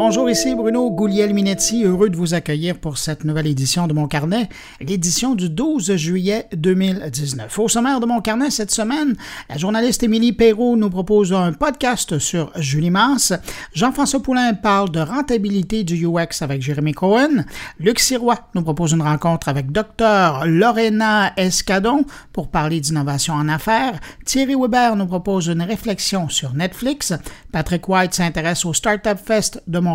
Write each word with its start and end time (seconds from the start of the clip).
Bonjour, 0.00 0.30
ici 0.30 0.54
Bruno 0.54 0.92
Gouliel-Minetti, 0.92 1.82
heureux 1.82 2.08
de 2.08 2.16
vous 2.16 2.32
accueillir 2.32 2.78
pour 2.78 2.98
cette 2.98 3.24
nouvelle 3.24 3.48
édition 3.48 3.88
de 3.88 3.92
mon 3.92 4.06
carnet, 4.06 4.48
l'édition 4.80 5.34
du 5.34 5.50
12 5.50 5.96
juillet 5.96 6.46
2019. 6.52 7.58
Au 7.58 7.66
sommaire 7.66 7.98
de 7.98 8.06
mon 8.06 8.20
carnet 8.20 8.48
cette 8.50 8.70
semaine, 8.70 9.16
la 9.50 9.56
journaliste 9.56 10.04
Émilie 10.04 10.32
Perrault 10.32 10.76
nous 10.76 10.88
propose 10.88 11.32
un 11.32 11.52
podcast 11.52 12.20
sur 12.20 12.52
Julie 12.54 12.92
Mars. 12.92 13.32
Jean-François 13.74 14.22
Poulain 14.22 14.54
parle 14.54 14.92
de 14.92 15.00
rentabilité 15.00 15.82
du 15.82 16.06
UX 16.06 16.42
avec 16.42 16.62
Jérémy 16.62 16.92
Cohen. 16.92 17.44
Luc 17.80 17.98
Sirois 17.98 18.38
nous 18.54 18.62
propose 18.62 18.92
une 18.92 19.02
rencontre 19.02 19.48
avec 19.48 19.72
Dr 19.72 20.44
Lorena 20.46 21.32
Escadon 21.36 22.04
pour 22.32 22.50
parler 22.50 22.78
d'innovation 22.78 23.34
en 23.34 23.48
affaires. 23.48 23.98
Thierry 24.24 24.54
Weber 24.54 24.94
nous 24.94 25.06
propose 25.06 25.48
une 25.48 25.62
réflexion 25.62 26.28
sur 26.28 26.54
Netflix. 26.54 27.14
Patrick 27.50 27.88
White 27.88 28.14
s'intéresse 28.14 28.64
au 28.64 28.72
Startup 28.72 29.18
Fest 29.18 29.60
de 29.66 29.87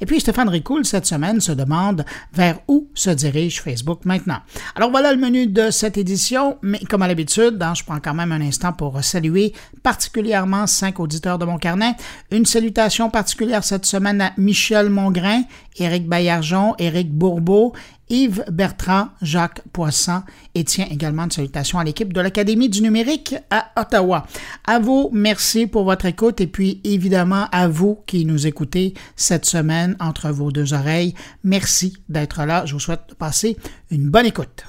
Et 0.00 0.06
puis 0.06 0.20
Stéphane 0.20 0.48
Ricoul, 0.48 0.84
cette 0.84 1.06
semaine, 1.06 1.40
se 1.40 1.52
demande 1.52 2.04
vers 2.32 2.58
où 2.68 2.88
se 2.94 3.10
dirige 3.10 3.60
Facebook 3.60 4.04
maintenant. 4.04 4.38
Alors 4.74 4.90
voilà 4.90 5.12
le 5.12 5.18
menu 5.18 5.46
de 5.46 5.70
cette 5.70 5.98
édition, 5.98 6.58
mais 6.62 6.80
comme 6.80 7.02
à 7.02 7.08
l'habitude, 7.08 7.62
hein, 7.62 7.74
je 7.74 7.84
prends 7.84 8.00
quand 8.00 8.14
même 8.14 8.32
un 8.32 8.40
instant 8.40 8.72
pour 8.72 9.02
saluer 9.04 9.52
particulièrement 9.82 10.66
cinq 10.66 11.00
auditeurs 11.00 11.38
de 11.38 11.44
mon 11.44 11.58
carnet. 11.58 11.94
Une 12.30 12.46
salutation 12.46 13.10
particulière 13.10 13.64
cette 13.64 13.86
semaine 13.86 14.20
à 14.20 14.32
Michel 14.36 14.90
Mongrain, 14.90 15.42
Éric 15.76 16.08
Baillargeon, 16.08 16.74
Éric 16.78 17.12
Bourbeau 17.12 17.74
Yves 18.10 18.44
Bertrand, 18.50 19.08
Jacques 19.22 19.62
Poisson 19.72 20.22
et 20.54 20.64
tient 20.64 20.86
également 20.90 21.24
une 21.24 21.30
salutation 21.30 21.78
à 21.78 21.84
l'équipe 21.84 22.12
de 22.12 22.20
l'Académie 22.20 22.68
du 22.68 22.82
numérique 22.82 23.36
à 23.50 23.70
Ottawa. 23.80 24.26
À 24.66 24.78
vous, 24.78 25.08
merci 25.12 25.66
pour 25.66 25.84
votre 25.84 26.06
écoute 26.06 26.40
et 26.40 26.46
puis 26.46 26.80
évidemment 26.84 27.46
à 27.52 27.68
vous 27.68 28.00
qui 28.06 28.24
nous 28.24 28.46
écoutez 28.46 28.94
cette 29.16 29.46
semaine 29.46 29.96
entre 30.00 30.30
vos 30.30 30.50
deux 30.50 30.74
oreilles. 30.74 31.14
Merci 31.44 31.96
d'être 32.08 32.44
là. 32.44 32.66
Je 32.66 32.74
vous 32.74 32.80
souhaite 32.80 33.02
de 33.08 33.14
passer 33.14 33.56
une 33.90 34.10
bonne 34.10 34.26
écoute. 34.26 34.64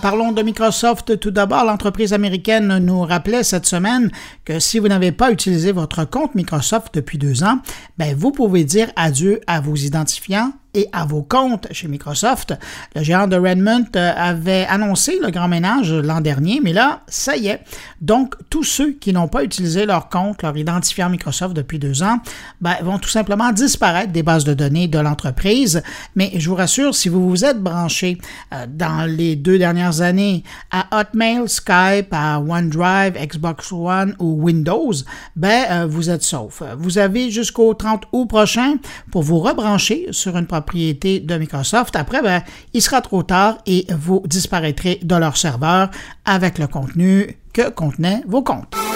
Parlons 0.00 0.32
de 0.32 0.42
Microsoft 0.42 1.18
tout 1.18 1.30
d'abord. 1.30 1.64
L'entreprise 1.64 2.12
américaine 2.12 2.78
nous 2.78 3.02
rappelait 3.02 3.42
cette 3.42 3.66
semaine 3.66 4.10
que 4.44 4.60
si 4.60 4.78
vous 4.78 4.88
n'avez 4.88 5.12
pas 5.12 5.32
utilisé 5.32 5.72
votre 5.72 6.04
compte 6.04 6.34
Microsoft 6.34 6.94
depuis 6.94 7.18
deux 7.18 7.42
ans, 7.42 7.58
ben 7.98 8.14
vous 8.16 8.30
pouvez 8.30 8.64
dire 8.64 8.90
adieu 8.96 9.40
à 9.46 9.60
vos 9.60 9.74
identifiants 9.74 10.52
et 10.74 10.88
à 10.92 11.04
vos 11.04 11.22
comptes 11.22 11.68
chez 11.72 11.88
Microsoft. 11.88 12.54
Le 12.94 13.02
géant 13.02 13.26
de 13.26 13.36
Redmond 13.36 13.86
euh, 13.96 14.12
avait 14.16 14.66
annoncé 14.68 15.18
le 15.22 15.30
grand 15.30 15.48
ménage 15.48 15.92
l'an 15.92 16.20
dernier, 16.20 16.60
mais 16.62 16.72
là, 16.72 17.00
ça 17.08 17.36
y 17.36 17.48
est. 17.48 17.60
Donc, 18.00 18.34
tous 18.50 18.64
ceux 18.64 18.92
qui 18.92 19.12
n'ont 19.12 19.28
pas 19.28 19.44
utilisé 19.44 19.86
leur 19.86 20.08
compte, 20.08 20.42
leur 20.42 20.56
identifiant 20.56 21.08
Microsoft 21.08 21.54
depuis 21.54 21.78
deux 21.78 22.02
ans, 22.02 22.18
ben, 22.60 22.76
vont 22.82 22.98
tout 22.98 23.08
simplement 23.08 23.52
disparaître 23.52 24.12
des 24.12 24.22
bases 24.22 24.44
de 24.44 24.54
données 24.54 24.88
de 24.88 24.98
l'entreprise. 24.98 25.82
Mais 26.16 26.32
je 26.36 26.48
vous 26.48 26.56
rassure, 26.56 26.94
si 26.94 27.08
vous 27.08 27.28
vous 27.28 27.44
êtes 27.44 27.62
branché 27.62 28.18
euh, 28.52 28.66
dans 28.68 29.04
les 29.08 29.36
deux 29.36 29.58
dernières 29.58 30.00
années 30.00 30.42
à 30.70 31.00
Hotmail, 31.00 31.48
Skype, 31.48 32.08
à 32.12 32.40
OneDrive, 32.40 33.14
Xbox 33.14 33.72
One 33.72 34.16
ou 34.18 34.42
Windows, 34.42 34.92
ben, 35.36 35.64
euh, 35.70 35.86
vous 35.86 36.10
êtes 36.10 36.22
sauf. 36.22 36.62
Vous 36.78 36.98
avez 36.98 37.30
jusqu'au 37.30 37.74
30 37.74 38.04
août 38.12 38.26
prochain 38.26 38.76
pour 39.10 39.22
vous 39.22 39.38
rebrancher 39.38 40.08
sur 40.10 40.36
une 40.36 40.46
propriété 40.62 41.20
de 41.20 41.36
Microsoft. 41.36 41.96
Après, 41.96 42.22
ben, 42.22 42.42
il 42.72 42.80
sera 42.80 43.00
trop 43.00 43.22
tard 43.22 43.58
et 43.66 43.86
vous 43.90 44.22
disparaîtrez 44.26 45.00
de 45.02 45.16
leur 45.16 45.36
serveur 45.36 45.90
avec 46.24 46.58
le 46.58 46.66
contenu 46.66 47.36
que 47.52 47.68
contenaient 47.68 48.22
vos 48.26 48.42
comptes. 48.42 48.91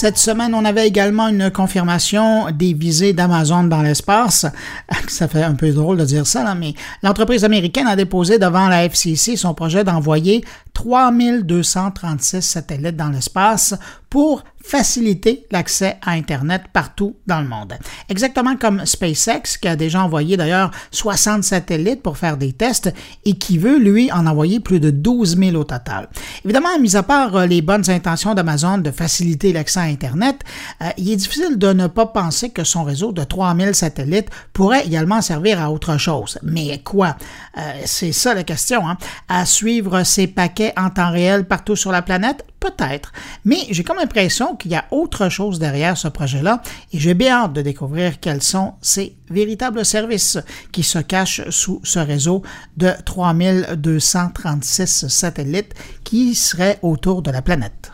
Cette 0.00 0.16
semaine, 0.16 0.54
on 0.54 0.64
avait 0.64 0.88
également 0.88 1.28
une 1.28 1.50
confirmation 1.50 2.50
des 2.52 2.72
visées 2.72 3.12
d'Amazon 3.12 3.64
dans 3.64 3.82
l'espace. 3.82 4.46
Ça 5.08 5.28
fait 5.28 5.42
un 5.42 5.52
peu 5.52 5.72
drôle 5.72 5.98
de 5.98 6.06
dire 6.06 6.26
ça, 6.26 6.54
mais 6.54 6.72
l'entreprise 7.02 7.44
américaine 7.44 7.86
a 7.86 7.96
déposé 7.96 8.38
devant 8.38 8.66
la 8.68 8.86
FCC 8.86 9.36
son 9.36 9.52
projet 9.52 9.84
d'envoyer 9.84 10.42
3236 10.74 12.40
satellites 12.40 12.96
dans 12.96 13.10
l'espace 13.10 13.74
pour 14.10 14.42
faciliter 14.62 15.46
l'accès 15.50 15.96
à 16.02 16.10
Internet 16.12 16.64
partout 16.72 17.16
dans 17.26 17.40
le 17.40 17.48
monde. 17.48 17.74
Exactement 18.08 18.56
comme 18.56 18.84
SpaceX, 18.84 19.56
qui 19.60 19.68
a 19.68 19.76
déjà 19.76 20.02
envoyé 20.02 20.36
d'ailleurs 20.36 20.70
60 20.90 21.44
satellites 21.44 22.02
pour 22.02 22.18
faire 22.18 22.36
des 22.36 22.52
tests 22.52 22.92
et 23.24 23.38
qui 23.38 23.56
veut, 23.56 23.78
lui, 23.78 24.12
en 24.12 24.26
envoyer 24.26 24.60
plus 24.60 24.80
de 24.80 24.90
12 24.90 25.38
000 25.38 25.56
au 25.56 25.64
total. 25.64 26.08
Évidemment, 26.44 26.78
mis 26.78 26.94
à 26.96 27.02
part 27.02 27.36
euh, 27.36 27.46
les 27.46 27.62
bonnes 27.62 27.88
intentions 27.88 28.34
d'Amazon 28.34 28.78
de 28.78 28.90
faciliter 28.90 29.52
l'accès 29.52 29.80
à 29.80 29.84
Internet, 29.84 30.40
euh, 30.82 30.90
il 30.98 31.10
est 31.10 31.16
difficile 31.16 31.56
de 31.56 31.72
ne 31.72 31.86
pas 31.86 32.06
penser 32.06 32.50
que 32.50 32.64
son 32.64 32.84
réseau 32.84 33.12
de 33.12 33.24
3000 33.24 33.74
satellites 33.74 34.28
pourrait 34.52 34.84
également 34.84 35.22
servir 35.22 35.60
à 35.60 35.70
autre 35.70 35.96
chose. 35.96 36.38
Mais 36.42 36.80
quoi? 36.82 37.16
Euh, 37.56 37.60
c'est 37.86 38.12
ça 38.12 38.34
la 38.34 38.44
question. 38.44 38.86
Hein? 38.88 38.98
À 39.28 39.46
suivre 39.46 40.02
ces 40.02 40.26
paquets 40.26 40.59
en 40.76 40.90
temps 40.90 41.10
réel 41.10 41.46
partout 41.46 41.76
sur 41.76 41.92
la 41.92 42.02
planète? 42.02 42.44
Peut-être. 42.60 43.12
Mais 43.44 43.58
j'ai 43.70 43.84
comme 43.84 43.96
l'impression 43.96 44.56
qu'il 44.56 44.70
y 44.70 44.74
a 44.74 44.84
autre 44.90 45.28
chose 45.28 45.58
derrière 45.58 45.96
ce 45.96 46.08
projet-là 46.08 46.62
et 46.92 46.98
j'ai 46.98 47.14
bien 47.14 47.44
hâte 47.44 47.52
de 47.54 47.62
découvrir 47.62 48.20
quels 48.20 48.42
sont 48.42 48.74
ces 48.82 49.16
véritables 49.30 49.84
services 49.84 50.38
qui 50.72 50.82
se 50.82 50.98
cachent 50.98 51.48
sous 51.50 51.80
ce 51.84 51.98
réseau 51.98 52.42
de 52.76 52.90
3236 53.04 55.08
satellites 55.08 55.74
qui 56.04 56.34
seraient 56.34 56.78
autour 56.82 57.22
de 57.22 57.30
la 57.30 57.42
planète. 57.42 57.92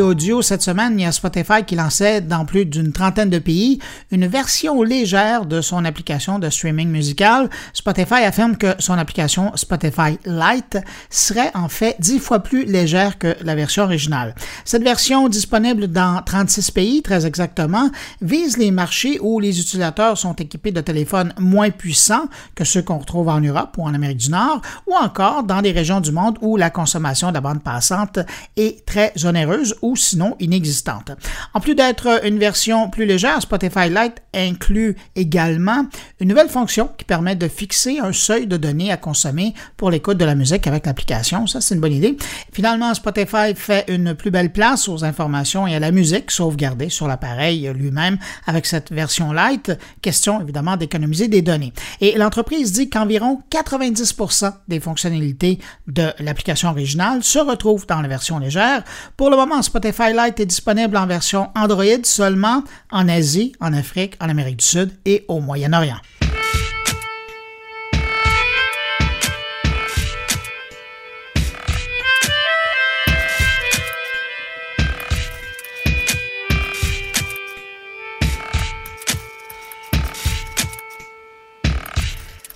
Audio, 0.00 0.42
cette 0.42 0.62
semaine, 0.62 0.98
il 0.98 1.02
y 1.02 1.06
a 1.06 1.12
Spotify 1.12 1.64
qui 1.66 1.76
lançait 1.76 2.20
dans 2.20 2.44
plus 2.44 2.64
d'une 2.64 2.92
trentaine 2.92 3.30
de 3.30 3.38
pays 3.38 3.78
une 4.10 4.26
version 4.26 4.82
légère 4.82 5.46
de 5.46 5.60
son 5.60 5.84
application 5.84 6.38
de 6.38 6.48
streaming 6.50 6.88
musical. 6.88 7.48
Spotify 7.72 8.24
affirme 8.24 8.56
que 8.56 8.74
son 8.78 8.94
application 8.94 9.52
Spotify 9.56 10.18
Lite 10.24 10.78
serait 11.10 11.50
en 11.54 11.68
fait 11.68 11.96
dix 11.98 12.18
fois 12.18 12.40
plus 12.40 12.64
légère 12.64 13.18
que 13.18 13.36
la 13.42 13.54
version 13.54 13.84
originale. 13.84 14.34
Cette 14.64 14.82
version, 14.82 15.28
disponible 15.28 15.88
dans 15.88 16.22
36 16.22 16.70
pays 16.70 17.02
très 17.02 17.26
exactement, 17.26 17.90
vise 18.20 18.56
les 18.56 18.70
marchés 18.70 19.18
où 19.20 19.38
les 19.38 19.60
utilisateurs 19.60 20.18
sont 20.18 20.34
équipés 20.34 20.72
de 20.72 20.80
téléphones 20.80 21.34
moins 21.38 21.70
puissants 21.70 22.28
que 22.54 22.64
ceux 22.64 22.82
qu'on 22.82 22.98
retrouve 22.98 23.28
en 23.28 23.40
Europe 23.40 23.76
ou 23.78 23.84
en 23.84 23.94
Amérique 23.94 24.18
du 24.18 24.30
Nord, 24.30 24.60
ou 24.86 24.94
encore 24.94 25.44
dans 25.44 25.62
des 25.62 25.72
régions 25.72 26.00
du 26.00 26.12
monde 26.12 26.38
où 26.40 26.56
la 26.56 26.70
consommation 26.70 27.28
de 27.28 27.34
la 27.34 27.40
bande 27.40 27.62
passante 27.62 28.18
est 28.56 28.84
très 28.86 29.12
onéreuse 29.24 29.76
ou 29.84 29.96
sinon 29.96 30.34
inexistante. 30.40 31.12
En 31.52 31.60
plus 31.60 31.74
d'être 31.74 32.24
une 32.24 32.38
version 32.38 32.88
plus 32.88 33.04
légère, 33.04 33.40
Spotify 33.42 33.90
Lite 33.90 34.22
inclut 34.34 34.96
également 35.14 35.86
une 36.20 36.28
nouvelle 36.28 36.48
fonction 36.48 36.88
qui 36.96 37.04
permet 37.04 37.36
de 37.36 37.46
fixer 37.48 37.98
un 37.98 38.12
seuil 38.12 38.46
de 38.46 38.56
données 38.56 38.90
à 38.90 38.96
consommer 38.96 39.52
pour 39.76 39.90
l'écoute 39.90 40.16
de 40.16 40.24
la 40.24 40.34
musique 40.34 40.66
avec 40.66 40.86
l'application. 40.86 41.46
Ça, 41.46 41.60
c'est 41.60 41.74
une 41.74 41.82
bonne 41.82 41.92
idée. 41.92 42.16
Finalement, 42.50 42.94
Spotify 42.94 43.54
fait 43.54 43.84
une 43.88 44.14
plus 44.14 44.30
belle 44.30 44.52
place 44.52 44.88
aux 44.88 45.04
informations 45.04 45.66
et 45.66 45.76
à 45.76 45.80
la 45.80 45.90
musique 45.90 46.30
sauvegardée 46.30 46.88
sur 46.88 47.06
l'appareil 47.06 47.70
lui-même 47.74 48.16
avec 48.46 48.64
cette 48.64 48.90
version 48.90 49.32
Lite. 49.32 49.72
Question 50.00 50.40
évidemment 50.40 50.78
d'économiser 50.78 51.28
des 51.28 51.42
données. 51.42 51.74
Et 52.00 52.16
l'entreprise 52.16 52.72
dit 52.72 52.88
qu'environ 52.88 53.42
90% 53.50 54.50
des 54.66 54.80
fonctionnalités 54.80 55.58
de 55.88 56.10
l'application 56.20 56.70
originale 56.70 57.22
se 57.22 57.38
retrouvent 57.38 57.86
dans 57.86 58.00
la 58.00 58.08
version 58.08 58.38
légère. 58.38 58.82
Pour 59.18 59.28
le 59.28 59.36
moment, 59.36 59.60
Spotify 59.74 60.12
Lite 60.12 60.38
est 60.38 60.46
disponible 60.46 60.96
en 60.96 61.04
version 61.04 61.48
Android 61.56 62.04
seulement 62.04 62.62
en 62.92 63.08
Asie, 63.08 63.56
en 63.58 63.72
Afrique, 63.72 64.16
en 64.20 64.28
Amérique 64.28 64.58
du 64.58 64.64
Sud 64.64 64.92
et 65.04 65.24
au 65.26 65.40
Moyen-Orient. 65.40 65.98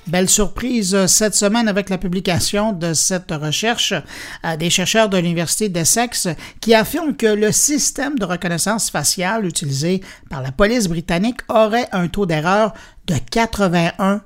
Belle 0.08 0.31
surprise 0.31 0.94
euh, 0.94 1.06
cette 1.06 1.34
semaine 1.34 1.69
avec 1.69 1.90
la 1.90 1.99
publication 1.99 2.72
de 2.72 2.94
cette 2.94 3.31
recherche 3.31 3.93
euh, 3.93 4.56
des 4.56 4.70
chercheurs 4.70 5.10
de 5.10 5.19
l'Université 5.19 5.69
d'Essex 5.69 6.28
qui 6.62 6.75
affirment 6.75 7.14
que 7.14 7.26
le 7.26 7.52
système 7.52 8.19
de 8.19 8.25
reconnaissance 8.25 8.90
faciale 8.90 9.44
utilisé 9.44 10.02
par 10.31 10.40
la 10.40 10.50
police 10.50 10.88
britannique 10.88 11.40
aurait 11.49 11.88
un 11.93 12.08
taux 12.08 12.25
d'erreur 12.25 12.72
de 13.06 13.16
81 13.31 14.22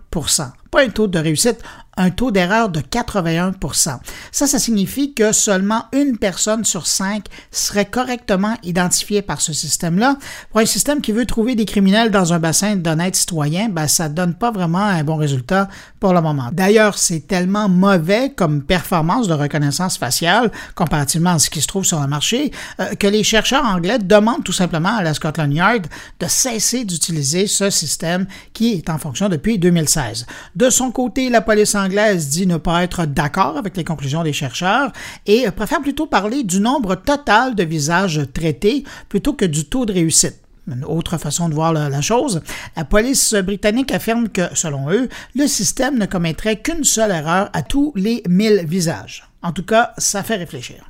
Pas 0.72 0.84
un 0.84 0.88
taux 0.88 1.06
de 1.06 1.18
réussite, 1.18 1.58
un 1.96 2.10
taux 2.10 2.30
d'erreur 2.30 2.70
de 2.70 2.80
81% 2.80 3.98
Ça, 4.30 4.46
ça 4.46 4.58
signifie 4.58 5.12
que 5.12 5.32
seulement 5.32 5.84
une 5.92 6.16
personne 6.16 6.64
sur 6.64 6.86
cinq 6.86 7.26
serait 7.50 7.84
correctement 7.84 8.54
identifiée 8.62 9.20
par 9.20 9.42
ce 9.42 9.52
système-là. 9.52 10.16
Pour 10.50 10.60
un 10.60 10.66
système 10.66 11.02
qui 11.02 11.12
veut 11.12 11.26
trouver 11.26 11.54
des 11.54 11.66
criminels 11.66 12.10
dans 12.10 12.32
un 12.32 12.38
bassin 12.38 12.76
d'honnêtes 12.76 13.16
citoyens, 13.16 13.68
ben, 13.68 13.88
ça 13.88 14.08
donne 14.08 14.34
pas 14.34 14.50
vraiment 14.50 14.78
un 14.78 15.04
bon 15.04 15.16
résultat 15.16 15.68
pour 16.00 16.14
le 16.14 16.22
moment. 16.22 16.48
D'ailleurs, 16.52 16.96
c'est 16.96 17.26
tellement 17.26 17.68
mauvais 17.68 18.32
comme 18.34 18.62
performance 18.62 19.28
de 19.28 19.34
reconnaissance 19.34 19.98
faciale 19.98 20.50
comparativement 20.74 21.32
à 21.32 21.38
ce 21.38 21.50
qui 21.50 21.60
se 21.60 21.66
trouve 21.66 21.84
sur 21.84 22.00
le 22.00 22.06
marché 22.06 22.52
euh, 22.80 22.94
que 22.94 23.06
les 23.06 23.22
chercheurs 23.22 23.66
anglais 23.66 23.98
demandent 23.98 24.44
tout 24.44 24.52
simplement 24.52 24.96
à 24.96 25.02
la 25.02 25.12
Scotland 25.12 25.52
Yard 25.52 25.86
de 26.20 26.26
cesser 26.26 26.84
d'utiliser 26.84 27.46
ce 27.46 27.68
système 27.68 28.26
qui 28.54 28.72
est 28.72 28.88
en 28.88 28.98
fonction 28.98 29.28
depuis 29.28 29.58
2016. 29.58 30.26
De 30.62 30.70
son 30.70 30.92
côté, 30.92 31.28
la 31.28 31.40
police 31.40 31.74
anglaise 31.74 32.28
dit 32.28 32.46
ne 32.46 32.56
pas 32.56 32.84
être 32.84 33.04
d'accord 33.04 33.56
avec 33.56 33.76
les 33.76 33.82
conclusions 33.82 34.22
des 34.22 34.32
chercheurs 34.32 34.92
et 35.26 35.50
préfère 35.50 35.80
plutôt 35.80 36.06
parler 36.06 36.44
du 36.44 36.60
nombre 36.60 36.94
total 36.94 37.56
de 37.56 37.64
visages 37.64 38.20
traités 38.32 38.84
plutôt 39.08 39.32
que 39.32 39.44
du 39.44 39.64
taux 39.64 39.86
de 39.86 39.92
réussite. 39.92 40.38
Une 40.68 40.84
autre 40.84 41.18
façon 41.18 41.48
de 41.48 41.54
voir 41.54 41.72
la, 41.72 42.00
chose. 42.00 42.42
La 42.76 42.84
police 42.84 43.34
britannique 43.34 43.90
affirme 43.90 44.28
que, 44.28 44.54
selon 44.54 44.88
eux, 44.92 45.08
le 45.34 45.48
système 45.48 45.98
ne 45.98 46.06
commettrait 46.06 46.60
qu'une 46.60 46.84
seule 46.84 47.10
erreur 47.10 47.50
à 47.54 47.64
tous 47.64 47.92
les 47.96 48.22
1000 48.28 48.64
visages. 48.64 49.28
En 49.42 49.50
tout 49.50 49.64
cas, 49.64 49.90
ça 49.98 50.22
fait 50.22 50.36
réfléchir. 50.36 50.86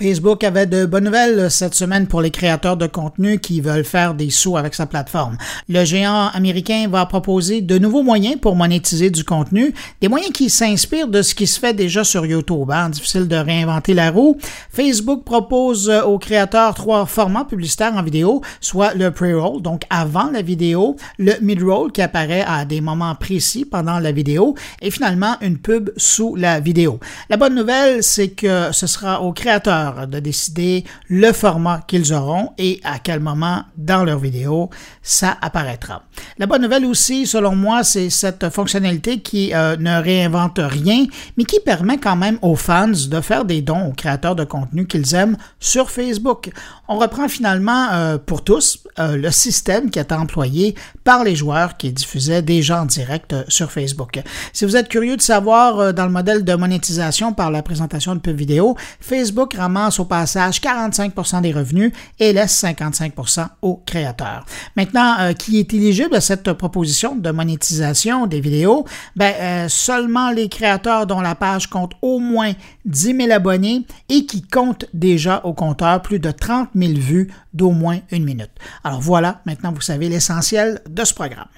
Facebook 0.00 0.44
avait 0.44 0.64
de 0.64 0.86
bonnes 0.86 1.04
nouvelles 1.04 1.50
cette 1.50 1.74
semaine 1.74 2.06
pour 2.06 2.22
les 2.22 2.30
créateurs 2.30 2.78
de 2.78 2.86
contenu 2.86 3.38
qui 3.38 3.60
veulent 3.60 3.84
faire 3.84 4.14
des 4.14 4.30
sous 4.30 4.56
avec 4.56 4.74
sa 4.74 4.86
plateforme. 4.86 5.36
Le 5.68 5.84
géant 5.84 6.28
américain 6.28 6.86
va 6.88 7.04
proposer 7.04 7.60
de 7.60 7.76
nouveaux 7.76 8.02
moyens 8.02 8.36
pour 8.40 8.56
monétiser 8.56 9.10
du 9.10 9.24
contenu, 9.24 9.74
des 10.00 10.08
moyens 10.08 10.32
qui 10.32 10.48
s'inspirent 10.48 11.08
de 11.08 11.20
ce 11.20 11.34
qui 11.34 11.46
se 11.46 11.60
fait 11.60 11.74
déjà 11.74 12.02
sur 12.02 12.24
YouTube. 12.24 12.70
Hein. 12.70 12.88
Difficile 12.88 13.28
de 13.28 13.36
réinventer 13.36 13.92
la 13.92 14.10
roue. 14.10 14.38
Facebook 14.72 15.22
propose 15.22 15.90
aux 15.90 16.18
créateurs 16.18 16.72
trois 16.72 17.04
formats 17.04 17.44
publicitaires 17.44 17.92
en 17.94 18.02
vidéo, 18.02 18.40
soit 18.62 18.94
le 18.94 19.10
pre-roll, 19.10 19.60
donc 19.60 19.82
avant 19.90 20.30
la 20.30 20.40
vidéo, 20.40 20.96
le 21.18 21.34
mid-roll 21.42 21.92
qui 21.92 22.00
apparaît 22.00 22.44
à 22.46 22.64
des 22.64 22.80
moments 22.80 23.14
précis 23.16 23.66
pendant 23.66 23.98
la 23.98 24.12
vidéo, 24.12 24.54
et 24.80 24.90
finalement 24.90 25.36
une 25.42 25.58
pub 25.58 25.90
sous 25.98 26.36
la 26.36 26.58
vidéo. 26.58 27.00
La 27.28 27.36
bonne 27.36 27.54
nouvelle, 27.54 28.02
c'est 28.02 28.30
que 28.30 28.72
ce 28.72 28.86
sera 28.86 29.20
aux 29.20 29.34
créateurs 29.34 29.89
de 30.06 30.20
décider 30.20 30.84
le 31.08 31.32
format 31.32 31.80
qu'ils 31.86 32.12
auront 32.12 32.52
et 32.58 32.80
à 32.84 32.98
quel 32.98 33.20
moment 33.20 33.64
dans 33.76 34.04
leur 34.04 34.18
vidéo 34.18 34.70
ça 35.02 35.36
apparaîtra. 35.40 36.02
La 36.38 36.46
bonne 36.46 36.62
nouvelle 36.62 36.84
aussi, 36.84 37.26
selon 37.26 37.54
moi, 37.56 37.84
c'est 37.84 38.10
cette 38.10 38.48
fonctionnalité 38.50 39.20
qui 39.20 39.52
euh, 39.54 39.76
ne 39.76 40.00
réinvente 40.00 40.58
rien, 40.62 41.06
mais 41.36 41.44
qui 41.44 41.60
permet 41.60 41.98
quand 41.98 42.16
même 42.16 42.38
aux 42.42 42.56
fans 42.56 42.88
de 42.88 43.20
faire 43.20 43.44
des 43.44 43.62
dons 43.62 43.88
aux 43.88 43.92
créateurs 43.92 44.36
de 44.36 44.44
contenu 44.44 44.86
qu'ils 44.86 45.14
aiment 45.14 45.36
sur 45.58 45.90
Facebook. 45.90 46.50
On 46.88 46.98
reprend 46.98 47.28
finalement 47.28 47.88
euh, 47.92 48.18
pour 48.18 48.44
tous 48.44 48.84
euh, 48.98 49.16
le 49.16 49.30
système 49.30 49.90
qui 49.90 49.98
est 49.98 50.12
employé 50.12 50.74
par 51.04 51.24
les 51.24 51.36
joueurs 51.36 51.76
qui 51.76 51.92
diffusaient 51.92 52.42
déjà 52.42 52.82
en 52.82 52.86
direct 52.86 53.34
sur 53.48 53.70
Facebook. 53.70 54.20
Si 54.52 54.64
vous 54.64 54.76
êtes 54.76 54.88
curieux 54.88 55.16
de 55.16 55.22
savoir 55.22 55.94
dans 55.94 56.04
le 56.04 56.12
modèle 56.12 56.44
de 56.44 56.54
monétisation 56.54 57.32
par 57.32 57.50
la 57.50 57.62
présentation 57.62 58.14
de 58.14 58.20
pub 58.20 58.36
vidéo, 58.36 58.76
Facebook 59.00 59.54
ramasse 59.54 59.79
au 59.98 60.04
passage 60.04 60.60
45% 60.60 61.40
des 61.40 61.52
revenus 61.52 61.92
et 62.18 62.32
laisse 62.32 62.62
55% 62.62 63.46
aux 63.62 63.82
créateurs. 63.86 64.44
Maintenant, 64.76 65.16
euh, 65.20 65.32
qui 65.32 65.58
est 65.58 65.72
éligible 65.72 66.14
à 66.14 66.20
cette 66.20 66.52
proposition 66.52 67.16
de 67.16 67.30
monétisation 67.30 68.26
des 68.26 68.40
vidéos? 68.40 68.84
Ben, 69.16 69.34
euh, 69.40 69.68
seulement 69.68 70.30
les 70.30 70.48
créateurs 70.48 71.06
dont 71.06 71.20
la 71.20 71.34
page 71.34 71.68
compte 71.68 71.92
au 72.02 72.18
moins 72.18 72.52
10 72.84 73.16
000 73.16 73.30
abonnés 73.32 73.86
et 74.08 74.26
qui 74.26 74.42
comptent 74.42 74.86
déjà 74.92 75.40
au 75.44 75.54
compteur 75.54 76.02
plus 76.02 76.18
de 76.18 76.30
30 76.30 76.70
000 76.74 76.92
vues 76.94 77.32
d'au 77.54 77.70
moins 77.70 78.00
une 78.10 78.24
minute. 78.24 78.50
Alors 78.84 79.00
voilà, 79.00 79.40
maintenant 79.46 79.72
vous 79.72 79.80
savez 79.80 80.08
l'essentiel 80.08 80.80
de 80.88 81.04
ce 81.04 81.14
programme. 81.14 81.48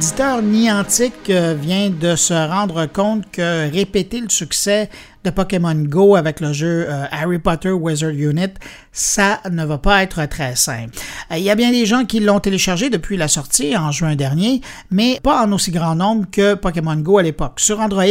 L'éditeur 0.00 0.40
Niantic 0.40 1.28
euh, 1.28 1.54
vient 1.54 1.90
de 1.90 2.16
se 2.16 2.32
rendre 2.32 2.86
compte 2.86 3.30
que 3.30 3.70
répéter 3.70 4.20
le 4.20 4.30
succès 4.30 4.88
de 5.24 5.30
Pokémon 5.30 5.74
Go 5.74 6.16
avec 6.16 6.40
le 6.40 6.52
jeu 6.52 6.86
euh, 6.88 7.04
Harry 7.10 7.38
Potter 7.38 7.70
Wizard 7.70 8.10
Unit, 8.10 8.54
ça 8.92 9.40
ne 9.50 9.64
va 9.64 9.78
pas 9.78 10.02
être 10.02 10.24
très 10.26 10.56
simple. 10.56 10.96
Euh, 11.30 11.36
il 11.36 11.44
y 11.44 11.50
a 11.50 11.54
bien 11.54 11.70
des 11.70 11.84
gens 11.86 12.04
qui 12.04 12.20
l'ont 12.20 12.40
téléchargé 12.40 12.88
depuis 12.88 13.16
la 13.16 13.28
sortie 13.28 13.76
en 13.76 13.92
juin 13.92 14.16
dernier, 14.16 14.62
mais 14.90 15.20
pas 15.22 15.44
en 15.44 15.52
aussi 15.52 15.70
grand 15.70 15.94
nombre 15.94 16.26
que 16.30 16.54
Pokémon 16.54 16.96
Go 16.96 17.18
à 17.18 17.22
l'époque. 17.22 17.60
Sur 17.60 17.80
Android, 17.80 18.04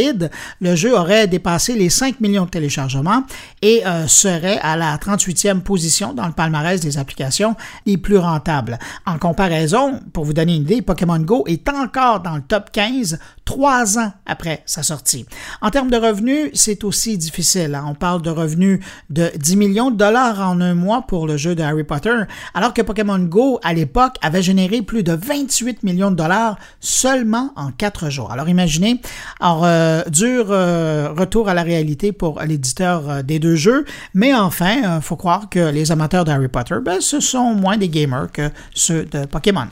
le 0.60 0.76
jeu 0.76 0.96
aurait 0.96 1.26
dépassé 1.26 1.74
les 1.74 1.90
5 1.90 2.20
millions 2.20 2.44
de 2.44 2.50
téléchargements 2.50 3.24
et 3.62 3.84
euh, 3.86 4.06
serait 4.06 4.58
à 4.60 4.76
la 4.76 4.96
38e 4.96 5.60
position 5.60 6.14
dans 6.14 6.26
le 6.26 6.32
palmarès 6.32 6.80
des 6.80 6.98
applications 6.98 7.56
les 7.86 7.96
plus 7.96 8.18
rentables. 8.18 8.78
En 9.06 9.18
comparaison, 9.18 10.00
pour 10.12 10.24
vous 10.24 10.32
donner 10.32 10.54
une 10.54 10.62
idée, 10.62 10.82
Pokémon 10.82 11.18
Go 11.18 11.44
est 11.46 11.68
encore 11.68 12.20
dans 12.20 12.36
le 12.36 12.42
top 12.42 12.70
15 12.72 13.18
trois 13.50 13.98
ans 13.98 14.12
après 14.26 14.62
sa 14.64 14.84
sortie. 14.84 15.26
En 15.60 15.70
termes 15.70 15.90
de 15.90 15.96
revenus, 15.96 16.50
c'est 16.54 16.84
aussi 16.84 16.99
difficile. 17.08 17.74
Hein. 17.74 17.84
On 17.88 17.94
parle 17.94 18.22
de 18.22 18.30
revenus 18.30 18.80
de 19.08 19.30
10 19.36 19.56
millions 19.56 19.90
de 19.90 19.96
dollars 19.96 20.40
en 20.40 20.60
un 20.60 20.74
mois 20.74 21.02
pour 21.02 21.26
le 21.26 21.36
jeu 21.36 21.54
de 21.54 21.62
Harry 21.62 21.84
Potter, 21.84 22.14
alors 22.54 22.74
que 22.74 22.82
Pokémon 22.82 23.18
Go, 23.18 23.58
à 23.62 23.72
l'époque, 23.72 24.16
avait 24.22 24.42
généré 24.42 24.82
plus 24.82 25.02
de 25.02 25.12
28 25.12 25.82
millions 25.82 26.10
de 26.10 26.16
dollars 26.16 26.58
seulement 26.80 27.52
en 27.56 27.70
quatre 27.70 28.10
jours. 28.10 28.30
Alors 28.32 28.48
imaginez, 28.48 29.00
alors, 29.40 29.64
euh, 29.64 30.02
dur 30.10 30.46
euh, 30.50 31.12
retour 31.16 31.48
à 31.48 31.54
la 31.54 31.62
réalité 31.62 32.12
pour 32.12 32.40
l'éditeur 32.42 33.08
euh, 33.08 33.22
des 33.22 33.38
deux 33.38 33.56
jeux, 33.56 33.84
mais 34.14 34.34
enfin, 34.34 34.96
il 34.96 35.02
faut 35.02 35.16
croire 35.16 35.48
que 35.48 35.70
les 35.70 35.92
amateurs 35.92 36.24
de 36.24 36.30
Harry 36.30 36.48
Potter, 36.48 36.76
ben, 36.82 37.00
ce 37.00 37.20
sont 37.20 37.54
moins 37.54 37.76
des 37.76 37.88
gamers 37.88 38.30
que 38.32 38.50
ceux 38.74 39.04
de 39.04 39.24
Pokémon. 39.26 39.66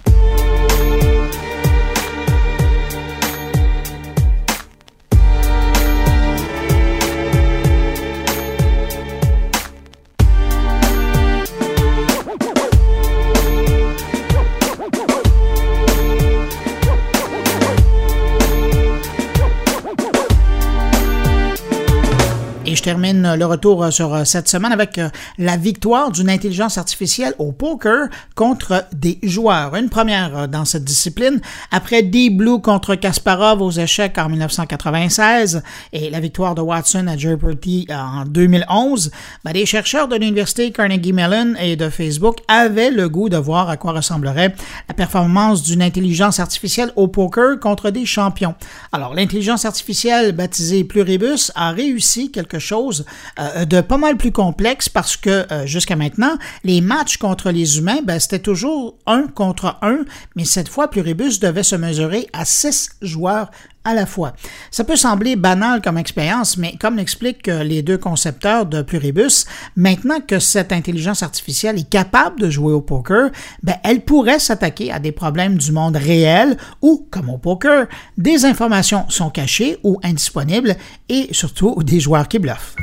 Termine 22.88 23.34
le 23.34 23.44
retour 23.44 23.92
sur 23.92 24.26
cette 24.26 24.48
semaine 24.48 24.72
avec 24.72 24.98
la 25.36 25.58
victoire 25.58 26.10
d'une 26.10 26.30
intelligence 26.30 26.78
artificielle 26.78 27.34
au 27.38 27.52
poker 27.52 28.08
contre 28.34 28.86
des 28.94 29.18
joueurs. 29.22 29.76
Une 29.76 29.90
première 29.90 30.48
dans 30.48 30.64
cette 30.64 30.84
discipline. 30.84 31.38
Après 31.70 32.02
Deep 32.02 32.38
Blue 32.38 32.62
contre 32.62 32.94
Kasparov 32.94 33.60
aux 33.60 33.72
échecs 33.72 34.16
en 34.16 34.30
1996 34.30 35.62
et 35.92 36.08
la 36.08 36.18
victoire 36.18 36.54
de 36.54 36.62
Watson 36.62 37.08
à 37.08 37.18
Jeopardy 37.18 37.86
en 37.90 38.24
2011, 38.24 39.10
ben, 39.44 39.52
les 39.52 39.66
chercheurs 39.66 40.08
de 40.08 40.16
l'Université 40.16 40.70
Carnegie 40.70 41.12
Mellon 41.12 41.56
et 41.60 41.76
de 41.76 41.90
Facebook 41.90 42.38
avaient 42.48 42.90
le 42.90 43.10
goût 43.10 43.28
de 43.28 43.36
voir 43.36 43.68
à 43.68 43.76
quoi 43.76 43.92
ressemblerait 43.92 44.54
la 44.88 44.94
performance 44.94 45.62
d'une 45.62 45.82
intelligence 45.82 46.40
artificielle 46.40 46.90
au 46.96 47.06
poker 47.06 47.60
contre 47.60 47.90
des 47.90 48.06
champions. 48.06 48.54
Alors, 48.92 49.14
l'intelligence 49.14 49.66
artificielle 49.66 50.32
baptisée 50.32 50.84
Pluribus 50.84 51.52
a 51.54 51.72
réussi 51.72 52.30
quelque 52.30 52.58
chose 52.58 52.77
euh, 53.38 53.64
de 53.64 53.80
pas 53.80 53.98
mal 53.98 54.16
plus 54.16 54.32
complexe 54.32 54.88
parce 54.88 55.16
que 55.16 55.46
euh, 55.52 55.66
jusqu'à 55.66 55.96
maintenant, 55.96 56.36
les 56.64 56.80
matchs 56.80 57.16
contre 57.16 57.50
les 57.50 57.78
humains, 57.78 58.00
ben, 58.04 58.18
c'était 58.18 58.38
toujours 58.38 58.96
un 59.06 59.26
contre 59.26 59.76
un, 59.82 60.04
mais 60.36 60.44
cette 60.44 60.68
fois, 60.68 60.88
Pluribus 60.88 61.40
devait 61.40 61.62
se 61.62 61.76
mesurer 61.76 62.28
à 62.32 62.44
six 62.44 62.90
joueurs 63.02 63.50
à 63.88 63.94
la 63.94 64.04
fois. 64.04 64.34
Ça 64.70 64.84
peut 64.84 64.96
sembler 64.96 65.34
banal 65.34 65.80
comme 65.80 65.96
expérience, 65.96 66.58
mais 66.58 66.74
comme 66.78 66.96
l'expliquent 66.96 67.48
euh, 67.48 67.64
les 67.64 67.80
deux 67.82 67.96
concepteurs 67.96 68.66
de 68.66 68.82
Pluribus, 68.82 69.46
maintenant 69.76 70.20
que 70.20 70.38
cette 70.38 70.72
intelligence 70.72 71.22
artificielle 71.22 71.78
est 71.78 71.88
capable 71.88 72.38
de 72.38 72.50
jouer 72.50 72.74
au 72.74 72.82
poker, 72.82 73.30
ben, 73.62 73.76
elle 73.82 74.02
pourrait 74.04 74.38
s'attaquer 74.38 74.92
à 74.92 74.98
des 74.98 75.12
problèmes 75.12 75.56
du 75.56 75.72
monde 75.72 75.96
réel 75.96 76.58
où, 76.82 77.06
comme 77.10 77.30
au 77.30 77.38
poker, 77.38 77.86
des 78.18 78.44
informations 78.44 79.06
sont 79.08 79.30
cachées 79.30 79.78
ou 79.82 79.98
indisponibles 80.02 80.76
et 81.08 81.28
surtout 81.32 81.82
des 81.82 81.98
joueurs 81.98 82.28
qui 82.28 82.38
bluffent. 82.38 82.76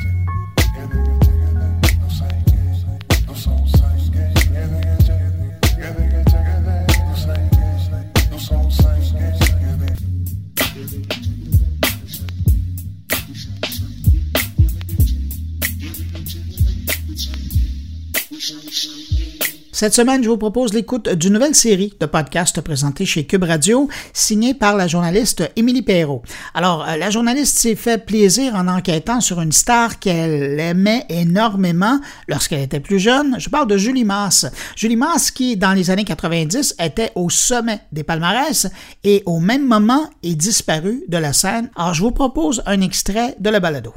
Cette 19.75 19.93
semaine, 19.93 20.23
je 20.23 20.29
vous 20.29 20.37
propose 20.37 20.73
l'écoute 20.73 21.09
d'une 21.09 21.33
nouvelle 21.33 21.53
série 21.53 21.93
de 21.99 22.05
podcasts 22.05 22.61
présentés 22.61 23.05
chez 23.05 23.25
Cube 23.25 23.43
Radio, 23.43 23.89
signée 24.13 24.53
par 24.53 24.77
la 24.77 24.87
journaliste 24.87 25.51
Émilie 25.57 25.81
Perrault. 25.81 26.21
Alors, 26.53 26.87
euh, 26.87 26.95
la 26.95 27.09
journaliste 27.09 27.57
s'est 27.57 27.75
fait 27.75 27.97
plaisir 27.97 28.55
en 28.55 28.69
enquêtant 28.69 29.19
sur 29.19 29.41
une 29.41 29.51
star 29.51 29.99
qu'elle 29.99 30.57
aimait 30.61 31.05
énormément 31.09 31.99
lorsqu'elle 32.29 32.61
était 32.61 32.79
plus 32.79 32.99
jeune. 32.99 33.35
Je 33.37 33.49
parle 33.49 33.67
de 33.67 33.75
Julie 33.75 34.05
Masse. 34.05 34.45
Julie 34.77 34.95
Masse 34.95 35.29
qui, 35.29 35.57
dans 35.57 35.73
les 35.73 35.91
années 35.91 36.05
90, 36.05 36.75
était 36.81 37.11
au 37.15 37.29
sommet 37.29 37.81
des 37.91 38.03
palmarès 38.03 38.67
et 39.03 39.23
au 39.25 39.41
même 39.41 39.67
moment 39.67 40.09
est 40.23 40.35
disparue 40.35 41.03
de 41.09 41.17
la 41.17 41.33
scène. 41.33 41.69
Alors, 41.75 41.93
je 41.93 42.01
vous 42.01 42.11
propose 42.11 42.63
un 42.65 42.79
extrait 42.79 43.35
de 43.41 43.49
la 43.49 43.59
balado. 43.59 43.93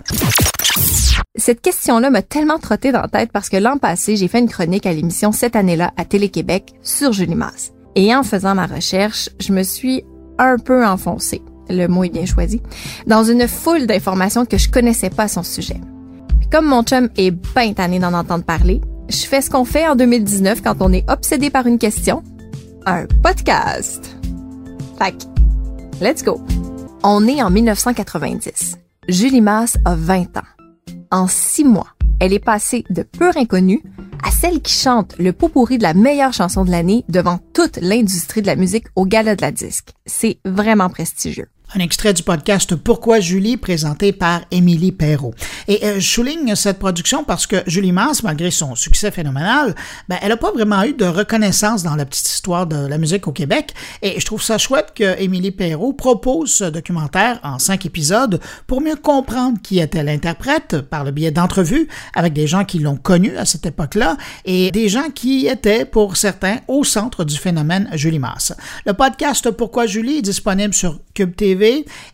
Cette 1.38 1.61
question-là 1.61 2.11
m'a 2.11 2.23
tellement 2.23 2.59
trotté 2.59 2.90
dans 2.90 3.02
la 3.02 3.07
tête 3.09 3.30
parce 3.33 3.49
que 3.49 3.57
l'an 3.57 3.78
passé, 3.78 4.16
j'ai 4.16 4.26
fait 4.26 4.40
une 4.40 4.49
chronique 4.49 4.87
à 4.87 4.92
l'émission 4.92 5.30
cette 5.30 5.54
année-là 5.54 5.92
à 5.97 6.04
Télé-Québec 6.04 6.75
sur 6.83 7.12
Julie 7.12 7.37
Masse. 7.37 7.73
Et 7.95 8.12
en 8.14 8.25
faisant 8.25 8.57
ma 8.57 8.66
recherche, 8.66 9.30
je 9.38 9.52
me 9.52 9.62
suis 9.62 10.04
un 10.38 10.57
peu 10.59 10.85
enfoncée, 10.85 11.40
le 11.71 11.87
mot 11.87 12.02
est 12.02 12.09
bien 12.09 12.26
choisi, 12.26 12.61
dans 13.07 13.23
une 13.23 13.47
foule 13.47 13.87
d'informations 13.87 14.47
que 14.47 14.59
je 14.59 14.68
connaissais 14.68 15.11
pas 15.11 15.25
à 15.25 15.28
son 15.28 15.45
sujet. 15.45 15.80
comme 16.50 16.66
mon 16.66 16.83
chum 16.83 17.09
est 17.16 17.30
bien 17.30 17.73
tanné 17.73 18.00
d'en 18.00 18.14
entendre 18.14 18.45
parler, 18.45 18.80
je 19.09 19.25
fais 19.25 19.40
ce 19.40 19.49
qu'on 19.49 19.64
fait 19.64 19.87
en 19.87 19.95
2019 19.95 20.61
quand 20.62 20.76
on 20.80 20.92
est 20.92 21.09
obsédé 21.09 21.50
par 21.50 21.68
une 21.68 21.78
question, 21.78 22.25
un 22.85 23.07
podcast. 23.23 24.16
Fait 24.99 25.28
let's 26.00 26.25
go. 26.25 26.40
On 27.04 27.28
est 27.28 27.42
en 27.42 27.50
1990. 27.50 28.76
Julie 29.09 29.40
Masse 29.40 29.78
a 29.85 29.95
20 29.95 30.37
ans 30.37 30.58
en 31.11 31.27
six 31.27 31.65
mois. 31.65 31.88
Elle 32.21 32.33
est 32.33 32.45
passée 32.45 32.85
de 32.91 33.03
pure 33.03 33.37
inconnue 33.37 33.83
à 34.25 34.31
celle 34.31 34.61
qui 34.61 34.73
chante 34.73 35.17
le 35.19 35.33
pot 35.33 35.49
pourri 35.49 35.79
de 35.79 35.83
la 35.83 35.95
meilleure 35.95 36.33
chanson 36.33 36.65
de 36.65 36.71
l'année 36.71 37.05
devant 37.09 37.38
toute 37.53 37.79
l'industrie 37.81 38.43
de 38.43 38.47
la 38.47 38.57
musique 38.57 38.87
au 38.97 39.05
gala 39.05 39.37
de 39.37 39.43
la 39.43 39.53
disque. 39.53 39.91
C'est 40.07 40.38
vraiment 40.45 40.88
prestigieux 40.88 41.49
un 41.75 41.81
extrait 41.81 42.15
du 42.15 42.23
podcast 42.23 42.75
Pourquoi 42.77 43.21
Julie, 43.21 43.59
présenté 43.59 44.13
par 44.13 44.41
Émilie 44.51 44.93
Perrault. 44.93 45.35
Et 45.67 45.85
euh, 45.85 46.01
je 46.01 46.09
souligne 46.09 46.55
cette 46.55 46.79
production 46.79 47.25
parce 47.25 47.47
que 47.47 47.57
Julie 47.67 47.93
Mars, 47.93 48.23
malgré 48.23 48.51
son 48.51 48.75
succès 48.75 49.11
phénoménal, 49.11 49.75
ben, 50.09 50.17
elle 50.23 50.31
n'a 50.31 50.39
pas 50.39 50.51
vraiment 50.51 50.83
eu 50.85 50.95
de 50.95 51.05
reconnaissance 51.05 51.83
dans 51.83 51.95
la 51.95 52.07
petite 52.07 52.27
histoire 52.27 52.67
de 52.67 52.87
la 52.87 52.97
musique 52.97 53.29
au 53.29 53.33
Québec. 53.33 53.75
Et 54.01 54.19
je 54.19 54.25
trouve 54.25 54.43
ça 54.43 54.57
chouette 54.57 54.93
que 54.95 55.21
Émilie 55.21 55.51
Perrault 55.51 55.93
propose 55.93 56.53
ce 56.53 56.65
documentaire 56.65 57.39
en 57.43 57.59
cinq 57.59 57.85
épisodes 57.85 58.41
pour 58.67 58.81
mieux 58.81 58.97
comprendre 58.97 59.59
qui 59.63 59.79
était 59.79 60.03
l'interprète 60.03 60.81
par 60.81 61.05
le 61.05 61.11
biais 61.11 61.33
d'entrevues 61.33 61.89
avec 62.15 62.33
des 62.33 62.47
gens 62.47 62.65
qui 62.65 62.79
l'ont 62.79 62.97
connue 62.97 63.37
à 63.37 63.45
cette 63.45 63.67
époque-là 63.67 64.17
et 64.47 64.71
des 64.71 64.89
gens 64.89 65.11
qui 65.15 65.47
étaient, 65.47 65.85
pour 65.85 66.17
certains, 66.17 66.59
au 66.67 66.83
centre 66.83 67.25
du 67.25 67.37
phénomène 67.37 67.91
Julie 67.93 68.19
Mars. 68.19 68.55
Le 68.87 68.95
podcast 68.95 69.51
Pourquoi 69.51 69.87
Julie 69.87 70.19
est 70.19 70.23
disponible 70.23 70.73
sur 70.73 71.01
Cube 71.15 71.37
TV 71.37 71.58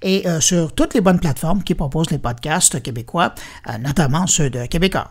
et 0.03 0.27
euh, 0.27 0.41
sur 0.41 0.73
toutes 0.73 0.95
les 0.95 1.01
bonnes 1.01 1.21
plateformes 1.21 1.63
qui 1.63 1.75
proposent 1.75 2.11
les 2.11 2.19
podcasts 2.19 2.83
québécois, 2.83 3.35
euh, 3.69 3.79
notamment 3.79 4.27
ceux 4.27 4.51
de 4.51 4.67
Québécois. 4.67 5.11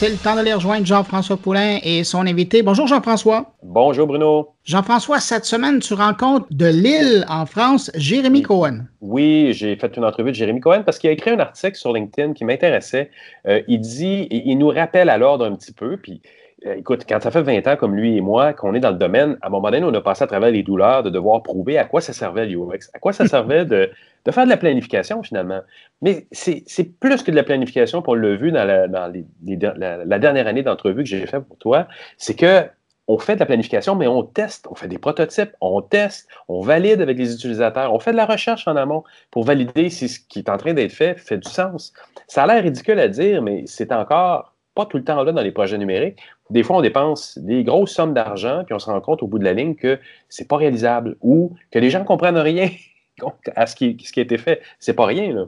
C'est 0.00 0.10
le 0.10 0.16
temps 0.16 0.36
d'aller 0.36 0.54
rejoindre 0.54 0.86
Jean-François 0.86 1.36
Poulain 1.36 1.80
et 1.82 2.04
son 2.04 2.24
invité. 2.24 2.62
Bonjour 2.62 2.86
Jean-François. 2.86 3.52
Bonjour 3.64 4.06
Bruno. 4.06 4.50
Jean-François, 4.62 5.18
cette 5.18 5.44
semaine, 5.44 5.80
tu 5.80 5.92
rencontres 5.94 6.46
de 6.52 6.66
Lille, 6.66 7.24
en 7.28 7.46
France, 7.46 7.90
Jérémy 7.96 8.42
Cohen. 8.42 8.84
Oui, 9.00 9.52
j'ai 9.54 9.74
fait 9.74 9.96
une 9.96 10.04
entrevue 10.04 10.30
de 10.30 10.36
Jérémy 10.36 10.60
Cohen 10.60 10.84
parce 10.86 11.00
qu'il 11.00 11.10
a 11.10 11.12
écrit 11.12 11.32
un 11.32 11.40
article 11.40 11.76
sur 11.76 11.92
LinkedIn 11.92 12.34
qui 12.34 12.44
m'intéressait. 12.44 13.10
Euh, 13.48 13.60
il 13.66 13.80
dit, 13.80 14.28
il 14.30 14.56
nous 14.56 14.68
rappelle 14.68 15.10
à 15.10 15.18
l'ordre 15.18 15.44
un 15.44 15.56
petit 15.56 15.72
peu, 15.72 15.96
puis 15.96 16.22
écoute, 16.62 17.04
quand 17.08 17.20
ça 17.20 17.30
fait 17.30 17.42
20 17.42 17.66
ans 17.66 17.76
comme 17.76 17.94
lui 17.94 18.16
et 18.16 18.20
moi 18.20 18.52
qu'on 18.52 18.74
est 18.74 18.80
dans 18.80 18.90
le 18.90 18.96
domaine, 18.96 19.38
à 19.42 19.46
un 19.46 19.50
moment 19.50 19.70
donné, 19.70 19.84
on 19.84 19.94
a 19.94 20.00
passé 20.00 20.24
à 20.24 20.26
travers 20.26 20.50
les 20.50 20.62
douleurs 20.62 21.02
de 21.02 21.10
devoir 21.10 21.42
prouver 21.42 21.78
à 21.78 21.84
quoi 21.84 22.00
ça 22.00 22.12
servait 22.12 22.46
l'UX, 22.46 22.90
à 22.94 22.98
quoi 22.98 23.12
ça 23.12 23.26
servait 23.28 23.64
de, 23.64 23.90
de 24.24 24.30
faire 24.30 24.44
de 24.44 24.50
la 24.50 24.56
planification 24.56 25.22
finalement. 25.22 25.60
Mais 26.02 26.26
c'est 26.32 26.64
plus 26.98 27.22
que 27.22 27.30
de 27.30 27.36
la 27.36 27.44
planification, 27.44 28.02
pour 28.02 28.14
on 28.14 28.16
l'a 28.16 28.34
vu 28.34 28.50
dans, 28.50 28.64
la, 28.64 28.86
la, 28.86 30.18
dernière 30.18 30.46
année 30.46 30.62
d'entrevue 30.62 31.02
que 31.02 31.08
j'ai 31.08 31.26
fait 31.26 31.40
pour 31.40 31.56
toi, 31.58 31.86
c'est 32.16 32.34
que 32.34 32.64
on 33.10 33.16
fait 33.16 33.36
de 33.36 33.40
la 33.40 33.46
planification, 33.46 33.94
mais 33.94 34.06
on 34.06 34.22
teste, 34.22 34.66
on 34.70 34.74
fait 34.74 34.88
des 34.88 34.98
prototypes, 34.98 35.52
on 35.62 35.80
teste, 35.80 36.28
on 36.46 36.60
valide 36.60 37.00
avec 37.00 37.16
les 37.16 37.34
utilisateurs, 37.34 37.94
on 37.94 37.98
fait 37.98 38.12
de 38.12 38.18
la 38.18 38.26
recherche 38.26 38.68
en 38.68 38.76
amont 38.76 39.02
pour 39.30 39.44
valider 39.44 39.88
si 39.88 40.10
ce 40.10 40.20
qui 40.20 40.40
est 40.40 40.50
en 40.50 40.58
train 40.58 40.74
d'être 40.74 40.92
fait 40.92 41.18
fait 41.18 41.38
du 41.38 41.48
sens. 41.48 41.94
Ça 42.26 42.42
a 42.42 42.46
l'air 42.46 42.62
ridicule 42.62 42.98
à 43.00 43.08
dire, 43.08 43.40
mais 43.40 43.64
c'est 43.66 43.92
encore 43.92 44.54
pas 44.78 44.86
tout 44.86 44.98
le 44.98 45.04
temps 45.04 45.22
là 45.24 45.32
dans 45.32 45.42
les 45.42 45.50
projets 45.50 45.76
numériques. 45.76 46.20
Des 46.50 46.62
fois, 46.62 46.78
on 46.78 46.80
dépense 46.80 47.38
des 47.38 47.62
grosses 47.62 47.92
sommes 47.92 48.14
d'argent, 48.14 48.62
puis 48.64 48.74
on 48.74 48.78
se 48.78 48.86
rend 48.86 49.00
compte 49.00 49.22
au 49.22 49.26
bout 49.26 49.38
de 49.38 49.44
la 49.44 49.52
ligne 49.52 49.74
que 49.74 49.98
c'est 50.28 50.48
pas 50.48 50.56
réalisable 50.56 51.16
ou 51.20 51.54
que 51.70 51.78
les 51.78 51.90
gens 51.90 52.00
ne 52.00 52.04
comprennent 52.04 52.38
rien 52.38 52.70
à 53.56 53.66
ce 53.66 53.76
qui, 53.76 53.96
ce 54.04 54.12
qui 54.12 54.20
a 54.20 54.22
été 54.22 54.38
fait. 54.38 54.62
C'est 54.78 54.94
pas 54.94 55.06
rien, 55.06 55.32
là. 55.32 55.44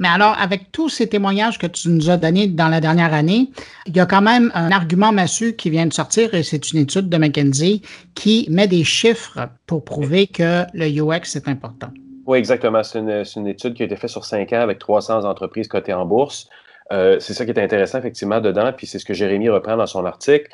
Mais 0.00 0.08
alors, 0.08 0.36
avec 0.38 0.72
tous 0.72 0.88
ces 0.88 1.08
témoignages 1.08 1.58
que 1.58 1.66
tu 1.66 1.88
nous 1.88 2.10
as 2.10 2.16
donnés 2.16 2.48
dans 2.48 2.68
la 2.68 2.80
dernière 2.80 3.14
année, 3.14 3.50
il 3.86 3.96
y 3.96 4.00
a 4.00 4.06
quand 4.06 4.22
même 4.22 4.50
un 4.54 4.72
argument 4.72 5.12
massu 5.12 5.54
qui 5.54 5.70
vient 5.70 5.86
de 5.86 5.92
sortir, 5.92 6.34
et 6.34 6.42
c'est 6.42 6.72
une 6.72 6.80
étude 6.80 7.08
de 7.08 7.16
McKinsey 7.16 7.82
qui 8.14 8.48
met 8.50 8.66
des 8.66 8.82
chiffres 8.82 9.38
pour 9.66 9.84
prouver 9.84 10.26
que 10.26 10.64
le 10.74 10.86
UX 10.86 11.36
est 11.36 11.46
important. 11.46 11.90
Oui, 12.26 12.38
exactement. 12.38 12.82
C'est 12.82 12.98
une, 12.98 13.24
une, 13.36 13.46
étude 13.46 13.74
qui 13.74 13.82
a 13.82 13.86
été 13.86 13.96
faite 13.96 14.10
sur 14.10 14.24
cinq 14.24 14.52
ans 14.52 14.60
avec 14.60 14.78
300 14.78 15.24
entreprises 15.24 15.68
cotées 15.68 15.94
en 15.94 16.04
bourse. 16.04 16.48
Euh, 16.92 17.18
c'est 17.20 17.34
ça 17.34 17.44
qui 17.44 17.50
est 17.50 17.58
intéressant, 17.58 17.98
effectivement, 17.98 18.40
dedans, 18.40 18.72
puis 18.76 18.86
c'est 18.86 18.98
ce 18.98 19.04
que 19.04 19.14
Jérémy 19.14 19.48
reprend 19.48 19.76
dans 19.76 19.86
son 19.86 20.04
article. 20.04 20.48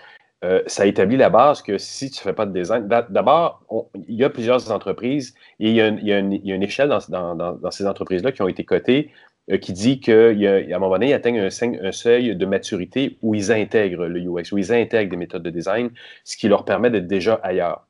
Euh, 0.44 0.62
ça 0.66 0.84
établit 0.86 1.16
la 1.16 1.30
base 1.30 1.62
que 1.62 1.78
si 1.78 2.10
tu 2.10 2.18
ne 2.20 2.22
fais 2.22 2.32
pas 2.34 2.44
de 2.44 2.52
design, 2.52 2.86
d'abord, 2.86 3.62
il 4.08 4.16
y 4.16 4.24
a 4.24 4.30
plusieurs 4.30 4.70
entreprises 4.70 5.34
et 5.58 5.70
il 5.70 5.74
y 5.74 5.80
a 5.80 5.88
une, 6.18 6.62
échelle 6.62 6.90
dans, 7.08 7.70
ces 7.70 7.86
entreprises-là 7.86 8.32
qui 8.32 8.42
ont 8.42 8.48
été 8.48 8.64
cotées 8.64 9.10
euh, 9.50 9.56
qui 9.56 9.72
dit 9.72 10.00
qu'à 10.00 10.30
un 10.30 10.78
moment 10.78 10.90
donné, 10.90 11.10
ils 11.10 11.14
atteignent 11.14 11.40
un, 11.40 11.92
seuil 11.92 12.36
de 12.36 12.46
maturité 12.46 13.16
où 13.22 13.34
ils 13.34 13.52
intègrent 13.52 14.06
le 14.06 14.20
UX, 14.20 14.52
où 14.52 14.58
ils 14.58 14.72
intègrent 14.72 15.10
des 15.10 15.16
méthodes 15.16 15.42
de 15.42 15.50
design, 15.50 15.90
ce 16.24 16.36
qui 16.36 16.48
leur 16.48 16.64
permet 16.64 16.90
d'être 16.90 17.06
déjà 17.06 17.34
ailleurs. 17.42 17.86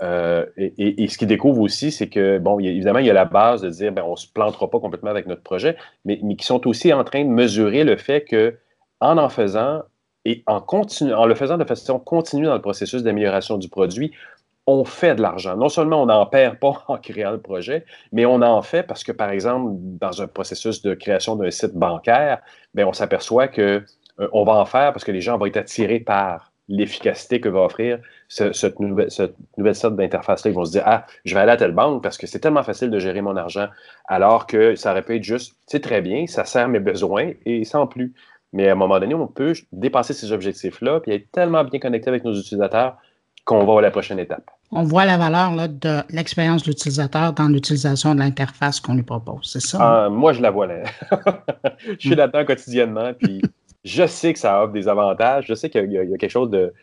Et, 0.00 1.08
ce 1.08 1.18
qu'ils 1.18 1.28
découvrent 1.28 1.60
aussi, 1.60 1.90
c'est 1.90 2.08
que, 2.08 2.38
bon, 2.38 2.58
évidemment, 2.58 2.98
il 2.98 3.06
y 3.06 3.10
a 3.10 3.14
la 3.14 3.24
base 3.24 3.62
de 3.62 3.70
dire, 3.70 3.92
ben, 3.92 4.02
on 4.06 4.12
ne 4.12 4.16
se 4.16 4.26
plantera 4.26 4.68
pas 4.68 4.80
complètement 4.80 5.10
avec 5.10 5.26
notre 5.26 5.42
projet, 5.42 5.76
mais, 6.04 6.20
mais 6.22 6.36
qui 6.36 6.46
sont 6.46 6.66
aussi 6.66 6.92
en 6.92 7.04
train 7.04 7.24
de 7.24 7.30
mesurer 7.30 7.84
le 7.84 7.96
fait 7.96 8.22
que 8.22 8.56
en 9.00 9.18
en 9.18 9.28
faisant, 9.28 9.82
et 10.24 10.42
en, 10.46 10.64
en 10.66 11.26
le 11.26 11.34
faisant 11.34 11.56
de 11.56 11.64
façon 11.64 11.98
continue 11.98 12.46
dans 12.46 12.54
le 12.54 12.60
processus 12.60 13.02
d'amélioration 13.02 13.58
du 13.58 13.68
produit, 13.68 14.12
on 14.66 14.84
fait 14.84 15.14
de 15.14 15.22
l'argent. 15.22 15.56
Non 15.56 15.68
seulement 15.68 16.02
on 16.02 16.06
n'en 16.06 16.26
perd 16.26 16.58
pas 16.58 16.84
en 16.88 16.98
créant 16.98 17.30
le 17.30 17.40
projet, 17.40 17.84
mais 18.12 18.26
on 18.26 18.42
en 18.42 18.62
fait 18.62 18.82
parce 18.82 19.04
que, 19.04 19.12
par 19.12 19.30
exemple, 19.30 19.72
dans 20.00 20.22
un 20.22 20.26
processus 20.26 20.82
de 20.82 20.94
création 20.94 21.36
d'un 21.36 21.50
site 21.50 21.74
bancaire, 21.74 22.40
bien, 22.74 22.86
on 22.86 22.92
s'aperçoit 22.92 23.48
qu'on 23.48 23.62
euh, 23.62 24.44
va 24.44 24.52
en 24.52 24.66
faire 24.66 24.92
parce 24.92 25.04
que 25.04 25.12
les 25.12 25.20
gens 25.20 25.38
vont 25.38 25.46
être 25.46 25.56
attirés 25.56 26.00
par 26.00 26.45
l'efficacité 26.68 27.40
que 27.40 27.48
va 27.48 27.60
offrir 27.60 27.98
cette, 28.28 28.80
nouvelle, 28.80 29.10
cette 29.10 29.34
nouvelle 29.56 29.74
sorte 29.74 29.96
d'interface-là. 29.96 30.50
Ils 30.50 30.54
vont 30.54 30.64
se 30.64 30.72
dire 30.72 30.82
Ah, 30.84 31.06
je 31.24 31.34
vais 31.34 31.40
aller 31.40 31.52
à 31.52 31.56
telle 31.56 31.72
banque 31.72 32.02
parce 32.02 32.18
que 32.18 32.26
c'est 32.26 32.40
tellement 32.40 32.62
facile 32.62 32.90
de 32.90 32.98
gérer 32.98 33.20
mon 33.20 33.36
argent, 33.36 33.68
alors 34.06 34.46
que 34.46 34.74
ça 34.74 34.90
aurait 34.90 35.02
pu 35.02 35.16
être 35.16 35.22
juste, 35.22 35.56
c'est 35.66 35.80
très 35.80 36.00
bien, 36.00 36.26
ça 36.26 36.44
sert 36.44 36.68
mes 36.68 36.80
besoins 36.80 37.32
et 37.44 37.64
sans 37.64 37.86
plus. 37.86 38.14
Mais 38.52 38.68
à 38.68 38.72
un 38.72 38.76
moment 38.76 38.98
donné, 38.98 39.14
on 39.14 39.26
peut 39.26 39.52
dépasser 39.72 40.14
ces 40.14 40.32
objectifs-là 40.32 41.00
et 41.06 41.14
être 41.16 41.30
tellement 41.30 41.64
bien 41.64 41.78
connecté 41.78 42.08
avec 42.08 42.24
nos 42.24 42.34
utilisateurs 42.34 42.96
qu'on 43.44 43.64
va 43.64 43.78
à 43.78 43.82
la 43.82 43.90
prochaine 43.90 44.18
étape. 44.18 44.50
On 44.72 44.82
voit 44.82 45.04
la 45.04 45.16
valeur 45.16 45.52
de 45.68 46.00
l'expérience 46.10 46.64
de 46.64 46.68
l'utilisateur 46.68 47.32
dans 47.32 47.48
l'utilisation 47.48 48.14
de 48.14 48.20
l'interface 48.20 48.80
qu'on 48.80 48.94
lui 48.94 49.04
propose, 49.04 49.50
c'est 49.52 49.60
ça? 49.60 49.78
Ah, 49.80 50.08
moi, 50.08 50.32
je 50.32 50.42
la 50.42 50.50
vois 50.50 50.66
là. 50.66 50.82
je 51.86 52.08
suis 52.08 52.14
là-dedans 52.16 52.44
quotidiennement, 52.44 53.12
puis 53.14 53.40
je 53.86 54.04
sais 54.06 54.32
que 54.32 54.38
ça 54.38 54.62
offre 54.62 54.72
des 54.72 54.88
avantages. 54.88 55.46
Je 55.46 55.54
sais 55.54 55.70
qu'il 55.70 55.92
y, 55.92 55.98
a 55.98 56.04
quelque 56.18 56.28
chose 56.28 56.50
de. 56.50 56.74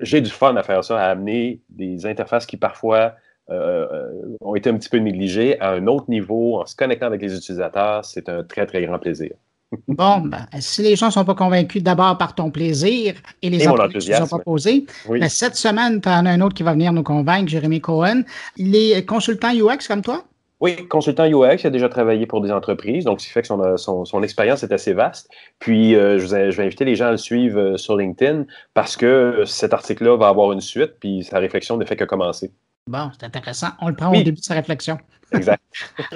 J'ai 0.00 0.20
du 0.20 0.30
fun 0.30 0.56
à 0.56 0.62
faire 0.62 0.84
ça, 0.84 1.00
à 1.00 1.10
amener 1.10 1.60
des 1.70 2.04
interfaces 2.06 2.44
qui 2.44 2.56
parfois 2.56 3.14
euh, 3.50 3.86
euh, 3.92 4.36
ont 4.42 4.54
été 4.56 4.68
un 4.68 4.74
petit 4.74 4.88
peu 4.88 4.98
négligées 4.98 5.58
à 5.60 5.70
un 5.70 5.86
autre 5.86 6.10
niveau 6.10 6.60
en 6.60 6.66
se 6.66 6.74
connectant 6.74 7.06
avec 7.06 7.22
les 7.22 7.34
utilisateurs. 7.34 8.04
C'est 8.04 8.28
un 8.28 8.42
très, 8.42 8.66
très 8.66 8.84
grand 8.84 8.98
plaisir. 8.98 9.30
Bon, 9.86 10.18
ben, 10.18 10.46
si 10.58 10.82
les 10.82 10.96
gens 10.96 11.06
ne 11.06 11.12
sont 11.12 11.24
pas 11.24 11.36
convaincus 11.36 11.80
d'abord 11.80 12.18
par 12.18 12.34
ton 12.34 12.50
plaisir 12.50 13.14
et 13.40 13.50
les 13.50 13.68
autres 13.68 13.86
qui 13.86 14.12
sont 14.12 14.26
proposés, 14.26 14.84
ben, 15.08 15.28
cette 15.28 15.54
semaine, 15.54 16.00
tu 16.00 16.08
en 16.08 16.26
as 16.26 16.30
un 16.30 16.40
autre 16.40 16.54
qui 16.54 16.64
va 16.64 16.72
venir 16.72 16.92
nous 16.92 17.04
convaincre, 17.04 17.48
Jérémy 17.48 17.80
Cohen. 17.80 18.22
Il 18.56 18.74
est 18.74 19.06
consultant 19.06 19.52
UX 19.54 19.86
comme 19.86 20.02
toi? 20.02 20.24
Oui, 20.60 20.86
consultant 20.88 21.24
UX, 21.24 21.62
il 21.62 21.66
a 21.66 21.70
déjà 21.70 21.88
travaillé 21.88 22.26
pour 22.26 22.42
des 22.42 22.52
entreprises, 22.52 23.04
donc 23.04 23.20
ce 23.20 23.26
qui 23.26 23.32
fait 23.32 23.40
que 23.40 23.48
son, 23.48 24.04
son, 24.04 24.22
expérience 24.22 24.62
est 24.62 24.72
assez 24.72 24.92
vaste. 24.92 25.30
Puis, 25.58 25.96
euh, 25.96 26.18
je, 26.18 26.26
vais, 26.26 26.52
je, 26.52 26.56
vais, 26.58 26.64
inviter 26.64 26.84
les 26.84 26.96
gens 26.96 27.06
à 27.06 27.10
le 27.12 27.16
suivre 27.16 27.58
euh, 27.58 27.76
sur 27.78 27.96
LinkedIn 27.96 28.44
parce 28.74 28.96
que 28.96 29.44
cet 29.46 29.72
article-là 29.72 30.16
va 30.18 30.28
avoir 30.28 30.52
une 30.52 30.60
suite, 30.60 30.96
puis 31.00 31.24
sa 31.24 31.38
réflexion 31.38 31.78
ne 31.78 31.84
fait 31.86 31.96
que 31.96 32.04
commencer. 32.04 32.52
Bon, 32.86 33.10
c'est 33.18 33.24
intéressant. 33.24 33.68
On 33.80 33.88
le 33.88 33.94
prend 33.94 34.10
au 34.10 34.22
début 34.22 34.32
de 34.32 34.44
sa 34.44 34.54
réflexion. 34.54 34.98
Exact. 35.32 35.62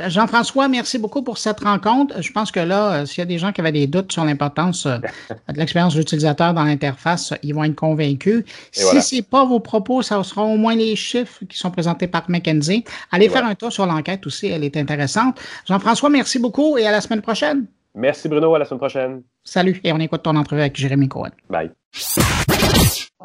Jean-François, 0.09 0.69
merci 0.69 0.99
beaucoup 0.99 1.23
pour 1.23 1.39
cette 1.39 1.61
rencontre. 1.61 2.21
Je 2.21 2.33
pense 2.33 2.51
que 2.51 2.61
là, 2.61 2.93
euh, 2.93 3.07
s'il 3.07 3.19
y 3.19 3.23
a 3.23 3.27
des 3.27 3.39
gens 3.39 3.53
qui 3.53 3.61
avaient 3.61 3.73
des 3.73 3.87
doutes 3.87 4.13
sur 4.13 4.25
l'importance 4.25 4.87
euh, 4.87 4.99
de 5.49 5.59
l'expérience 5.59 5.95
de 5.95 6.01
l'utilisateur 6.01 6.55
dans 6.55 6.65
l'interface, 6.65 7.33
ils 7.43 7.55
vont 7.55 7.65
être 7.65 7.75
convaincus. 7.75 8.45
si 8.73 9.03
ce 9.03 9.15
n'est 9.15 9.23
pas 9.23 9.45
vos 9.45 9.61
propos, 9.61 10.03
ça 10.03 10.23
sera 10.23 10.43
au 10.43 10.57
moins 10.57 10.75
les 10.75 10.97
chiffres 10.97 11.45
qui 11.49 11.57
sont 11.57 11.71
présentés 11.71 12.07
par 12.07 12.29
McKenzie. 12.29 12.85
Allez 13.13 13.29
faire 13.29 13.45
un 13.45 13.55
tour 13.55 13.73
sur 13.73 13.87
l'enquête 13.87 14.27
aussi, 14.27 14.49
elle 14.49 14.65
est 14.65 14.77
intéressante. 14.77 15.41
Jean-François, 15.67 16.11
merci 16.11 16.39
beaucoup 16.39 16.77
et 16.79 16.87
à 16.87 16.91
la 16.91 17.01
semaine 17.01 17.23
prochaine. 17.23 17.67
Merci 17.95 18.29
Bruno, 18.29 18.55
à 18.55 18.59
la 18.59 18.65
semaine 18.65 18.81
prochaine. 18.81 19.23
Salut 19.45 19.81
et 19.85 19.93
on 19.93 20.01
écoute 20.01 20.23
ton 20.23 20.35
entrevue 20.35 20.63
avec 20.63 20.77
Jérémy 20.77 21.09
Cohen. 21.09 21.31
Bye. 21.49 21.71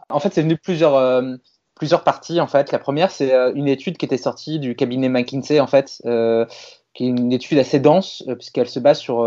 En 0.09 0.19
fait, 0.19 0.33
c'est 0.33 0.43
venu 0.43 0.57
plusieurs. 0.57 0.95
Euh, 0.95 1.35
plusieurs 1.79 2.03
parties 2.03 2.39
en 2.39 2.45
fait. 2.45 2.71
La 2.71 2.77
première, 2.77 3.09
c'est 3.09 3.33
euh, 3.33 3.51
une 3.55 3.67
étude 3.67 3.97
qui 3.97 4.05
était 4.05 4.17
sortie 4.17 4.59
du 4.59 4.75
cabinet 4.75 5.09
McKinsey 5.09 5.59
en 5.59 5.65
fait, 5.65 6.01
euh, 6.05 6.45
qui 6.93 7.05
est 7.05 7.07
une 7.07 7.31
étude 7.31 7.57
assez 7.57 7.79
dense 7.79 8.23
euh, 8.27 8.35
puisqu'elle 8.35 8.69
se 8.69 8.79
base 8.79 8.99
sur 8.99 9.23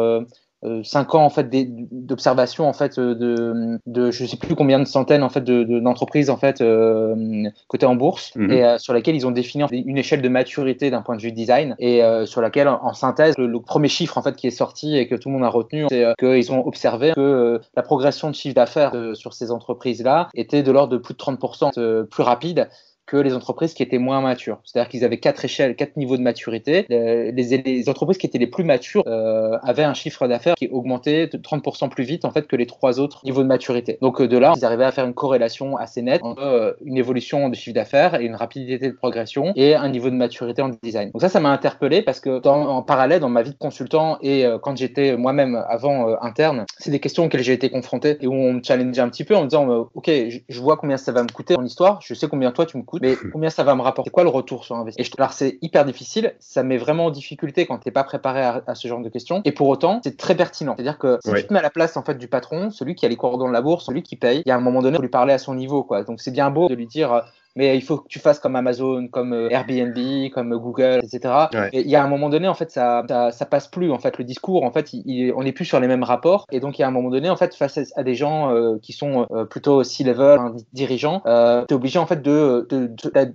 cinq 0.84 1.14
ans 1.14 1.24
en 1.24 1.30
fait 1.30 1.48
d'observation 1.90 2.68
en 2.68 2.72
fait 2.72 2.98
euh, 2.98 3.14
de, 3.14 3.78
de 3.86 4.10
je 4.10 4.24
sais 4.24 4.36
plus 4.36 4.54
combien 4.54 4.78
de 4.78 4.84
centaines 4.84 5.22
en 5.22 5.28
fait 5.28 5.42
d'entreprises 5.42 6.26
de, 6.26 6.32
en 6.32 6.36
fait 6.36 6.60
euh, 6.60 7.48
cotées 7.66 7.86
en 7.86 7.96
bourse 7.96 8.34
mhm. 8.36 8.50
et 8.50 8.78
sur 8.78 8.92
laquelle 8.92 9.16
ils 9.16 9.26
ont 9.26 9.32
défini 9.32 9.64
une 9.72 9.98
échelle 9.98 10.22
de 10.22 10.28
maturité 10.28 10.90
d'un 10.90 11.02
point 11.02 11.16
de 11.16 11.22
vue 11.22 11.32
design 11.32 11.74
et 11.78 12.02
sur 12.26 12.40
laquelle 12.40 12.68
en, 12.68 12.92
synthèse 12.94 13.36
le, 13.38 13.60
premier 13.60 13.88
chiffre 13.88 14.18
en 14.18 14.22
fait 14.22 14.36
qui 14.36 14.46
est 14.46 14.50
sorti 14.50 14.96
et 14.96 15.08
que 15.08 15.14
tout 15.14 15.28
le 15.28 15.34
monde 15.34 15.44
a 15.44 15.48
retenu 15.48 15.86
c'est 15.88 16.04
qu'ils 16.18 16.52
ont 16.52 16.66
observé 16.66 17.12
que 17.14 17.60
la 17.74 17.82
progression 17.82 18.30
de 18.30 18.34
chiffre 18.34 18.54
d'affaires 18.54 18.92
sur 19.14 19.34
ces 19.34 19.50
entreprises 19.50 20.02
là 20.02 20.28
était 20.34 20.62
de 20.62 20.70
l'ordre 20.70 20.92
de 20.92 20.98
plus 20.98 21.14
de 21.14 21.18
30% 21.18 22.06
plus 22.06 22.22
rapide 22.22 22.68
que 23.06 23.16
les 23.16 23.34
entreprises 23.34 23.74
qui 23.74 23.82
étaient 23.82 23.98
moins 23.98 24.20
matures. 24.20 24.60
C'est-à-dire 24.64 24.88
qu'ils 24.88 25.04
avaient 25.04 25.18
quatre 25.18 25.44
échelles, 25.44 25.76
quatre 25.76 25.96
niveaux 25.96 26.16
de 26.16 26.22
maturité. 26.22 26.86
Les, 26.88 27.32
les, 27.32 27.88
entreprises 27.88 28.18
qui 28.18 28.26
étaient 28.26 28.38
les 28.38 28.46
plus 28.46 28.64
matures 28.64 29.02
euh, 29.06 29.58
avaient 29.62 29.82
un 29.82 29.94
chiffre 29.94 30.28
d'affaires 30.28 30.54
qui 30.54 30.68
augmentait 30.68 31.26
de 31.26 31.36
30% 31.36 31.88
plus 31.88 32.04
vite 32.04 32.24
en 32.24 32.30
fait 32.30 32.46
que 32.46 32.56
les 32.56 32.66
trois 32.66 33.00
autres 33.00 33.20
niveaux 33.24 33.42
de 33.42 33.48
maturité. 33.48 33.98
Donc 34.00 34.20
euh, 34.20 34.28
de 34.28 34.38
là, 34.38 34.52
ils 34.56 34.64
arrivaient 34.64 34.84
à 34.84 34.92
faire 34.92 35.04
une 35.04 35.14
corrélation 35.14 35.76
assez 35.76 36.02
nette 36.02 36.22
entre 36.22 36.42
euh, 36.42 36.72
une 36.84 36.96
évolution 36.96 37.48
de 37.48 37.54
chiffre 37.54 37.74
d'affaires 37.74 38.20
et 38.20 38.24
une 38.24 38.36
rapidité 38.36 38.88
de 38.88 38.94
progression 38.94 39.52
et 39.56 39.74
un 39.74 39.88
niveau 39.88 40.08
de 40.08 40.14
maturité 40.14 40.62
en 40.62 40.70
design. 40.82 41.10
Donc 41.10 41.20
ça, 41.20 41.28
ça 41.28 41.40
m'a 41.40 41.50
interpellé 41.50 42.02
parce 42.02 42.20
que 42.20 42.46
en 42.46 42.82
parallèle, 42.82 43.20
dans 43.20 43.28
ma 43.28 43.42
vie 43.42 43.52
de 43.52 43.58
consultant 43.58 44.18
et 44.22 44.46
euh, 44.46 44.58
quand 44.58 44.76
j'étais 44.76 45.16
moi-même 45.16 45.62
avant 45.68 46.16
interne, 46.22 46.64
c'est 46.78 46.90
des 46.90 47.00
questions 47.00 47.24
auxquelles 47.24 47.42
j'ai 47.42 47.52
été 47.52 47.68
confronté 47.68 48.16
et 48.20 48.26
où 48.26 48.32
on 48.32 48.54
me 48.54 48.62
challengeait 48.62 49.02
un 49.02 49.08
petit 49.08 49.24
peu 49.24 49.34
en 49.36 49.42
me 49.42 49.48
disant, 49.48 49.88
ok, 49.94 50.10
je 50.48 50.60
vois 50.60 50.76
combien 50.76 50.96
ça 50.96 51.12
va 51.12 51.22
me 51.22 51.28
coûter 51.28 51.56
en 51.56 51.64
histoire, 51.64 52.00
je 52.02 52.14
sais 52.14 52.28
combien 52.28 52.52
toi 52.52 52.66
tu 52.66 52.76
me 52.76 52.82
coûtes 52.92 53.02
mais 53.02 53.16
combien 53.32 53.50
ça 53.50 53.64
va 53.64 53.74
me 53.74 53.82
rapporter? 53.82 54.10
Quoi 54.10 54.22
le 54.22 54.28
retour 54.28 54.64
sur 54.64 54.76
investissement? 54.76 55.16
Alors 55.18 55.32
c'est 55.32 55.58
hyper 55.62 55.84
difficile, 55.84 56.34
ça 56.38 56.62
met 56.62 56.76
vraiment 56.76 57.06
en 57.06 57.10
difficulté 57.10 57.66
quand 57.66 57.78
tu 57.78 57.88
n'es 57.88 57.92
pas 57.92 58.04
préparé 58.04 58.42
à, 58.42 58.74
ce 58.74 58.88
genre 58.88 59.00
de 59.00 59.08
questions. 59.08 59.40
Et 59.44 59.52
pour 59.52 59.68
autant, 59.68 60.00
c'est 60.04 60.16
très 60.16 60.34
pertinent. 60.34 60.74
C'est-à-dire 60.76 60.98
que 60.98 61.18
si 61.24 61.32
tu 61.32 61.46
te 61.46 61.52
mets 61.52 61.58
à 61.58 61.62
la 61.62 61.70
place 61.70 61.96
en 61.96 62.02
fait 62.02 62.16
du 62.16 62.28
patron, 62.28 62.70
celui 62.70 62.94
qui 62.94 63.06
a 63.06 63.08
les 63.08 63.16
cordons 63.16 63.48
de 63.48 63.52
la 63.52 63.62
bourse, 63.62 63.86
celui 63.86 64.02
qui 64.02 64.16
paye, 64.16 64.42
il 64.44 64.48
y 64.48 64.52
a 64.52 64.56
un 64.56 64.60
moment 64.60 64.82
donné, 64.82 64.94
il 64.94 64.96
faut 64.96 65.02
lui 65.02 65.08
parler 65.08 65.32
à 65.32 65.38
son 65.38 65.54
niveau. 65.54 65.82
Quoi. 65.82 66.04
Donc 66.04 66.20
c'est 66.20 66.30
bien 66.30 66.50
beau 66.50 66.68
de 66.68 66.74
lui 66.74 66.86
dire 66.86 67.24
mais 67.56 67.76
il 67.76 67.82
faut 67.82 67.98
que 67.98 68.08
tu 68.08 68.18
fasses 68.18 68.38
comme 68.38 68.56
Amazon, 68.56 69.08
comme 69.08 69.32
euh, 69.32 69.50
Airbnb, 69.50 69.96
comme 70.32 70.56
Google, 70.56 71.00
etc. 71.02 71.34
Et 71.72 71.80
il 71.80 71.90
y 71.90 71.96
a 71.96 72.02
un 72.02 72.08
moment 72.08 72.28
donné, 72.28 72.48
en 72.48 72.54
fait, 72.54 72.70
ça, 72.70 73.04
ça, 73.30 73.46
passe 73.46 73.68
plus. 73.68 73.92
En 73.92 73.98
fait, 73.98 74.18
le 74.18 74.24
discours, 74.24 74.64
en 74.64 74.70
fait, 74.70 74.92
il, 74.92 75.32
on 75.36 75.42
n'est 75.42 75.52
plus 75.52 75.64
sur 75.64 75.80
les 75.80 75.88
mêmes 75.88 76.02
rapports. 76.02 76.46
Et 76.50 76.60
donc, 76.60 76.78
il 76.78 76.82
y 76.82 76.84
a 76.84 76.88
un 76.88 76.92
moment 76.92 77.10
donné, 77.10 77.28
en 77.28 77.36
fait, 77.36 77.54
face 77.54 77.78
à 77.96 78.02
des 78.02 78.14
gens 78.14 78.50
euh, 78.50 78.78
qui 78.80 78.92
sont 78.92 79.26
euh, 79.30 79.44
plutôt 79.44 79.82
C-level, 79.82 80.38
hein, 80.38 80.54
dirigeants, 80.72 81.22
euh, 81.26 81.64
tu 81.66 81.74
es 81.74 81.76
obligé, 81.76 81.98
en 81.98 82.06
fait, 82.06 82.22
de, 82.22 82.66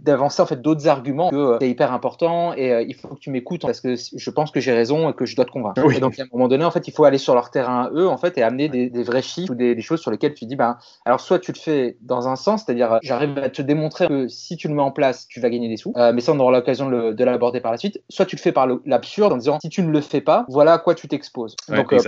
d'avancer, 0.01 0.41
en 0.41 0.45
fait, 0.45 0.61
d'autres 0.61 0.87
arguments 0.87 1.29
que 1.29 1.57
c'est 1.59 1.69
hyper 1.69 1.93
important 1.93 2.53
et 2.55 2.85
il 2.87 2.95
faut 2.95 3.09
que 3.09 3.19
tu 3.19 3.29
m'écoutes 3.29 3.61
parce 3.61 3.81
que 3.81 3.95
je 3.95 4.29
pense 4.29 4.51
que 4.51 4.59
j'ai 4.59 4.73
raison 4.73 5.09
et 5.09 5.13
que 5.13 5.25
je 5.25 5.35
dois 5.35 5.45
te 5.45 5.51
convaincre. 5.51 5.81
Et 5.91 5.99
donc, 5.99 6.19
à 6.19 6.23
un 6.23 6.27
moment 6.31 6.47
donné, 6.47 6.65
en 6.65 6.71
fait, 6.71 6.87
il 6.87 6.91
faut 6.91 7.03
aller 7.03 7.17
sur 7.17 7.33
leur 7.33 7.51
terrain 7.51 7.89
eux, 7.93 8.07
en 8.07 8.17
fait, 8.17 8.37
et 8.37 8.43
amener 8.43 8.69
des, 8.69 8.89
des 8.89 9.03
vrais 9.03 9.21
chiffres 9.21 9.51
ou 9.51 9.55
des, 9.55 9.75
des, 9.75 9.81
choses 9.81 10.01
sur 10.01 10.11
lesquelles 10.11 10.33
tu 10.33 10.45
dis, 10.45 10.55
ben, 10.55 10.77
alors, 11.05 11.19
soit 11.19 11.39
tu 11.39 11.51
le 11.51 11.59
fais 11.59 11.97
dans 12.01 12.27
un 12.27 12.35
sens, 12.35 12.63
c'est-à-dire, 12.65 12.99
j'arrive 13.03 13.37
à 13.37 13.49
te 13.49 13.61
démontrer 13.61 14.06
que 14.07 14.27
si 14.27 14.57
tu 14.57 14.67
le 14.67 14.73
mets 14.73 14.81
en 14.81 14.91
place, 14.91 15.27
tu 15.27 15.39
vas 15.39 15.49
gagner 15.49 15.69
des 15.69 15.77
sous. 15.77 15.93
Euh, 15.95 16.13
mais 16.13 16.21
ça, 16.21 16.33
on 16.33 16.39
aura 16.39 16.51
l'occasion 16.51 16.89
de 16.89 17.23
l'aborder 17.23 17.61
par 17.61 17.71
la 17.71 17.77
suite. 17.77 18.01
Soit 18.09 18.25
tu 18.25 18.35
le 18.35 18.41
fais 18.41 18.51
par 18.51 18.67
l'absurde 18.85 19.33
en 19.33 19.37
disant 19.37 19.59
si 19.61 19.69
tu 19.69 19.81
ne 19.81 19.91
le 19.91 20.01
fais 20.01 20.21
pas, 20.21 20.45
voilà 20.49 20.73
à 20.73 20.77
quoi 20.79 20.95
tu 20.95 21.07
t'exposes. 21.07 21.55
Donc, 21.69 21.93
euh, 21.93 21.99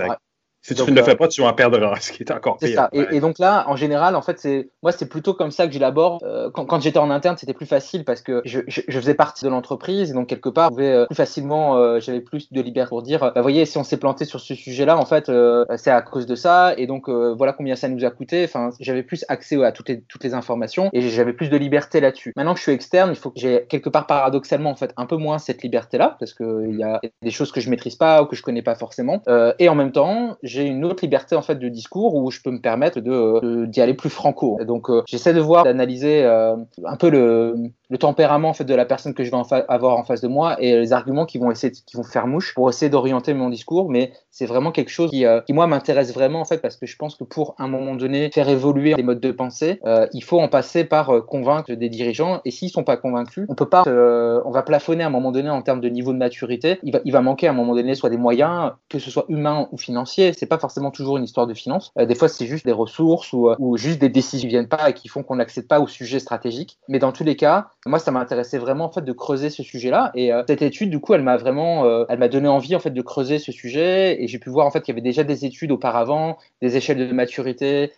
si 0.62 0.74
tu 0.74 0.90
ne 0.90 0.96
le 0.96 1.02
fais 1.02 1.16
pas, 1.16 1.28
tu 1.28 1.42
en 1.42 1.52
perdras, 1.52 1.96
ce 2.00 2.12
qui 2.12 2.22
est 2.22 2.32
encore 2.32 2.58
pire. 2.58 2.74
Ça. 2.74 2.88
Et, 2.92 3.16
et, 3.16 3.20
donc 3.20 3.38
là, 3.38 3.64
en 3.68 3.76
général, 3.76 4.14
en 4.14 4.22
fait, 4.22 4.38
c'est 4.38 4.68
moi, 4.82 4.92
c'est 4.92 5.08
plutôt 5.08 5.32
comme 5.32 5.50
ça 5.50 5.66
que 5.66 5.72
j'élabore. 5.72 6.20
Euh, 6.22 6.50
quand, 6.50 6.66
quand 6.66 6.80
j'étais 6.80 6.98
en 6.98 7.10
interne, 7.10 7.36
c'était 7.38 7.54
plus 7.54 7.66
facile 7.66 8.04
parce 8.04 8.20
que 8.20 8.42
je, 8.44 8.60
je, 8.66 8.82
je 8.86 9.00
faisais 9.00 9.14
partie 9.14 9.44
de 9.44 9.50
l'entreprise 9.50 10.10
et 10.10 10.14
donc 10.14 10.28
quelque 10.28 10.48
part, 10.48 10.70
euh, 10.78 11.06
plus 11.06 11.14
facilement, 11.14 11.76
euh, 11.76 12.00
j'avais 12.00 12.20
plus 12.20 12.52
de 12.52 12.60
liberté 12.60 12.90
pour 12.90 13.02
dire, 13.02 13.32
bah, 13.34 13.42
voyez, 13.42 13.66
si 13.66 13.78
on 13.78 13.84
s'est 13.84 13.98
planté 13.98 14.24
sur 14.24 14.40
ce 14.40 14.54
sujet-là, 14.54 14.96
en 14.96 15.04
fait, 15.04 15.28
euh, 15.28 15.64
c'est 15.76 15.90
à 15.90 16.02
cause 16.02 16.26
de 16.26 16.34
ça 16.34 16.74
et 16.76 16.86
donc 16.86 17.08
voilà 17.08 17.52
combien 17.52 17.76
ça 17.76 17.88
nous 17.88 18.04
a 18.04 18.10
coûté. 18.10 18.44
Enfin, 18.44 18.70
j'avais 18.80 19.02
plus 19.02 19.24
accès 19.28 19.62
à 19.62 19.72
toutes 19.72 19.88
les 19.88 20.02
toutes 20.02 20.24
les 20.24 20.34
informations 20.34 20.90
et 20.92 21.00
j'avais 21.02 21.32
plus 21.32 21.50
de 21.50 21.56
liberté 21.56 22.00
là-dessus. 22.00 22.32
Maintenant 22.36 22.52
que 22.52 22.58
je 22.58 22.64
suis 22.64 22.72
externe, 22.72 23.10
il 23.10 23.16
faut 23.16 23.30
que 23.30 23.40
j'ai 23.40 23.66
quelque 23.68 23.88
part 23.88 24.06
paradoxalement 24.06 24.70
en 24.70 24.76
fait 24.76 24.92
un 24.96 25.06
peu 25.06 25.16
moins 25.16 25.38
cette 25.38 25.62
liberté-là 25.62 26.16
parce 26.18 26.34
que 26.34 26.66
il 26.68 26.76
y 26.76 26.82
a 26.82 27.00
des 27.22 27.30
choses 27.30 27.52
que 27.52 27.60
je 27.60 27.70
maîtrise 27.70 27.96
pas 27.96 28.22
ou 28.22 28.26
que 28.26 28.36
je 28.36 28.42
connais 28.42 28.62
pas 28.62 28.74
forcément. 28.74 29.22
et 29.58 29.68
en 29.68 29.74
même 29.74 29.92
temps, 29.92 30.36
j'ai 30.50 30.66
une 30.66 30.84
autre 30.84 31.04
liberté 31.04 31.36
en 31.36 31.42
fait 31.42 31.54
de 31.54 31.68
discours 31.68 32.14
où 32.16 32.30
je 32.30 32.40
peux 32.42 32.50
me 32.50 32.60
permettre 32.60 33.00
de 33.00 33.66
d'y 33.66 33.80
aller 33.80 33.94
plus 33.94 34.10
franco. 34.10 34.58
Donc 34.66 34.90
euh, 34.90 35.02
j'essaie 35.06 35.32
de 35.32 35.40
voir, 35.40 35.64
d'analyser 35.64 36.24
euh, 36.24 36.56
un 36.84 36.96
peu 36.96 37.08
le, 37.08 37.70
tempérament 37.98 38.50
en 38.50 38.54
fait 38.54 38.64
de 38.64 38.74
la 38.74 38.84
personne 38.84 39.14
que 39.14 39.24
je 39.24 39.30
vais 39.30 39.64
avoir 39.68 39.96
en 39.96 40.04
face 40.04 40.20
de 40.20 40.28
moi 40.28 40.60
et 40.60 40.78
les 40.78 40.92
arguments 40.92 41.26
qui 41.26 41.38
vont 41.38 41.50
essayer 41.50 41.72
qui 41.72 41.96
vont 41.96 42.02
faire 42.02 42.26
mouche 42.26 42.54
pour 42.54 42.68
essayer 42.68 42.90
d'orienter 42.90 43.34
mon 43.34 43.48
discours. 43.48 43.90
Mais 43.90 44.12
c'est 44.30 44.46
vraiment 44.46 44.70
quelque 44.70 44.90
chose 44.90 45.10
qui, 45.10 45.26
euh, 45.26 45.40
qui 45.40 45.52
moi 45.52 45.66
m'intéresse 45.66 46.14
vraiment 46.14 46.40
en 46.40 46.44
fait 46.44 46.58
parce 46.58 46.76
que 46.76 46.86
je 46.86 46.96
pense 46.96 47.16
que 47.16 47.24
pour 47.24 47.54
un 47.58 47.68
moment 47.68 47.94
donné 47.94 48.30
faire 48.32 48.48
évoluer 48.48 48.94
les 48.94 49.02
modes 49.02 49.20
de 49.20 49.32
pensée 49.32 49.80
euh, 49.84 50.06
il 50.12 50.22
faut 50.22 50.40
en 50.40 50.48
passer 50.48 50.84
par 50.84 51.10
euh, 51.10 51.20
convaincre 51.20 51.72
des 51.72 51.88
dirigeants. 51.88 52.40
Et 52.44 52.50
s'ils 52.50 52.70
sont 52.70 52.84
pas 52.84 52.96
convaincus 52.96 53.46
on 53.48 53.54
peut 53.54 53.68
pas 53.68 53.82
on 53.86 54.50
va 54.50 54.62
plafonner 54.62 55.04
à 55.04 55.08
un 55.08 55.10
moment 55.10 55.32
donné 55.32 55.50
en 55.50 55.62
termes 55.62 55.80
de 55.80 55.88
niveau 55.88 56.12
de 56.12 56.18
maturité. 56.18 56.78
Il 56.82 56.92
va, 56.92 57.00
il 57.04 57.12
va 57.12 57.20
manquer 57.20 57.48
à 57.48 57.50
un 57.50 57.54
moment 57.54 57.74
donné 57.74 57.94
soit 57.94 58.10
des 58.10 58.16
moyens 58.16 58.72
que 58.88 58.98
ce 58.98 59.10
soit 59.10 59.24
humains 59.28 59.68
ou 59.72 59.78
financiers 59.78 60.32
c'est 60.40 60.46
pas 60.46 60.58
forcément 60.58 60.90
toujours 60.90 61.18
une 61.18 61.24
histoire 61.24 61.46
de 61.46 61.54
finance. 61.54 61.92
des 61.96 62.14
fois, 62.14 62.28
c'est 62.28 62.46
juste 62.46 62.64
des 62.64 62.72
ressources 62.72 63.32
ou, 63.32 63.50
ou, 63.58 63.76
juste 63.76 64.00
des 64.00 64.08
décisions 64.08 64.48
qui 64.48 64.48
viennent 64.48 64.68
pas 64.68 64.90
et 64.90 64.94
qui 64.94 65.08
font 65.08 65.22
qu'on 65.22 65.36
n'accède 65.36 65.68
pas 65.68 65.80
au 65.80 65.86
sujet 65.86 66.18
stratégique. 66.18 66.78
Mais 66.88 66.98
dans 66.98 67.12
tous 67.12 67.24
les 67.24 67.36
cas, 67.36 67.68
moi, 67.84 67.98
ça 67.98 68.10
m'intéressait 68.10 68.56
vraiment 68.58 68.86
en 68.86 68.90
fait 68.90 69.02
de 69.02 69.12
creuser 69.12 69.50
ce 69.50 69.62
sujet-là. 69.62 70.12
Et 70.14 70.32
cette 70.48 70.62
étude, 70.62 70.88
du 70.88 70.98
coup, 70.98 71.12
elle 71.12 71.22
m'a 71.22 71.36
vraiment, 71.36 72.06
elle 72.08 72.18
m'a 72.18 72.28
donné 72.28 72.48
envie 72.48 72.74
en 72.74 72.80
fait 72.80 72.90
de 72.90 73.02
creuser 73.02 73.38
ce 73.38 73.52
sujet. 73.52 74.22
Et 74.22 74.26
j'ai 74.28 74.38
pu 74.38 74.48
voir 74.48 74.66
en 74.66 74.70
fait 74.70 74.80
qu'il 74.80 74.92
y 74.92 74.96
avait 74.96 75.02
déjà 75.02 75.24
des 75.24 75.44
études 75.44 75.72
auparavant, 75.72 76.38
des 76.62 76.76
échelles 76.76 77.06
de 77.06 77.12
maturité, 77.12 77.92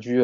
du 0.00 0.22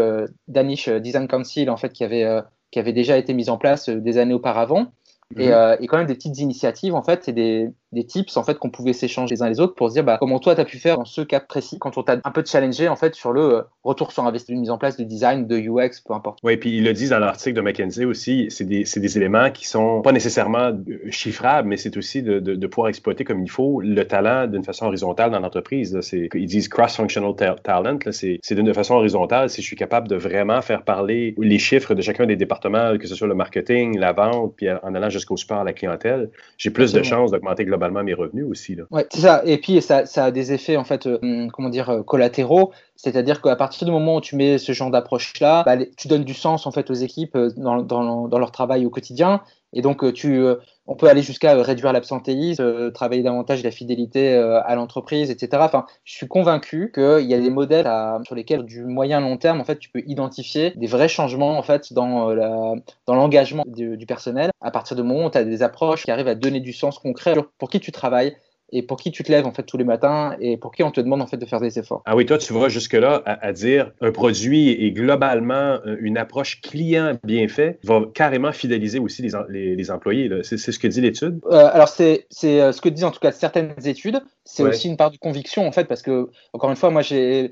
Danish 0.48 0.88
Design 0.88 1.28
Council 1.28 1.70
en 1.70 1.76
fait 1.76 1.92
qui 1.92 2.02
avait 2.02 2.42
qui 2.72 2.78
avait 2.80 2.92
déjà 2.92 3.16
été 3.18 3.34
mise 3.34 3.50
en 3.50 3.58
place 3.58 3.88
des 3.88 4.18
années 4.18 4.34
auparavant. 4.34 4.88
Et, 5.36 5.46
mhm. 5.46 5.52
euh, 5.52 5.76
et, 5.80 5.86
quand 5.86 5.98
même 5.98 6.06
des 6.06 6.14
petites 6.14 6.38
initiatives 6.38 6.94
en 6.94 7.02
fait, 7.02 7.24
c'est 7.24 7.32
des, 7.32 7.70
des 7.92 8.04
tips 8.04 8.36
en 8.36 8.42
fait 8.42 8.58
qu'on 8.58 8.70
pouvait 8.70 8.92
s'échanger 8.92 9.34
les 9.34 9.42
uns 9.42 9.48
les 9.48 9.60
autres 9.60 9.74
pour 9.74 9.88
se 9.88 9.94
dire 9.94 10.04
bah, 10.04 10.16
comment 10.18 10.38
toi 10.38 10.54
tu 10.54 10.60
as 10.60 10.64
pu 10.64 10.78
faire 10.78 10.96
dans 10.96 11.04
ce 11.04 11.20
cas 11.20 11.40
précis 11.40 11.78
quand 11.78 11.98
on 11.98 12.02
t'a 12.02 12.18
un 12.24 12.30
peu 12.30 12.42
challengé 12.44 12.88
en 12.88 12.96
fait 12.96 13.14
sur 13.14 13.32
le 13.32 13.54
euh, 13.54 13.62
retour 13.84 14.12
sur 14.12 14.24
investissement, 14.24 14.60
mise 14.60 14.70
en 14.70 14.78
place 14.78 14.96
de 14.96 15.04
design, 15.04 15.46
de 15.46 15.58
UX, 15.58 16.00
peu 16.06 16.14
importe. 16.14 16.38
Oui, 16.42 16.56
puis 16.56 16.78
ils 16.78 16.84
le 16.84 16.92
disent 16.92 17.10
dans 17.10 17.18
l'article 17.18 17.56
de 17.56 17.60
McKinsey 17.60 18.04
aussi, 18.04 18.46
c'est 18.50 18.64
des, 18.64 18.84
des, 18.84 19.18
éléments 19.18 19.50
qui 19.50 19.66
sont 19.66 20.00
pas 20.02 20.12
nécessairement 20.12 20.70
euh, 20.70 21.10
chiffrables, 21.10 21.68
mais 21.68 21.76
c'est 21.76 21.96
aussi 21.96 22.22
de, 22.22 22.38
de, 22.38 22.54
de, 22.54 22.66
pouvoir 22.66 22.88
exploiter 22.88 23.24
comme 23.24 23.42
il 23.42 23.50
faut 23.50 23.80
le 23.80 24.04
talent 24.06 24.46
d'une 24.46 24.64
façon 24.64 24.86
horizontale 24.86 25.30
dans 25.30 25.40
l'entreprise. 25.40 25.98
Ils 26.12 26.46
disent 26.46 26.68
cross-functional 26.68 27.34
talent, 27.62 27.98
c'est 28.10 28.54
d'une 28.54 28.72
façon 28.72 28.94
horizontale 28.94 29.50
si 29.50 29.60
je 29.60 29.66
suis 29.66 29.76
capable 29.76 30.08
de 30.08 30.16
vraiment 30.16 30.62
faire 30.62 30.82
parler 30.82 31.34
les 31.38 31.58
chiffres 31.58 31.94
de 31.94 32.02
chacun 32.02 32.26
des 32.26 32.36
départements, 32.36 32.96
que 32.96 33.06
ce 33.06 33.14
soit 33.14 33.28
le 33.28 33.34
marketing, 33.34 33.98
la 33.98 34.12
vente, 34.12 34.54
puis 34.56 34.70
en 34.70 34.94
allant 34.94 35.10
jusqu'au 35.10 35.36
support 35.36 35.58
à 35.58 35.64
la 35.64 35.72
clientèle, 35.72 36.30
j'ai 36.56 36.70
plus 36.70 36.92
de 36.92 37.02
chances 37.02 37.30
d'augmenter 37.30 37.64
globalement 37.64 37.81
mes 37.90 38.14
revenus 38.14 38.46
aussi. 38.48 38.76
C'est 39.10 39.20
ça. 39.20 39.42
Et 39.44 39.58
puis, 39.58 39.80
ça, 39.82 40.04
a 40.16 40.30
des 40.30 40.52
effets, 40.52 40.76
en 40.76 40.84
fait, 40.84 41.06
euh, 41.06 41.48
comment 41.52 41.68
dire, 41.68 41.90
euh, 41.90 42.02
collatéraux. 42.02 42.72
C'est-à-dire 42.96 43.42
qu'à 43.42 43.56
partir 43.56 43.86
du 43.86 43.92
moment 43.92 44.16
où 44.16 44.20
tu 44.20 44.36
mets 44.36 44.58
ce 44.58 44.72
genre 44.72 44.90
d'approche-là, 44.90 45.62
bah, 45.64 45.76
tu 45.96 46.08
donnes 46.08 46.24
du 46.24 46.34
sens, 46.34 46.66
en 46.66 46.72
fait, 46.72 46.90
aux 46.90 46.94
équipes 46.94 47.36
euh, 47.36 47.50
dans, 47.56 47.82
dans, 47.82 48.28
dans 48.28 48.38
leur 48.38 48.52
travail 48.52 48.86
au 48.86 48.90
quotidien. 48.90 49.42
Et 49.72 49.82
donc, 49.82 50.12
tu, 50.12 50.44
on 50.86 50.96
peut 50.96 51.08
aller 51.08 51.22
jusqu'à 51.22 51.54
réduire 51.62 51.92
l'absentéisme, 51.92 52.92
travailler 52.92 53.22
davantage 53.22 53.62
la 53.62 53.70
fidélité 53.70 54.34
à 54.34 54.74
l'entreprise, 54.74 55.30
etc. 55.30 55.62
Je 56.04 56.14
suis 56.14 56.28
convaincu 56.28 56.90
qu'il 56.92 57.26
y 57.26 57.34
a 57.34 57.40
des 57.40 57.50
modèles 57.50 57.88
sur 58.24 58.34
lesquels, 58.34 58.64
du 58.64 58.84
moyen 58.84 59.20
long 59.20 59.36
terme, 59.36 59.60
en 59.60 59.64
fait, 59.64 59.78
tu 59.78 59.90
peux 59.90 60.02
identifier 60.06 60.72
des 60.76 60.86
vrais 60.86 61.08
changements 61.08 61.58
en 61.58 61.62
dans 61.92 62.74
l'engagement 63.06 63.64
du, 63.66 63.96
du 63.96 64.06
personnel. 64.06 64.50
À 64.60 64.70
partir 64.70 64.96
du 64.96 65.02
moment 65.02 65.26
où 65.26 65.30
tu 65.30 65.38
as 65.38 65.44
des 65.44 65.62
approches 65.62 66.04
qui 66.04 66.10
arrivent 66.10 66.28
à 66.28 66.34
donner 66.34 66.60
du 66.60 66.72
sens 66.72 66.98
concret 66.98 67.34
pour 67.58 67.70
qui 67.70 67.80
tu 67.80 67.92
travailles, 67.92 68.36
et 68.72 68.82
pour 68.82 68.96
qui 68.96 69.10
tu 69.10 69.22
te 69.22 69.30
lèves 69.30 69.46
en 69.46 69.52
fait 69.52 69.62
tous 69.62 69.76
les 69.76 69.84
matins 69.84 70.34
et 70.40 70.56
pour 70.56 70.72
qui 70.72 70.82
on 70.82 70.90
te 70.90 71.00
demande 71.00 71.20
en 71.20 71.26
fait 71.26 71.36
de 71.36 71.44
faire 71.44 71.60
des 71.60 71.78
efforts. 71.78 72.02
Ah 72.06 72.16
oui, 72.16 72.26
toi 72.26 72.38
tu 72.38 72.52
vas 72.52 72.68
jusque 72.68 72.94
là 72.94 73.22
à, 73.24 73.52
dire 73.52 73.92
un 74.00 74.10
produit 74.10 74.70
et 74.70 74.92
globalement 74.92 75.78
euh, 75.86 75.96
une 76.00 76.16
approche 76.16 76.60
client 76.62 77.18
bien 77.22 77.46
fait 77.48 77.78
va 77.84 78.00
carrément 78.14 78.52
fidéliser 78.52 78.98
aussi 78.98 79.22
les, 79.48 79.76
les, 79.76 79.90
employés. 79.90 80.30
C'est 80.42 80.56
ce 80.56 80.78
que 80.78 80.88
dit 80.88 81.00
l'étude. 81.00 81.40
Euh, 81.50 81.68
alors 81.72 81.88
c'est 81.88 82.26
euh, 82.44 82.72
ce 82.72 82.80
que 82.80 82.88
disent 82.88 83.04
en 83.04 83.10
tout 83.10 83.20
cas 83.20 83.32
certaines 83.32 83.74
études. 83.84 84.22
C'est 84.44 84.64
aussi 84.64 84.88
une 84.88 84.96
part 84.96 85.12
de 85.12 85.18
conviction 85.18 85.66
en 85.68 85.72
fait 85.72 85.84
parce 85.84 86.02
que 86.02 86.28
encore 86.52 86.70
une 86.70 86.76
fois 86.76 86.90
moi 86.90 87.02
j'ai 87.02 87.50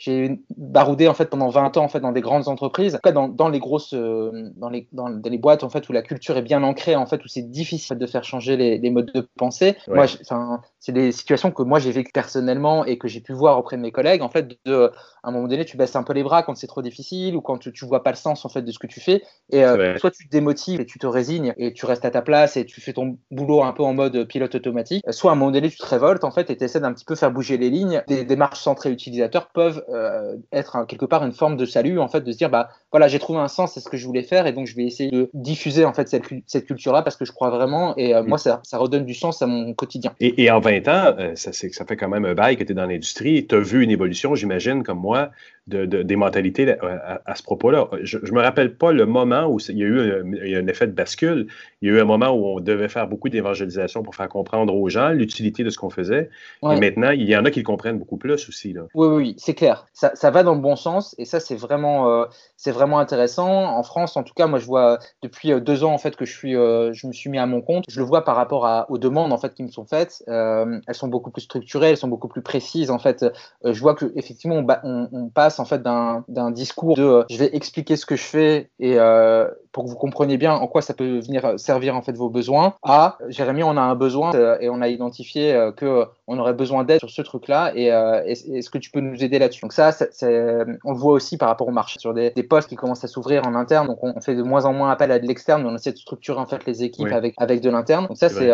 baroudé 0.57 1.07
en 1.07 1.15
fait 1.15 1.27
pendant 1.27 1.49
20 1.49 1.77
ans 1.77 1.85
en 1.85 1.89
fait 1.89 2.01
dans 2.01 2.11
des 2.13 2.21
grandes 2.21 2.49
entreprises, 2.49 2.95
en 2.95 2.99
tout 2.99 3.03
cas 3.03 3.13
dans, 3.13 3.29
dans 3.29 3.49
les 3.49 3.61
grosses 3.61 3.95
dans 3.95 4.71
les 4.71 4.89
dans, 4.93 5.09
les 5.09 5.39
boîtes 5.39 5.63
en 5.63 5.69
fait 5.69 5.89
où 5.89 5.93
la 5.93 6.03
culture 6.03 6.37
est 6.37 6.43
bien 6.43 6.63
ancrée 6.63 6.97
en 6.97 7.07
fait 7.07 7.25
où 7.25 7.29
c'est 7.29 7.49
difficile 7.49 7.99
de 7.99 8.07
faire 8.07 8.25
changer 8.25 8.57
les, 8.57 8.79
les 8.79 8.91
modes 8.91 9.11
de 9.15 9.29
pensée. 9.37 9.77
Moi 9.87 10.07
enfin 10.23 10.63
c'est 10.81 10.93
des 10.93 11.10
situations 11.13 11.51
que 11.51 11.63
moi 11.63 11.79
j'ai 11.79 11.93
vécues 11.93 12.13
personnellement 12.13 12.85
et 12.85 12.99
que 12.99 13.09
j'ai 13.09 13.21
pu 13.21 13.33
voir 13.33 13.59
auprès 13.59 13.77
de 13.77 13.83
mes 13.83 13.93
collègues. 13.93 14.23
En 14.23 14.29
fait, 14.29 14.57
de, 14.65 14.91
à 15.23 15.29
un 15.29 15.33
moment 15.33 15.49
donné, 15.49 15.65
tu 15.65 15.77
baisses 15.77 15.97
un 15.97 16.03
peu 16.03 16.13
les 16.13 16.23
bras 16.23 16.43
quand 16.43 16.55
c'est 16.57 16.67
trop 16.67 16.83
difficile 16.83 17.37
ou 17.37 17.41
quand 17.41 17.59
tu, 17.59 17.73
tu, 17.73 17.85
vois 17.85 18.03
pas 18.03 18.11
le 18.11 18.17
sens 18.17 18.45
en 18.45 18.49
fait 18.49 18.63
de 18.63 18.73
ce 18.73 18.79
que 18.79 18.87
tu 18.87 19.01
fais. 19.01 19.23
Et 19.51 19.65
euh, 19.65 19.97
soit 19.99 20.11
tu 20.11 20.27
te 20.27 20.31
démotives 20.31 20.81
et 20.81 20.87
tu 20.87 20.99
te 20.99 21.07
résignes 21.07 21.55
et 21.57 21.73
tu 21.73 21.87
restes 21.87 22.05
à 22.05 22.11
ta 22.11 22.23
place 22.23 22.57
et 22.57 22.65
tu 22.65 22.81
fais 22.81 22.93
ton 22.93 23.19
boulot 23.31 23.63
un 23.63 23.73
peu 23.73 23.83
en 23.83 23.95
mode 23.95 24.25
pilote 24.25 24.55
automatique. 24.55 25.05
Soit 25.11 25.31
à 25.31 25.35
un 25.35 25.37
moment 25.37 25.51
donné, 25.51 25.69
tu 25.69 25.79
te 25.79 25.87
révoltes 25.87 26.25
en 26.25 26.31
fait 26.31 26.51
et 26.51 26.57
tu 26.57 26.65
essaies 26.65 26.81
d'un 26.81 26.93
petit 26.93 27.05
peu 27.05 27.15
faire 27.15 27.31
bouger 27.31 27.59
les 27.59 27.71
lignes. 27.71 28.03
Des 28.09 28.25
démarches 28.25 28.61
centrées 28.61 28.91
utilisateurs 28.91 29.49
peuvent 29.49 29.85
euh, 29.91 30.37
être 30.53 30.87
quelque 30.87 31.07
part 31.07 31.25
une 31.25 31.33
forme 31.33 31.57
de 31.57 31.67
salut 31.67 31.99
en 31.99 32.09
fait, 32.09 32.23
de 32.23 32.33
se 32.33 32.39
dire 32.39 32.51
bah 32.51 32.69
voilà, 32.91 33.09
j'ai 33.09 33.19
trouvé 33.19 33.41
un 33.41 33.49
sens, 33.49 33.73
c'est 33.75 33.81
ce 33.81 33.89
que 33.89 33.97
je 33.97 34.07
voulais 34.07 34.23
faire 34.23 34.47
et 34.47 34.53
donc 34.53 34.67
je 34.67 34.77
vais 34.77 34.85
essayer 34.85 35.11
de 35.11 35.31
diffuser 35.35 35.85
en 35.85 35.93
fait 35.93 36.09
cette, 36.09 36.25
cette 36.47 36.67
culture-là 36.67 37.03
parce 37.03 37.17
que 37.17 37.25
je 37.25 37.33
crois 37.33 37.51
vraiment 37.51 37.95
et 37.97 38.15
euh, 38.15 38.23
mm. 38.23 38.27
moi 38.27 38.39
ça, 38.39 38.61
ça 38.63 38.79
redonne 38.79 39.05
du 39.05 39.15
sens 39.15 39.43
à 39.43 39.47
mon 39.47 39.75
quotidien. 39.75 40.13
Et, 40.21 40.43
et 40.43 40.51
en 40.51 40.61
20 40.61 40.89
ans, 40.89 41.00
ça, 41.35 41.53
ça 41.53 41.85
fait 41.87 41.97
quand 41.97 42.09
même 42.09 42.25
un 42.25 42.35
bail 42.35 42.57
que 42.57 42.65
tu 42.65 42.73
es 42.73 42.75
dans 42.75 42.87
l'industrie. 42.87 43.47
Tu 43.47 43.55
as 43.55 43.61
vu 43.61 43.83
une 43.83 43.91
évolution, 43.91 44.35
j'imagine, 44.35 44.83
comme 44.83 45.01
moi, 45.01 45.31
de, 45.71 46.03
des 46.03 46.17
mentalités 46.17 46.75
à, 46.81 47.35
ce 47.35 47.43
propos-là. 47.43 47.89
Je 48.03 48.19
ne 48.19 48.31
me 48.33 48.41
rappelle 48.41 48.75
pas 48.75 48.93
le 48.93 49.07
moment 49.07 49.47
où 49.47 49.59
il 49.69 49.79
y 49.79 49.83
a 49.83 49.87
eu 49.87 50.57
un, 50.57 50.67
effet 50.67 50.87
de 50.87 50.93
bascule. 50.93 51.47
Il 51.81 51.89
y 51.89 51.93
a 51.93 51.97
eu 51.97 52.01
un 52.01 52.05
moment 52.05 52.31
où 52.31 52.57
on 52.57 52.61
devait 52.61 52.89
faire 52.89 53.07
beaucoup 53.07 53.29
d'évangélisation 53.29 54.03
pour 54.03 54.15
faire 54.15 54.29
comprendre 54.29 54.75
aux 54.75 54.89
gens 54.89 55.11
l'utilité 55.11 55.65
de 55.65 55.71
ce 55.71 55.79
qu'on 55.79 55.91
faisait. 55.91 56.31
Et 56.63 56.81
maintenant, 56.81 57.11
il 57.11 57.29
y 57.29 57.37
en 57.37 57.45
a 57.45 57.51
qui 57.51 57.61
le 57.61 57.65
comprennent 57.65 57.99
beaucoup 57.99 58.17
plus 58.17 58.49
aussi. 58.49 58.73
Là. 58.73 58.83
Oui, 58.95 59.09
oui, 59.09 59.35
c'est 59.39 59.55
clair. 59.55 59.87
Ça, 59.93 60.13
ça, 60.15 60.31
va 60.31 60.43
dans 60.43 60.55
le 60.55 60.61
bon 60.61 60.77
sens 60.77 61.15
et 61.19 61.25
ça, 61.25 61.41
c'est 61.41 61.57
vraiment, 61.57 62.11
euh, 62.11 62.25
c'est 62.57 62.73
vraiment 62.73 62.99
intéressant. 62.99 63.49
En 63.49 63.83
France, 63.83 64.17
en 64.17 64.23
tout 64.23 64.35
cas, 64.35 64.47
moi, 64.47 64.59
je 64.59 64.67
vois 64.67 64.99
depuis 65.23 65.53
euh, 65.53 65.61
deux 65.61 65.85
ans 65.85 65.93
en 65.93 65.99
fait 65.99 66.17
que 66.17 66.25
je 66.25 66.37
suis, 66.37 66.57
euh, 66.57 66.93
je 66.93 67.07
me 67.07 67.13
suis 67.13 67.31
mis 67.31 67.39
à 67.39 67.47
mon 67.47 67.61
compte. 67.61 67.85
Je 67.89 68.01
le 68.01 68.07
vois 68.07 68.25
par 68.25 68.37
rapport 68.37 68.67
à, 68.67 68.91
aux 68.91 68.99
demandes 68.99 69.33
en 69.33 69.39
fait 69.39 69.55
qui 69.55 69.63
me 69.63 69.71
sont 69.71 69.85
faites. 69.85 70.23
elles 70.27 70.81
sont 70.93 71.09
beaucoup 71.09 71.31
plus 71.31 71.43
structurées, 71.43 71.91
elles 71.91 71.97
sont 71.97 72.09
beaucoup 72.09 72.29
plus 72.29 72.43
précises. 72.43 72.91
En 72.91 72.99
fait, 72.99 73.25
je 73.65 73.81
vois 73.81 73.95
que 73.95 74.13
effectivement, 74.17 74.57
on, 74.57 74.67
on, 74.85 75.09
on 75.13 75.29
passe 75.29 75.60
en 75.61 75.65
fait 75.65 75.83
d'un 75.83 76.51
discours 76.51 76.97
de 76.97 77.03
euh, 77.03 77.25
je 77.31 77.37
vais 77.37 77.51
expliquer 77.55 77.97
ce 77.97 78.07
que 78.07 78.17
je 78.17 78.25
fais 78.25 78.71
et 78.79 78.99
euh, 78.99 79.49
pour 79.73 79.85
que 79.85 79.91
vous 79.91 79.97
compreniez 79.97 80.37
bien 80.37 80.55
en 80.55 80.67
quoi 80.67 80.83
ça 80.83 80.95
peut 80.95 81.21
venir 81.21 81.59
servir 81.59 81.95
en 81.95 82.03
fait 82.03 82.13
vos 82.13 82.29
besoins 82.29 82.75
à 82.83 83.19
Jérémy 83.29 83.63
on 83.63 83.77
a 83.77 83.81
un 83.81 83.95
besoin 83.95 84.35
euh, 84.35 84.57
et 84.61 84.69
on 84.69 84.81
a 84.81 84.89
identifié 84.89 85.71
que 85.77 86.07
on 86.27 86.39
aurait 86.39 86.55
besoin 86.55 86.85
d'aide 86.85 86.99
sur 86.99 87.11
ce 87.11 87.23
truc 87.23 87.49
là 87.49 87.73
et 87.75 87.87
est-ce 87.87 88.71
que 88.71 88.79
tu 88.79 88.91
peux 88.91 89.01
nous 89.01 89.23
aider 89.23 89.39
là-dessus. 89.39 89.63
Donc 89.63 89.73
ça 89.73 89.91
on 90.23 90.93
le 90.93 90.99
voit 90.99 91.13
aussi 91.13 91.37
par 91.37 91.49
rapport 91.49 91.69
au 91.69 91.73
marché 91.73 91.99
sur 91.99 92.15
des, 92.15 92.31
postes 92.43 92.69
qui 92.69 92.77
commencent 92.77 93.05
à 93.05 93.09
s'ouvrir 93.09 93.47
en 93.47 93.55
interne. 93.55 93.87
Donc 93.87 94.03
on, 94.03 94.21
fait 94.21 94.35
de 94.35 94.43
moins 94.43 94.65
en 94.65 94.73
moins 94.73 94.91
appel 94.91 95.13
à 95.13 95.19
de 95.19 95.27
l'externe 95.27 95.63
mais 95.63 95.69
on 95.69 95.75
essaie 95.75 95.93
de 95.93 95.99
structurer 95.99 96.41
en 96.41 96.47
fait 96.47 96.65
les 96.67 96.83
équipes 96.83 97.13
avec 97.13 97.35
avec 97.39 97.61
de 97.61 97.71
l'interne. 97.71 98.07
Donc 98.07 98.17
ça 98.17 98.29
c'est 98.29 98.51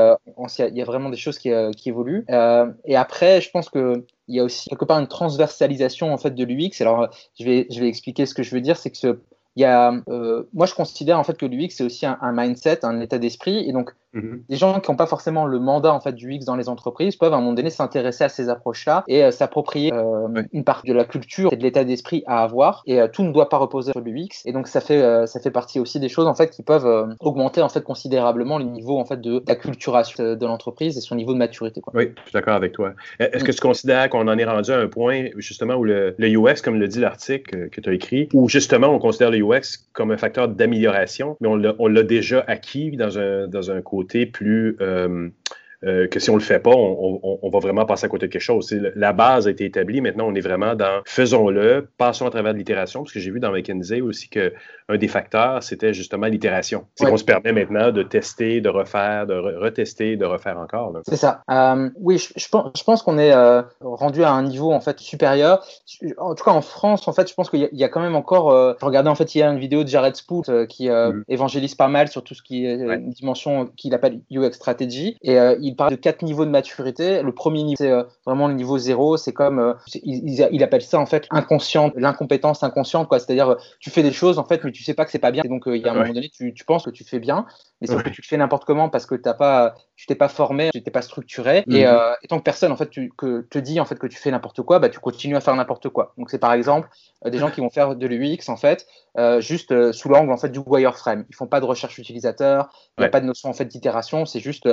il 0.59 0.77
y, 0.77 0.83
a 0.83 0.85
vraiment 0.85 1.11
des 1.11 1.17
choses 1.17 1.39
qui, 1.39 1.51
qui 1.77 1.89
évoluent. 1.89 2.27
Et 2.85 2.97
après 2.97 3.41
je 3.41 3.51
pense 3.51 3.69
que 3.71 4.05
il 4.29 4.37
y 4.37 4.41
a 4.41 4.45
aussi 4.45 4.69
quelque 4.69 4.85
part 4.85 4.99
une 4.99 5.07
transversalisation 5.07 6.13
en 6.13 6.19
fait 6.19 6.31
de 6.33 6.45
l'UX. 6.45 6.81
Alors, 6.81 7.09
je 7.39 7.45
vais, 7.45 7.67
je 7.71 7.81
vais 7.81 7.89
expliquer 7.89 8.27
ce 8.27 8.35
que 8.35 8.43
je 8.43 8.55
veux 8.55 8.61
dire, 8.61 8.77
c'est 8.77 8.91
que 8.91 8.97
ce, 8.97 9.19
il 9.57 9.63
y 9.63 9.65
a, 9.65 9.93
euh, 10.09 10.45
moi, 10.53 10.67
je 10.67 10.75
considère 10.75 11.19
en 11.19 11.25
fait 11.25 11.37
que 11.37 11.47
l'UX 11.47 11.71
c'est 11.71 11.85
aussi 11.85 12.05
un, 12.07 12.19
un, 12.21 12.33
mindset, 12.33 12.85
un 12.85 13.01
état 13.01 13.19
d'esprit, 13.19 13.69
et 13.69 13.73
donc 13.73 13.95
Mhm. 14.17 14.43
Les 14.49 14.57
gens 14.57 14.81
qui 14.81 14.91
n'ont 14.91 14.97
pas 14.97 15.07
forcément 15.07 15.45
le 15.45 15.59
mandat 15.59 15.93
en 15.93 16.01
fait 16.01 16.13
du 16.13 16.33
UX 16.33 16.45
dans 16.47 16.57
les 16.57 16.69
entreprises 16.69 17.17
peuvent 17.17 17.33
à 17.33 17.37
un 17.37 17.41
moment 17.41 17.53
donné 17.53 17.71
s'intéresser 17.71 18.25
à 18.25 18.29
ces 18.29 18.49
approches-là 18.49 19.05
et 19.09 19.23
euh, 19.23 19.31
s'approprier 19.31 19.93
euh, 19.93 20.43
une 20.53 20.65
partie 20.65 20.89
de 20.89 20.95
la 20.95 21.05
culture 21.05 21.53
et 21.53 21.57
de 21.57 21.63
l'état 21.63 21.85
d'esprit 21.85 22.25
à 22.27 22.43
avoir. 22.43 22.83
Et 22.87 23.01
euh, 23.01 23.09
tout 23.09 23.23
ne 23.23 23.33
doit 23.33 23.49
pas 23.51 23.59
reposer 23.59 23.93
sur 23.93 24.01
l'UX. 24.01 24.43
Et 24.47 24.53
donc 24.53 24.69
ça 24.69 24.81
fait 24.81 25.27
ça 25.27 25.41
fait 25.41 25.51
partie 25.51 25.79
aussi 25.79 26.01
des 26.01 26.09
choses 26.09 26.27
en 26.27 26.35
fait 26.35 26.51
qui 26.51 26.63
peuvent 26.63 27.15
augmenter 27.21 27.61
en 27.61 27.69
fait 27.69 27.83
considérablement 27.83 28.59
le 28.59 28.65
niveau 28.65 28.99
en 28.99 29.05
fait 29.05 29.21
de 29.21 29.41
d'acculturation 29.41 30.35
de 30.35 30.47
l'entreprise 30.47 30.97
et 30.97 31.01
son 31.01 31.15
niveau 31.15 31.33
de 31.35 31.39
maturité. 31.39 31.81
Quoi. 31.81 31.93
Oui, 31.95 32.13
je 32.17 32.23
suis 32.23 32.33
d'accord 32.33 32.55
avec 32.55 32.73
toi. 32.73 32.95
Est-ce 33.19 33.45
que 33.45 33.53
tu 33.53 33.61
considères 33.61 34.09
qu'on 34.09 34.27
en 34.27 34.39
est 34.39 34.45
rendu 34.45 34.71
à 34.71 34.79
un 34.79 34.89
point 34.89 35.27
justement 35.37 35.75
où 35.75 35.85
le, 35.85 36.15
le 36.17 36.29
UX, 36.29 36.63
comme 36.63 36.79
le 36.79 36.89
dit 36.89 37.01
l'article 37.01 37.69
que 37.69 37.81
tu 37.81 37.91
as 37.91 37.93
écrit, 37.93 38.29
où 38.33 38.49
justement 38.49 38.89
on 38.89 38.99
considère 38.99 39.31
le 39.31 39.39
UX 39.39 39.87
comme 39.93 40.11
un 40.11 40.17
facteur 40.17 40.49
d'amélioration, 40.49 41.37
mais 41.41 41.49
on 41.49 41.87
l'a 41.87 42.03
déjà 42.03 42.45
acquis 42.47 42.93
dans 42.93 43.19
un, 43.19 43.47
dans 43.47 43.71
un 43.71 43.81
côté 43.81 44.06
plus 44.27 44.77
euh, 45.85 46.09
que 46.09 46.19
si 46.19 46.31
on 46.31 46.35
le 46.35 46.41
fait 46.41 46.59
pas, 46.59 46.75
on, 46.75 47.51
va 47.51 47.59
vraiment 47.59 47.85
passer 47.85 48.07
à 48.07 48.09
côté 48.09 48.27
de 48.27 48.33
quelque 48.33 48.43
chose. 48.43 48.71
La 48.95 49.13
base 49.13 49.47
a 49.47 49.51
été 49.51 49.65
établie. 49.65 50.01
Maintenant, 50.01 50.27
on 50.29 50.35
est 50.35 50.41
vraiment 50.41 50.75
dans 50.75 51.03
faisons-le, 51.05 51.89
passons 51.99 52.27
à 52.27 52.31
travers 52.31 52.53
de 52.53 52.59
l'itération, 52.59 53.03
parce 53.03 53.13
que 53.13 53.21
j'ai 53.21 53.31
vu 53.31 53.41
dans 53.41 53.53
McKinsey 53.53 54.01
aussi 54.01 54.29
qu'un 54.29 54.51
des 54.97 55.09
facteurs, 55.09 55.63
c'était 55.63 55.93
justement 55.93 56.27
l'itération. 56.27 56.87
C'est 56.95 57.09
qu'on 57.09 57.17
se 57.17 57.25
permet 57.25 57.53
maintenant 57.53 57.93
de 57.93 58.03
tester, 58.03 58.61
de 58.61 58.69
refaire, 58.69 59.27
de 59.27 59.35
retester, 59.35 60.17
de 60.17 60.25
refaire 60.25 60.59
encore. 60.59 60.93
C'est 61.07 61.17
ça. 61.17 61.43
Euh, 61.51 61.91
oui, 61.97 62.19
je, 62.19 62.49
pense, 62.49 62.71
je 62.77 62.85
pense 62.85 63.03
qu'on 63.03 63.19
est 63.19 63.33
euh, 63.33 63.63
rendu 63.81 64.25
à 64.25 64.33
un 64.33 64.43
niveau 64.43 64.73
en 64.73 64.81
fait 64.81 64.99
supérieur. 65.01 65.65
En 66.19 66.35
tout 66.35 66.45
cas, 66.45 66.53
en 66.53 66.63
France, 66.63 67.07
en 67.07 67.13
fait, 67.13 67.29
je 67.29 67.35
pense 67.35 67.51
qu'il 67.51 67.69
y, 67.71 67.85
a 67.85 67.89
quand 67.89 68.01
même 68.01 68.17
encore. 68.17 68.77
je 68.79 68.85
regardais 68.85 69.11
en 69.11 69.15
fait 69.15 69.35
hier 69.35 69.51
une 69.51 69.59
vidéo 69.59 69.85
de 69.85 69.89
Jared 69.89 70.17
Spoot 70.17 70.67
qui 70.69 70.89
mm. 70.89 71.25
évangélise 71.29 71.75
pas 71.75 71.89
mal 71.89 72.09
sur 72.09 72.23
tout 72.23 72.35
ce 72.35 72.43
qui 72.43 72.67
est 72.67 72.75
une 72.75 73.11
dimension 73.11 73.67
qu'il 73.77 73.95
appelle 73.95 74.21
UX 74.31 74.53
strategy 74.53 75.17
et 75.23 75.37
il 75.67 75.77
parle 75.77 75.91
de 75.91 75.97
quatre 75.97 76.23
niveaux 76.23 76.45
de 76.45 76.51
maturité. 76.51 77.23
Le 77.23 77.33
premier 77.33 77.63
niveau, 77.63 77.77
c'est 77.77 77.91
euh, 77.91 78.05
vraiment 78.25 78.49
le 78.49 78.55
niveau 78.55 78.79
zéro. 78.79 79.17
C'est 79.17 79.33
comme, 79.33 79.59
euh, 79.59 79.75
il, 80.03 80.63
appelle 80.63 80.83
ça 80.83 80.99
en 80.99 81.07
fait 81.07 81.27
inconscient, 81.31 81.91
l'incompétence 81.97 82.63
inconsciente, 82.63 83.09
quoi. 83.09 83.19
C'est-à-dire, 83.19 83.51
euh, 83.51 83.57
tu 83.81 83.91
fais 83.91 84.03
des 84.03 84.13
choses 84.13 84.39
en 84.39 84.45
fait, 84.45 84.63
mais 84.65 84.73
tu 84.73 84.85
sais 84.85 84.95
pas 84.95 85.05
que 85.05 85.11
c'est 85.11 85.19
pas 85.19 85.33
bien. 85.33 85.43
Et 85.45 85.49
donc, 85.49 85.65
il 85.67 85.77
y 85.77 85.89
a 85.89 85.91
un 85.91 85.95
moment 85.95 86.13
donné, 86.13 86.29
tu, 86.29 86.55
tu, 86.55 86.65
penses 86.65 86.85
que 86.85 86.91
tu 86.91 87.05
fais 87.05 87.19
bien. 87.19 87.47
Mais 87.81 87.87
sauf 87.87 88.03
que 88.03 88.09
tu 88.09 88.23
le 88.23 88.27
fais 88.27 88.37
n'importe 88.37 88.65
comment 88.65 88.89
parce 88.89 89.05
que 89.07 89.15
t'as 89.15 89.35
pas, 89.35 89.75
tu 89.97 90.07
t'es 90.07 90.15
pas 90.15 90.29
formé, 90.29 90.71
tu 90.73 90.83
t'es 90.83 90.91
pas 90.91 91.03
structuré. 91.03 91.59
Et, 91.69 91.85
mhm. 91.85 91.87
euh, 91.87 92.15
et, 92.23 92.29
tant 92.29 92.39
que 92.39 92.43
personne 92.45 92.73
en 92.73 92.77
fait 92.77 92.89
tu, 92.89 93.13
que 93.17 93.43
te 93.43 93.59
dit 93.59 93.81
en 93.81 93.85
fait 93.85 93.99
que 93.99 94.07
tu 94.07 94.17
fais 94.17 94.31
n'importe 94.31 94.63
quoi, 94.63 94.79
bah 94.79 94.89
tu 94.89 94.99
continues 94.99 95.37
à 95.37 95.41
faire 95.41 95.55
n'importe 95.55 95.89
quoi. 95.91 96.15
Donc 96.17 96.31
c'est 96.31 96.39
par 96.39 96.53
exemple 96.53 96.89
euh, 97.25 97.31
des 97.31 97.39
gens 97.39 97.51
qui 97.51 97.61
vont 97.61 97.71
faire 97.71 97.95
de 97.95 98.07
l'UX 98.07 98.49
en 98.49 98.57
fait 98.57 98.87
euh, 99.19 99.41
juste 99.41 99.93
sous 99.93 100.09
l'angle 100.09 100.33
en 100.33 100.37
fait 100.39 100.49
du 100.49 100.61
wireframe. 100.65 101.27
Ils 101.29 101.35
font 101.35 101.47
pas 101.47 101.61
de 101.61 101.67
recherche 101.67 101.99
utilisateur, 101.99 102.71
il 102.97 103.03
n'y 103.03 103.07
a 103.07 103.11
pas 103.11 103.21
de 103.21 103.27
notion 103.27 103.51
en 103.51 103.55
fait 103.55 103.67
d'itération, 103.67 104.25
c'est 104.25 104.41
juste 104.41 104.69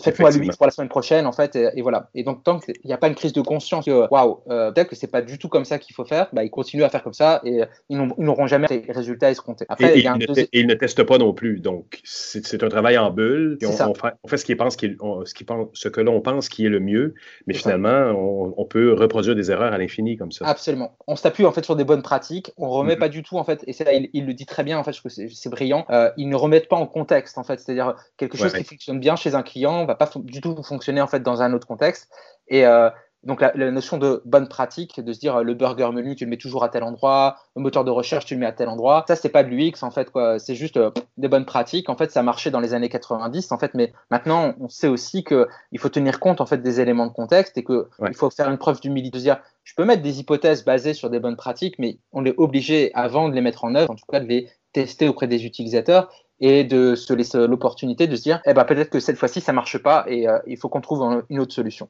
faites-moi 0.00 0.30
l'UX 0.30 0.56
pour 0.56 0.66
la 0.66 0.72
semaine 0.72 0.90
prochaine 0.90 1.26
en 1.26 1.32
fait 1.32 1.56
et, 1.56 1.80
voilà. 1.80 2.10
Et 2.14 2.22
donc 2.22 2.44
tant 2.44 2.58
qu'il 2.58 2.74
n'y 2.84 2.92
a 2.92 2.98
pas 2.98 3.08
une 3.08 3.14
crise 3.14 3.32
de 3.32 3.40
conscience 3.40 3.86
que 3.86 4.08
waouh 4.10 4.42
peut-être 4.46 4.88
que 4.88 4.96
c'est 4.96 5.10
pas 5.10 5.22
du 5.22 5.38
tout 5.38 5.48
comme 5.48 5.64
ça 5.64 5.78
qu'il 5.78 5.94
faut 5.94 6.04
faire, 6.04 6.28
bah 6.32 6.44
ils 6.44 6.50
continuent 6.50 6.84
à 6.84 6.90
faire 6.90 7.02
comme 7.02 7.14
ça 7.14 7.40
et 7.44 7.62
ils 7.88 7.98
n'auront 8.18 8.46
jamais 8.46 8.66
les 8.68 8.92
résultats 8.92 9.30
escomptés. 9.30 9.64
Après, 9.68 9.98
et, 9.98 10.04
ils 10.52 10.66
ne 10.66 10.74
testent 10.74 11.04
pas 11.04 11.18
non 11.18 11.32
plus, 11.32 11.60
donc 11.60 12.00
c'est 12.04 12.41
un 12.62 12.68
travail 12.68 12.98
en 12.98 13.10
bulle. 13.10 13.58
On, 13.62 13.66
on, 13.66 13.94
fait, 13.94 14.12
on, 14.22 14.28
fait, 14.28 14.36
ce, 14.36 14.52
pense 14.52 14.74
ce, 14.74 15.34
qui 15.34 15.44
pense, 15.44 15.68
ce 15.72 15.88
que 15.88 16.00
l'on 16.00 16.20
pense 16.20 16.48
qui 16.48 16.66
est 16.66 16.70
le 16.70 16.80
mieux, 16.80 17.14
mais 17.46 17.54
finalement 17.54 18.10
on, 18.10 18.54
on, 18.56 18.64
peut 18.64 18.92
reproduire 18.92 19.34
des 19.34 19.50
erreurs 19.50 19.72
à 19.72 19.78
l'infini 19.78 20.16
comme 20.16 20.32
ça. 20.32 20.46
Absolument. 20.46 20.96
On 21.06 21.16
s'appuie 21.16 21.46
en 21.46 21.52
fait 21.52 21.64
sur 21.64 21.76
des 21.76 21.84
bonnes 21.84 22.02
pratiques, 22.02 22.52
on 22.56 22.68
remet 22.68 22.94
mm-hmm. 22.94 22.98
pas 22.98 23.08
du 23.08 23.22
tout 23.22 23.38
en 23.38 23.44
fait 23.44 23.62
et 23.66 24.10
il, 24.12 24.26
le 24.26 24.34
dit 24.34 24.46
très 24.46 24.64
bien, 24.64 24.78
en 24.78 24.84
fait, 24.84 24.92
c'est 24.92 25.48
brillant. 25.48 25.84
Euh, 25.90 26.10
ils 26.16 26.28
ne 26.28 26.36
remettent 26.36 26.68
pas 26.68 26.76
en 26.76 26.86
contexte, 26.86 27.38
en 27.38 27.44
fait. 27.44 27.60
C'est-à-dire 27.60 27.96
quelque 28.16 28.36
chose 28.36 28.52
qui 28.52 28.64
fonctionne 28.64 29.00
bien 29.00 29.16
chez 29.16 29.34
un 29.34 29.42
client 29.42 29.84
va 29.84 29.94
pas 29.94 30.10
du 30.16 30.40
tout 30.40 30.62
fonctionner 30.62 31.00
en 31.00 31.06
fait 31.06 31.20
dans 31.20 31.42
un 31.42 31.52
autre 31.52 31.66
contexte. 31.66 32.10
Et 32.48 32.66
euh, 32.66 32.90
donc 33.24 33.40
la, 33.40 33.70
notion 33.70 33.98
de 33.98 34.20
bonne 34.24 34.48
pratique, 34.48 35.00
de 35.00 35.12
se 35.12 35.20
dire 35.20 35.44
le 35.44 35.54
burger 35.54 35.90
menu, 35.92 36.16
tu 36.16 36.24
le 36.24 36.30
mets 36.30 36.36
toujours 36.36 36.64
à 36.64 36.68
tel 36.68 36.82
endroit, 36.82 37.36
le 37.54 37.62
moteur 37.62 37.84
de 37.84 37.90
recherche, 37.90 38.24
tu 38.24 38.34
le 38.34 38.40
mets 38.40 38.46
à 38.46 38.52
tel 38.52 38.68
endroit. 38.68 39.04
Ça, 39.06 39.14
c'est 39.14 39.28
pas 39.28 39.44
de 39.44 39.48
l'UX 39.48 39.82
en 39.82 39.90
fait, 39.90 40.10
quoi. 40.10 40.38
C'est 40.38 40.56
juste 40.56 40.76
euh, 40.76 40.90
des 41.16 41.28
bonnes 41.28 41.44
pratiques. 41.44 41.88
En 41.88 41.96
fait, 41.96 42.10
ça 42.10 42.22
marchait 42.22 42.50
dans 42.50 42.60
les 42.60 42.74
années 42.74 42.88
90, 42.88 43.52
en 43.52 43.58
fait, 43.58 43.74
mais 43.74 43.92
maintenant, 44.10 44.54
on 44.60 44.68
sait 44.68 44.88
aussi 44.88 45.22
que 45.22 45.46
il 45.70 45.78
faut 45.78 45.88
tenir 45.88 46.18
compte 46.18 46.40
en 46.40 46.46
fait 46.46 46.58
des 46.58 46.80
éléments 46.80 47.06
de 47.06 47.12
contexte 47.12 47.56
et 47.56 47.64
que 47.64 47.88
il 48.08 48.14
faut 48.14 48.30
faire 48.30 48.50
une 48.50 48.58
preuve 48.58 48.80
d'humilité, 48.80 49.12
de 49.12 49.18
se 49.18 49.24
dire 49.24 49.38
je 49.62 49.74
peux 49.76 49.84
mettre 49.84 50.02
des 50.02 50.18
hypothèses 50.18 50.64
basées 50.64 50.94
sur 50.94 51.08
des 51.08 51.20
bonnes 51.20 51.36
pratiques, 51.36 51.78
mais 51.78 51.98
on 52.12 52.24
est 52.24 52.34
obligé 52.38 52.90
avant 52.94 53.28
de 53.28 53.34
les 53.34 53.40
mettre 53.40 53.64
en 53.64 53.74
œuvre, 53.76 53.90
en 53.90 53.94
tout 53.94 54.06
cas 54.10 54.20
de 54.20 54.26
les 54.26 54.48
tester 54.72 55.08
auprès 55.08 55.28
des 55.28 55.44
utilisateurs 55.44 56.10
et 56.40 56.64
de 56.64 56.96
se 56.96 57.12
laisser 57.12 57.46
l'opportunité 57.46 58.06
de 58.08 58.16
se 58.16 58.22
dire 58.22 58.40
eh 58.46 58.54
ben, 58.54 58.64
peut-être 58.64 58.90
que 58.90 59.00
cette 59.00 59.16
fois-ci 59.16 59.40
ça 59.40 59.52
marche 59.52 59.78
pas 59.78 60.04
et 60.08 60.28
euh, 60.28 60.38
il 60.46 60.56
faut 60.56 60.68
qu'on 60.68 60.80
trouve 60.80 61.22
une 61.30 61.38
autre 61.38 61.54
solution. 61.54 61.88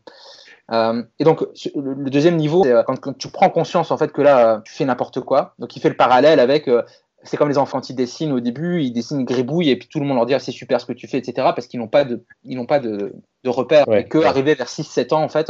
Euh, 0.72 1.02
et 1.18 1.24
donc, 1.24 1.42
le 1.74 2.10
deuxième 2.10 2.36
niveau, 2.36 2.64
c'est 2.64 2.72
euh, 2.72 2.82
quand, 2.82 3.16
tu 3.16 3.28
prends 3.28 3.50
conscience 3.50 3.90
en 3.90 3.96
fait 3.96 4.12
que 4.12 4.22
là, 4.22 4.62
tu 4.64 4.72
fais 4.72 4.84
n'importe 4.84 5.20
quoi. 5.20 5.54
Donc, 5.58 5.76
il 5.76 5.80
fait 5.80 5.88
le 5.88 5.96
parallèle 5.96 6.40
avec. 6.40 6.68
Euh, 6.68 6.82
c'est 7.24 7.36
comme 7.36 7.48
les 7.48 7.58
enfants 7.58 7.80
qui 7.80 7.94
dessinent 7.94 8.32
au 8.32 8.40
début, 8.40 8.82
ils 8.82 8.92
dessinent 8.92 9.20
une 9.20 9.24
gribouille 9.24 9.70
et 9.70 9.76
puis 9.76 9.86
tout 9.88 10.00
le 10.00 10.06
monde 10.06 10.16
leur 10.16 10.26
dit 10.26 10.34
ah, 10.34 10.40
c'est 10.40 10.50
super 10.50 10.80
ce 10.80 10.86
que 10.86 10.92
tu 10.92 11.06
fais, 11.06 11.18
etc. 11.18 11.34
Parce 11.54 11.68
qu'ils 11.68 11.78
n'ont 11.78 11.86
pas 11.86 12.04
de, 12.04 12.24
ils 12.42 12.56
n'ont 12.56 12.66
pas 12.66 12.80
de, 12.80 13.14
de 13.44 13.48
repères. 13.48 13.84
et 13.92 14.08
que 14.08 14.18
arrivé 14.18 14.54
vers 14.54 14.66
6-7 14.66 15.14
ans, 15.14 15.22
en 15.22 15.28
fait, 15.28 15.46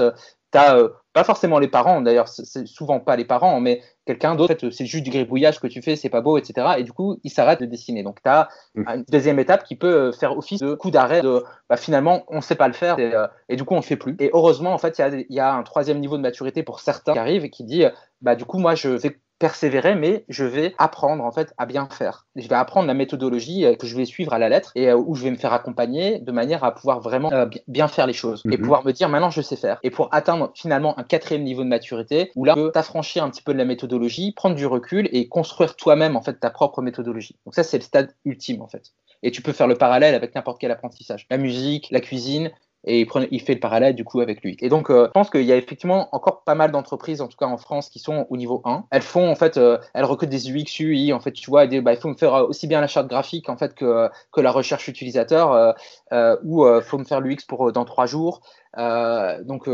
tu 0.53 0.59
as 0.59 0.91
pas 1.13 1.25
forcément 1.25 1.59
les 1.59 1.69
parents, 1.69 2.01
d'ailleurs, 2.01 2.29
c'est 2.29 2.67
souvent 2.67 3.01
pas 3.01 3.17
les 3.17 3.25
parents, 3.25 3.61
mais 3.61 3.83
quelqu'un 4.07 4.35
d'autre, 4.35 4.55
en 4.55 4.57
fait, 4.59 4.71
c'est 4.71 4.87
juste 4.87 5.05
du 5.05 5.11
gribouillage 5.11 5.61
que 5.61 5.67
tu 5.67 5.83
fais, 5.83 5.95
c'est 5.95 6.09
pas 6.09 6.21
beau, 6.21 6.39
etc. 6.39 6.67
Et 6.79 6.85
du 6.85 6.93
coup, 6.93 7.19
il 7.23 7.31
s'arrête 7.31 7.61
de 7.61 7.67
dessiner. 7.67 8.03
Donc, 8.03 8.23
tu 8.23 8.29
as 8.29 8.49
mmh. 8.75 8.83
une 8.89 9.05
deuxième 9.11 9.39
étape 9.39 9.65
qui 9.65 9.77
peut 9.77 9.95
euh, 9.95 10.13
faire 10.13 10.37
office 10.37 10.61
de 10.61 10.75
coup 10.75 10.91
d'arrêt 10.91 11.21
de 11.21 11.45
bah, 11.69 11.77
finalement, 11.77 12.25
on 12.29 12.41
sait 12.41 12.55
pas 12.55 12.67
le 12.67 12.75
faire 12.75 12.99
et, 12.99 13.15
euh, 13.15 13.27
et, 13.49 13.57
du 13.57 13.65
coup, 13.65 13.75
on 13.75 13.79
le 13.79 13.83
fait 13.83 13.97
plus. 13.97 14.17
Et 14.21 14.31
heureusement, 14.33 14.73
en 14.73 14.79
fait, 14.79 14.99
il 14.99 15.27
y, 15.29 15.35
y 15.35 15.41
a, 15.41 15.53
un 15.53 15.63
troisième 15.63 16.01
niveau 16.01 16.17
de 16.17 16.23
maturité 16.23 16.63
pour 16.63 16.81
certains 16.81 17.13
qui 17.13 17.19
arrivent 17.19 17.45
et 17.45 17.51
qui 17.51 17.65
dit 17.65 17.85
bah, 18.23 18.35
du 18.35 18.45
coup, 18.45 18.59
moi, 18.59 18.75
je 18.75 18.89
vais 18.89 19.19
persévérer, 19.43 19.97
mais 19.97 20.25
je 20.29 20.45
vais 20.45 20.73
apprendre 20.79 21.25
en 21.25 21.33
fait 21.33 21.53
à 21.59 21.67
bien 21.67 21.89
faire. 21.91 22.29
Je 22.37 22.47
vais 22.47 22.55
apprendre 22.55 22.87
la 22.87 22.95
méthodologie 22.95 23.65
euh, 23.65 23.75
que 23.75 23.89
je 23.89 23.97
vais 23.97 24.05
suivre 24.05 24.33
à 24.33 24.39
la 24.39 24.49
lettre 24.49 24.71
et 24.77 24.89
euh, 24.89 24.97
où 24.97 25.17
je 25.17 25.25
vais 25.25 25.33
me 25.33 25.37
faire 25.37 25.53
accompagner 25.53 26.21
de 26.21 26.31
manière 26.31 26.63
à 26.63 26.73
pouvoir 26.73 27.01
vraiment 27.01 27.33
euh, 27.33 27.47
bien 27.67 27.89
faire 27.89 28.07
les 28.07 28.13
choses 28.13 28.43
et 28.45 28.57
mhm. 28.57 28.61
pouvoir 28.61 28.85
me 28.85 28.93
dire 28.93 29.09
maintenant 29.09 29.31
je 29.31 29.43
sais 29.43 29.57
faire. 29.57 29.81
Et 29.83 29.91
pour 29.91 30.15
atteindre 30.15 30.53
finalement 30.55 30.97
un 30.97 31.03
quatrième 31.03 31.43
niveau 31.43 31.65
de 31.65 31.69
maturité 31.69 32.31
où 32.37 32.45
là 32.45 32.55
tu 32.55 32.61
peux 32.61 32.71
t'affranchir 32.71 33.25
un 33.25 33.31
petit 33.31 33.43
peu 33.43 33.53
de 33.53 33.59
la 33.59 33.65
méthodologie, 33.65 34.31
prendre 34.31 34.55
du 34.55 34.65
recul 34.65 35.09
et 35.11 35.27
construire 35.27 35.75
toi-même 35.75 36.15
en 36.15 36.23
fait 36.23 36.35
ta 36.35 36.51
propre 36.51 36.81
méthodologie. 36.81 37.35
Donc 37.45 37.57
ça 37.57 37.65
c'est 37.65 37.79
le 37.79 37.83
stade 37.83 38.15
ultime 38.25 38.63
en 38.63 38.69
fait. 38.69 38.93
Et 39.25 39.33
tu 39.33 39.43
peux 39.43 39.53
faire 39.53 39.67
le 39.67 39.75
parallèle 39.75 40.15
avec 40.15 40.37
n'importe 40.37 40.61
quel 40.61 40.71
apprentissage. 40.71 41.27
La 41.31 41.37
musique, 41.37 41.89
la 41.91 42.01
cuisine, 42.01 42.53
et 42.85 43.07
il, 43.31 43.41
fait 43.41 43.55
le 43.55 43.61
parallèle 43.61 43.95
du 43.95 44.05
coup 44.05 44.21
avec 44.21 44.43
lui. 44.43 44.57
Et 44.61 44.69
donc, 44.69 44.91
euh, 44.91 45.07
je 45.07 45.11
pense 45.13 45.31
qu'il 45.31 45.43
y 45.43 45.53
a 45.53 45.57
effectivement 45.57 46.09
encore 46.13 46.43
pas 46.43 46.55
mal 46.55 46.73
d'entreprises, 46.73 47.21
en 47.21 47.29
tout 47.29 47.37
cas 47.37 47.47
en 47.47 47.57
France, 47.57 47.89
qui 47.89 47.99
sont 47.99 48.27
au 48.29 48.37
niveau 48.37 48.61
1. 48.65 48.87
Elles 48.91 49.03
font 49.03 49.31
en 49.31 49.35
fait, 49.35 49.57
euh, 49.57 49.79
elles 49.95 50.05
recrutent 50.05 50.31
des 50.31 50.51
UX, 50.51 50.81
UI, 50.81 51.13
en 51.13 51.21
fait, 51.21 51.33
tu 51.33 51.49
vois, 51.49 51.67
bah, 51.67 51.93
il 51.93 51.99
faut 51.99 52.09
me 52.09 52.17
faire 52.17 52.35
aussi 52.49 52.67
bien 52.67 52.81
la 52.81 52.89
charte 52.89 53.09
graphique 53.09 53.49
en 53.49 53.57
fait 53.57 53.75
que, 53.75 54.09
la 54.37 54.51
recherche 54.51 54.89
utilisateur, 54.89 55.75
euh, 56.13 56.37
ou 56.43 56.67
il 56.67 56.83
faut 56.83 56.99
me 56.99 57.05
faire 57.05 57.21
l'UX 57.21 57.45
pour 57.47 57.73
dans 57.73 57.85
trois 57.85 58.07
jours. 58.07 58.41
donc 58.77 59.69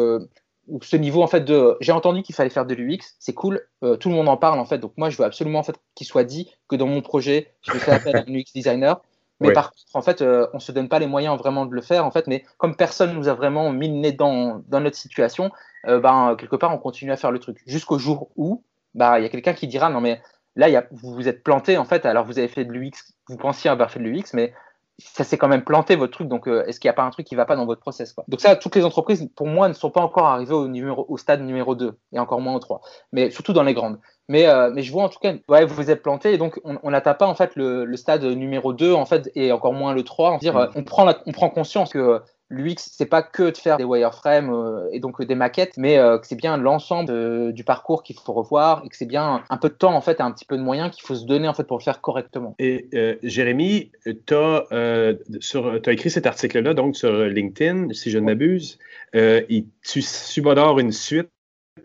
ce 0.82 0.96
niveau 0.96 1.22
en 1.22 1.26
fait 1.26 1.40
de 1.40 1.78
j'ai 1.80 1.92
entendu 1.92 2.22
qu'il 2.22 2.34
fallait 2.34 2.50
faire 2.50 2.66
de 2.66 2.74
l'UX 2.74 3.16
c'est 3.18 3.32
cool 3.32 3.62
tout 3.80 4.10
le 4.10 4.14
monde 4.14 4.28
en 4.28 4.36
parle 4.36 4.58
en 4.58 4.66
fait 4.66 4.76
donc 4.76 4.92
moi 4.98 5.08
je 5.08 5.16
veux 5.16 5.24
absolument 5.24 5.60
en 5.60 5.62
fait 5.62 5.76
qu'il 5.94 6.06
soit 6.06 6.24
dit 6.24 6.50
que 6.68 6.76
dans 6.76 6.86
mon 6.86 7.00
projet 7.00 7.54
je 7.62 7.72
vais 7.72 7.78
faire 7.78 7.94
appel 7.94 8.16
à 8.16 8.20
un 8.20 8.34
UX 8.34 8.52
designer 8.54 9.00
mais 9.40 9.52
par 9.52 9.70
contre, 9.70 9.94
en 9.94 10.02
fait, 10.02 10.22
euh, 10.22 10.48
on 10.52 10.58
se 10.58 10.72
donne 10.72 10.88
pas 10.88 10.98
les 10.98 11.06
moyens 11.06 11.38
vraiment 11.38 11.66
de 11.66 11.74
le 11.74 11.80
faire, 11.80 12.04
en 12.04 12.10
fait. 12.10 12.26
Mais 12.26 12.44
comme 12.56 12.74
personne 12.74 13.14
nous 13.14 13.28
a 13.28 13.34
vraiment 13.34 13.70
mis 13.72 13.88
le 13.88 13.94
nez 13.94 14.12
dans, 14.12 14.62
notre 14.68 14.96
situation, 14.96 15.50
euh, 15.86 16.00
ben, 16.00 16.36
quelque 16.36 16.56
part, 16.56 16.74
on 16.74 16.78
continue 16.78 17.12
à 17.12 17.16
faire 17.16 17.30
le 17.30 17.38
truc. 17.38 17.62
Jusqu'au 17.66 17.98
jour 17.98 18.30
où, 18.36 18.64
bah, 18.94 19.20
il 19.20 19.22
y 19.22 19.26
a 19.26 19.28
quelqu'un 19.28 19.52
qui 19.52 19.68
dira, 19.68 19.90
non, 19.90 20.00
mais 20.00 20.20
là, 20.56 20.84
vous 20.90 21.14
vous 21.14 21.28
êtes 21.28 21.44
planté, 21.44 21.78
en 21.78 21.84
fait. 21.84 22.04
Alors, 22.04 22.24
vous 22.24 22.38
avez 22.38 22.48
fait 22.48 22.64
de 22.64 22.72
l'UX, 22.72 23.14
vous 23.28 23.36
pensiez 23.36 23.70
avoir 23.70 23.90
fait 23.90 24.00
de 24.00 24.04
l'UX, 24.04 24.34
mais 24.34 24.52
ça 24.98 25.22
s'est 25.22 25.38
quand 25.38 25.46
même 25.46 25.62
planté 25.62 25.94
votre 25.94 26.12
truc. 26.12 26.26
Donc, 26.26 26.48
euh, 26.48 26.64
est-ce 26.66 26.80
qu'il 26.80 26.88
n'y 26.88 26.92
a 26.92 26.94
pas 26.94 27.04
un 27.04 27.10
truc 27.10 27.24
qui 27.24 27.36
va 27.36 27.44
pas 27.44 27.54
dans 27.54 27.66
votre 27.66 27.80
process 27.80 28.16
Donc 28.26 28.40
ça, 28.40 28.56
toutes 28.56 28.74
les 28.74 28.84
entreprises, 28.84 29.28
pour 29.36 29.46
moi, 29.46 29.68
ne 29.68 29.72
sont 29.72 29.90
pas 29.90 30.00
encore 30.00 30.26
arrivées 30.26 30.54
au, 30.54 31.06
au 31.08 31.16
stade 31.16 31.42
numéro 31.42 31.76
2 31.76 31.96
et 32.12 32.18
encore 32.18 32.40
moins 32.40 32.54
au 32.54 32.58
3. 32.58 32.80
Mais 33.12 33.30
surtout 33.30 33.52
dans 33.52 33.62
les 33.62 33.74
grandes. 33.74 34.00
Mais, 34.28 34.46
euh, 34.46 34.70
mais 34.74 34.82
je 34.82 34.92
vois 34.92 35.04
en 35.04 35.08
tout 35.08 35.18
cas, 35.18 35.32
ouais, 35.48 35.64
vous 35.64 35.74
vous 35.74 35.90
êtes 35.90 36.02
planté 36.02 36.34
et 36.34 36.38
donc 36.38 36.60
on 36.64 36.90
n'atteint 36.90 37.14
pas 37.14 37.26
en 37.26 37.34
fait 37.34 37.56
le, 37.56 37.86
le, 37.86 37.96
stade 37.96 38.24
numéro 38.24 38.74
2 38.74 38.92
en 38.92 39.06
fait 39.06 39.30
et 39.34 39.52
encore 39.52 39.72
moins 39.72 39.94
le 39.94 40.02
3. 40.02 40.32
On, 40.34 40.36
dire, 40.36 40.54
mm. 40.54 40.70
on, 40.74 40.84
prend, 40.84 41.10
on 41.24 41.32
prend 41.32 41.48
conscience 41.48 41.90
que 41.90 42.20
l'UX, 42.50 42.74
c'est 42.76 43.06
pas 43.06 43.22
que 43.22 43.50
de 43.50 43.56
faire 43.56 43.78
des 43.78 43.84
wireframes 43.84 44.50
euh, 44.52 44.86
et 44.92 45.00
donc 45.00 45.22
des 45.22 45.34
maquettes, 45.34 45.78
mais 45.78 45.96
euh, 45.96 46.18
que 46.18 46.26
c'est 46.26 46.36
bien 46.36 46.58
l'ensemble 46.58 47.54
du 47.54 47.64
parcours 47.64 48.02
qu'il 48.02 48.16
faut 48.16 48.34
revoir 48.34 48.82
et 48.84 48.90
que 48.90 48.96
c'est 48.98 49.06
bien 49.06 49.44
un 49.48 49.56
peu 49.56 49.70
de 49.70 49.74
temps 49.74 49.94
en 49.94 50.02
fait 50.02 50.20
et 50.20 50.22
un 50.22 50.30
petit 50.30 50.44
peu 50.44 50.58
de 50.58 50.62
moyens 50.62 50.90
qu'il 50.90 51.06
faut 51.06 51.14
se 51.14 51.24
donner 51.24 51.48
en 51.48 51.54
fait 51.54 51.64
pour 51.64 51.78
le 51.78 51.82
faire 51.82 52.02
correctement. 52.02 52.54
Et 52.58 52.90
Jérémy, 53.22 53.92
tu 54.04 54.34
as, 54.34 54.66
as, 54.70 55.92
écrit 55.92 56.10
cet 56.10 56.26
article-là 56.26 56.74
donc 56.74 56.96
sur 56.96 57.12
LinkedIn, 57.12 57.94
si 57.94 58.10
je 58.10 58.18
ne 58.18 58.26
m'abuse, 58.26 58.78
tu 59.14 60.02
subodores 60.02 60.80
une 60.80 60.92
suite 60.92 61.30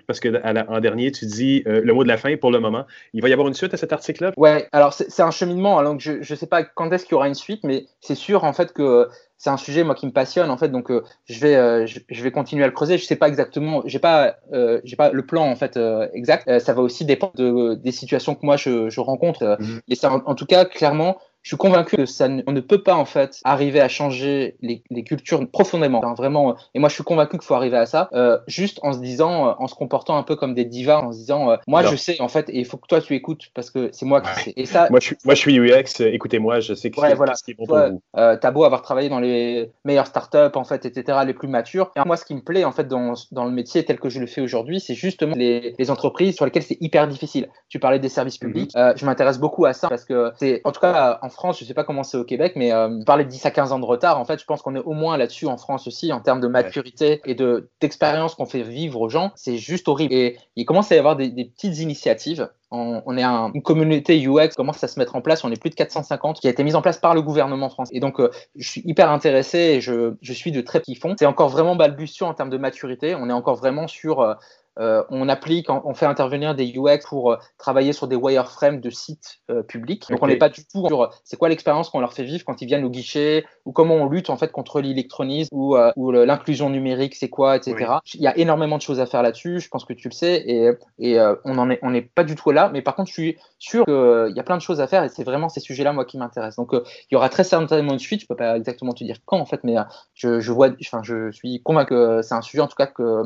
parce 0.08 0.20
que 0.20 0.30
en 0.70 0.80
dernier, 0.80 1.12
tu 1.12 1.26
dis 1.26 1.64
euh, 1.68 1.82
le 1.84 1.94
mot 1.94 2.04
de 2.04 2.08
la 2.08 2.18
fin 2.18 2.36
pour 2.38 2.52
le 2.52 2.60
moment. 2.60 2.86
Il 3.14 3.22
va 3.22 3.30
y 3.30 3.34
avoir 3.34 3.48
une 3.48 3.54
suite 3.54 3.74
à 3.74 3.78
cet 3.78 3.94
article-là? 3.94 4.32
Ouais, 4.38 4.68
alors 4.72 4.94
c'est 4.94 5.22
un 5.22 5.32
cheminement. 5.32 5.78
Alors 5.78 6.00
je 6.00 6.14
ne 6.18 6.36
sais 6.36 6.48
pas 6.48 6.64
quand 6.64 6.92
est-ce 6.92 7.06
qu'il 7.06 7.14
y 7.14 7.16
aura 7.16 7.28
une 7.28 7.36
suite, 7.36 7.62
mais 7.64 7.86
c'est 8.02 8.16
sûr 8.16 8.44
en 8.44 8.54
fait 8.54 8.74
que 8.74 9.08
c'est 9.38 9.50
un 9.50 9.58
sujet 9.58 9.84
moi 9.84 9.96
qui 9.96 10.06
me 10.06 10.12
passionne 10.12 10.50
en 10.50 10.58
fait, 10.58 10.70
donc 10.70 10.90
euh, 10.90 11.04
je 11.26 11.40
vais 11.40 11.56
euh, 11.56 11.86
je, 11.86 12.24
vais 12.24 12.32
continuer 12.32 12.64
à 12.64 12.68
le 12.68 12.74
creuser. 12.74 12.98
Je 12.98 13.06
sais 13.06 13.16
pas 13.16 13.28
exactement, 13.28 13.82
j'ai 13.86 14.00
pas 14.00 14.38
j'ai 14.84 14.96
pas 14.96 15.12
le 15.12 15.26
plan 15.26 15.46
en 15.50 15.56
fait 15.56 15.80
exact. 16.14 16.60
ça 16.60 16.74
va 16.74 16.82
aussi 16.82 17.06
dépendre 17.06 17.34
de, 17.36 17.76
des 17.76 17.92
situations 17.92 18.36
que 18.36 18.46
moi 18.46 18.58
je, 18.58 18.90
je 18.90 19.00
rencontre. 19.00 19.44
Mm-hmm. 19.44 19.80
Mais 19.88 19.96
ça, 19.96 20.12
en, 20.26 20.36
tout 20.36 20.46
cas, 20.46 20.66
clairement, 20.66 21.18
je 21.44 21.50
suis 21.50 21.58
convaincu 21.58 21.98
que 21.98 22.06
ça 22.06 22.28
on 22.48 22.52
ne 22.54 22.62
peut 22.62 22.82
pas 22.82 22.96
en 22.96 23.06
fait 23.06 23.42
arriver 23.44 23.82
à 23.82 23.90
changer 23.90 24.56
les, 24.62 24.82
les 24.90 25.04
cultures 25.04 25.46
profondément. 25.50 26.02
vraiment, 26.16 26.56
et 26.74 26.80
moi 26.80 26.88
je 26.88 26.96
suis 26.96 27.04
convaincu 27.04 27.38
qu'il 27.38 27.46
faut 27.46 27.54
arriver 27.54 27.78
à 27.78 27.86
ça, 27.86 28.10
euh, 28.14 28.40
juste 28.48 28.80
en 28.82 28.94
se 28.94 29.00
disant, 29.00 29.50
euh, 29.50 29.54
en 29.60 29.68
se 29.68 29.76
comportant 29.76 30.18
un 30.18 30.24
peu 30.24 30.38
comme 30.38 30.54
des 30.54 30.64
divas, 30.64 31.00
en 31.00 31.12
se 31.12 31.18
disant, 31.18 31.52
euh, 31.52 31.58
moi 31.68 31.84
je 31.84 31.96
sais 31.98 32.22
en 32.22 32.30
fait, 32.30 32.50
et 32.50 32.60
il 32.60 32.66
faut 32.66 32.78
que 32.78 32.88
toi 32.88 33.02
tu 33.02 33.14
écoutes 33.14 33.50
parce 33.54 33.70
que 33.70 33.90
c'est 33.92 34.06
moi 34.06 34.22
qui 34.22 34.44
sais. 34.44 34.54
Et 34.56 34.66
ça, 34.66 34.88
moi 34.90 35.00
je 35.02 35.08
suis, 35.08 35.18
moi 35.26 35.36
je 35.36 35.40
suis 35.40 35.60
UX. 35.60 36.00
Écoutez-moi, 36.00 36.62
je 36.62 36.74
sais 36.74 36.92
que 36.92 37.02
ouais, 37.02 37.14
voilà. 37.14 37.36
ce 37.36 37.44
qui 37.44 37.52
est 37.52 37.56
bon 37.56 37.66
pour 37.66 37.78
vous. 37.78 38.02
Euh, 38.18 38.38
T'as 38.40 38.52
beau 38.52 38.64
avoir 38.64 38.82
travaillé 38.82 39.10
dans 39.10 39.20
les 39.20 39.70
meilleures 39.84 40.08
startups 40.08 40.56
en 40.56 40.64
fait, 40.64 40.86
etc., 40.86 41.20
les 41.26 41.34
plus 41.34 41.50
matures. 41.50 41.92
Et 41.98 42.02
moi, 42.06 42.16
ce 42.16 42.24
qui 42.24 42.36
me 42.36 42.42
plaît 42.42 42.64
en 42.64 42.72
fait 42.72 42.88
dans, 42.88 43.14
dans 43.32 43.46
le 43.46 43.52
métier 43.52 43.84
tel 43.84 44.00
que 44.00 44.10
je 44.10 44.20
le 44.20 44.28
fais 44.28 44.42
aujourd'hui, 44.42 44.80
c'est 44.80 44.96
justement 44.96 45.36
les, 45.36 45.76
les, 45.78 45.92
entreprises 45.92 46.36
sur 46.36 46.46
lesquelles 46.46 46.64
c'est 46.64 46.78
hyper 46.80 47.08
difficile. 47.08 47.50
Tu 47.68 47.80
parlais 47.80 48.00
des 48.00 48.10
services 48.10 48.38
publics. 48.38 48.72
je 48.74 49.06
m'intéresse 49.06 49.40
beaucoup 49.40 49.66
à 49.66 49.74
ça 49.74 49.90
parce 49.90 50.06
que 50.06 50.32
c'est, 50.40 50.62
en 50.64 50.72
tout 50.72 50.80
cas 50.80 51.20
en 51.22 51.30
France, 51.34 51.60
je 51.60 51.66
sais 51.66 51.74
pas 51.74 51.84
comment 51.84 52.04
c'est 52.04 52.18
au 52.18 52.24
Québec, 52.24 52.54
mais 52.56 52.72
euh, 52.72 53.04
parler 53.06 53.26
de 53.26 53.30
10 53.30 53.46
à 53.46 53.52
15 53.52 53.72
ans 53.72 53.80
de 53.80 53.86
retard, 53.86 54.20
en 54.20 54.26
fait, 54.26 54.40
je 54.40 54.46
pense 54.46 54.62
qu'on 54.62 54.76
est 54.76 54.84
au 54.84 54.94
moins 54.94 55.18
là-dessus 55.18 55.48
en 55.48 55.58
France 55.58 55.88
aussi, 55.88 56.14
en 56.14 56.22
termes 56.22 56.40
de 56.40 56.48
maturité 56.48 57.22
et 57.26 57.36
de 57.36 57.70
d'expérience 57.82 58.36
qu'on 58.36 58.46
fait 58.46 58.64
vivre 58.64 59.02
aux 59.02 59.10
gens. 59.10 59.32
C'est 59.36 59.58
juste 59.58 59.88
horrible. 59.88 60.14
Et 60.14 60.38
il 60.56 60.66
commence 60.66 60.92
à 60.92 60.96
y 60.96 61.00
avoir 61.00 61.16
des, 61.16 61.30
petites 61.30 61.80
initiatives 61.80 62.50
on, 62.76 63.18
est 63.18 63.24
une 63.24 63.62
communauté 63.62 64.26
UX 64.28 64.50
commence 64.56 64.84
à 64.84 64.88
se 64.88 65.00
mettre 65.00 65.16
en 65.16 65.22
place. 65.22 65.44
On 65.44 65.52
est 65.52 65.62
plus 65.62 65.70
de 65.70 65.76
450 65.76 66.40
qui 66.40 66.48
a 66.48 66.50
été 66.50 66.64
mise 66.64 66.76
en 66.76 66.82
place 66.82 66.98
par 66.98 67.14
le 67.14 67.22
gouvernement 67.22 67.70
français. 67.70 67.96
Et 67.96 68.00
donc, 68.00 68.20
euh, 68.20 68.32
je 68.56 68.68
suis 68.68 68.82
hyper 68.86 69.12
intéressé 69.12 69.58
et 69.60 69.82
je, 69.82 70.16
je 70.22 70.34
suis 70.34 70.52
de 70.52 70.62
très 70.62 70.80
petits 70.80 70.96
fonds. 70.96 71.14
C'est 71.18 71.28
encore 71.28 71.50
vraiment 71.50 71.76
balbutiant 71.76 72.30
en 72.30 72.34
termes 72.34 72.50
de 72.50 72.58
maturité. 72.58 73.14
On 73.16 73.30
est 73.30 73.34
encore 73.34 73.56
vraiment 73.56 73.88
sur 73.88 74.22
euh, 74.22 74.34
euh, 74.80 75.04
on 75.10 75.30
applique, 75.30 75.70
on, 75.70 75.94
fait 75.94 76.08
intervenir 76.08 76.56
des 76.56 76.74
UX 76.76 77.06
pour 77.08 77.32
euh, 77.32 77.38
travailler 77.60 77.94
sur 77.94 78.08
des 78.08 78.16
wireframes 78.16 78.80
de 78.80 78.90
sites 78.90 79.40
euh, 79.52 79.62
publics. 79.62 80.08
Donc 80.10 80.20
on 80.22 80.28
n'est 80.28 80.38
pas 80.38 80.50
du 80.50 80.66
tout 80.66 80.88
sur 80.88 81.14
c'est 81.24 81.38
quoi 81.38 81.50
l'expérience 81.50 81.90
qu'on 81.92 82.00
leur 82.00 82.14
fait 82.14 82.24
vivre 82.24 82.44
quand 82.44 82.62
ils 82.62 82.66
viennent 82.66 82.84
au 82.84 82.90
guichet 82.90 83.46
ou 83.66 83.72
comment 83.72 83.96
on 83.96 84.10
lutte 84.10 84.32
en 84.32 84.38
fait 84.38 84.52
contre 84.52 84.82
l'électronisme 84.82 85.56
ou, 85.56 85.78
ou 85.96 86.12
l'inclusion 86.12 86.70
numérique, 86.70 87.16
c'est 87.16 87.30
quoi, 87.30 87.56
etc. 87.56 87.94
Il 88.16 88.22
y 88.22 88.28
a 88.28 88.36
énormément 88.38 88.78
de 88.78 88.82
choses 88.82 89.00
à 89.00 89.06
faire 89.06 89.22
là-dessus. 89.22 89.60
Je 89.60 89.70
pense 89.70 89.86
que 89.86 89.94
tu 89.94 90.10
le 90.10 90.14
sais 90.14 90.44
et, 90.48 90.72
et 91.00 91.20
on 91.46 91.58
en 91.58 91.70
est 91.70 91.80
on 91.84 91.92
n'est 91.92 92.02
pas 92.02 92.24
du 92.24 92.36
tout 92.36 92.52
là. 92.52 92.70
Mais 92.74 92.82
par 92.82 92.96
contre, 92.96 93.10
je 93.10 93.14
suis 93.14 93.38
sûr 93.60 93.86
qu'il 93.86 94.34
y 94.36 94.40
a 94.40 94.44
plein 94.44 94.58
de 94.58 94.62
choses 94.62 94.82
à 94.82 94.88
faire 94.88 95.04
et 95.04 95.10
c'est 95.10 95.24
vraiment 95.24 95.50
ces 95.50 95.60
sujets-là 95.60 95.94
moi 95.94 96.06
qui 96.06 96.18
m'intéressent. 96.18 96.66
Donc 96.66 96.72
il 96.74 97.14
y 97.14 97.16
aura 97.16 97.30
très 97.30 97.44
certainement 97.44 97.94
une 97.94 98.00
suite. 98.00 98.22
Je 98.22 98.28
peux 98.28 98.36
pas 98.36 98.58
exactement 98.58 98.94
te 98.94 99.04
dire 99.04 99.18
quand 99.26 99.38
en 99.38 99.46
fait, 99.46 99.64
mais 99.64 99.76
je, 100.16 100.40
je 100.40 100.52
vois, 100.52 100.70
enfin 100.82 101.02
je 101.04 101.32
suis 101.32 101.62
convaincu 101.62 101.84
que 101.84 102.22
c'est 102.22 102.36
un 102.36 102.42
sujet 102.42 102.62
en 102.62 102.68
tout 102.68 102.76
cas 102.76 102.88
que, 102.88 103.24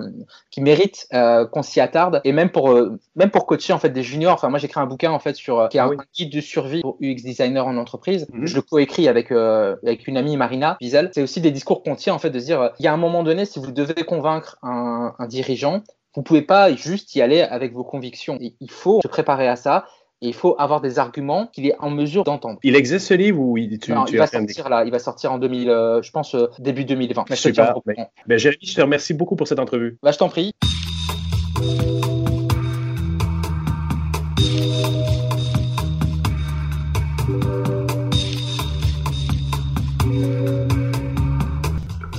qui 0.50 0.62
mérite 0.62 1.08
qu'on 1.46 1.64
s'y 1.64 1.80
attarde 1.80 2.22
et 2.24 2.32
même 2.32 2.50
pour 2.50 2.72
euh, 2.72 2.98
même 3.16 3.30
pour 3.30 3.46
coacher 3.46 3.74
en 3.74 3.80
fait 3.80 3.90
des 3.90 4.04
juniors. 4.04 4.34
Enfin 4.34 4.50
moi 4.50 4.60
j'ai 4.60 4.66
écrit 4.66 4.80
un 4.80 4.86
bouquin 4.86 5.12
en 5.12 5.20
fait 5.20 5.36
sur 5.36 5.60
euh, 5.60 5.68
qui 5.68 5.78
est 5.78 5.82
un, 5.82 5.92
guide 6.14 6.32
de 6.32 6.42
survie 6.42 6.82
pour 6.82 6.98
UX 7.02 7.16
designer 7.24 7.66
en 7.66 7.78
entreprise. 7.78 8.28
Mhm. 8.32 8.48
Je 8.48 8.56
le 8.56 8.62
coécris 8.62 9.08
avec 9.08 9.32
euh, 9.32 9.76
avec 9.84 10.08
une 10.08 10.18
amie 10.18 10.38
Marina 10.38 10.78
Wiesel. 10.82 11.12
C'est 11.14 11.22
aussi 11.22 11.42
des 11.42 11.52
discours 11.52 11.84
qu'on 11.84 11.96
tient 11.96 12.14
en 12.14 12.20
fait 12.20 12.30
de 12.30 12.40
se 12.40 12.46
dire 12.46 12.72
il 12.80 12.86
y 12.86 12.88
a 12.88 12.94
un 12.94 12.98
moment 12.98 13.24
donné 13.24 13.46
si 13.46 13.60
vous 13.60 13.72
devez 13.72 14.04
convaincre 14.06 14.58
un, 14.64 15.14
un 15.18 15.28
dirigeant 15.28 15.84
vous 16.16 16.24
pouvez 16.24 16.42
pas 16.42 16.74
juste 16.74 17.14
y 17.14 17.22
aller 17.22 17.42
avec 17.42 17.74
vos 17.74 17.84
convictions. 17.84 18.40
Il 18.42 18.72
faut 18.72 19.02
se 19.04 19.08
préparer 19.08 19.48
à 19.48 19.56
ça 19.56 19.86
et 20.22 20.28
il 20.28 20.34
faut 20.34 20.56
avoir 20.58 20.82
des 20.82 20.98
arguments 20.98 21.46
qu'il 21.46 21.68
est 21.68 21.76
en 21.78 21.92
mesure 21.92 22.24
d'entendre. 22.24 22.60
Il 22.64 22.76
existe 22.76 23.06
ce 23.06 23.14
livre 23.14 23.40
ou 23.40 23.56
il, 23.58 23.78
tu, 23.78 23.94
il 24.08 24.18
va 24.18 24.26
sortir 24.26 24.68
là, 24.68 24.84
il 24.84 24.92
va 24.92 24.98
sortir 24.98 25.32
en 25.32 25.38
2000, 25.38 25.68
je 26.02 26.12
pense 26.12 26.36
début 26.58 26.86
2020. 26.86 27.26
Mais 27.30 27.36
Super. 27.36 27.76
Ben, 28.26 28.38
Jérémy, 28.40 28.66
je 28.66 28.76
te 28.76 28.82
remercie 28.82 29.14
beaucoup 29.14 29.36
pour 29.36 29.48
cette 29.48 29.60
entrevue. 29.60 30.00
Bah, 30.02 30.12
je 30.12 30.18
t'en 30.18 30.30
prie. 30.30 30.54
you 31.60 31.97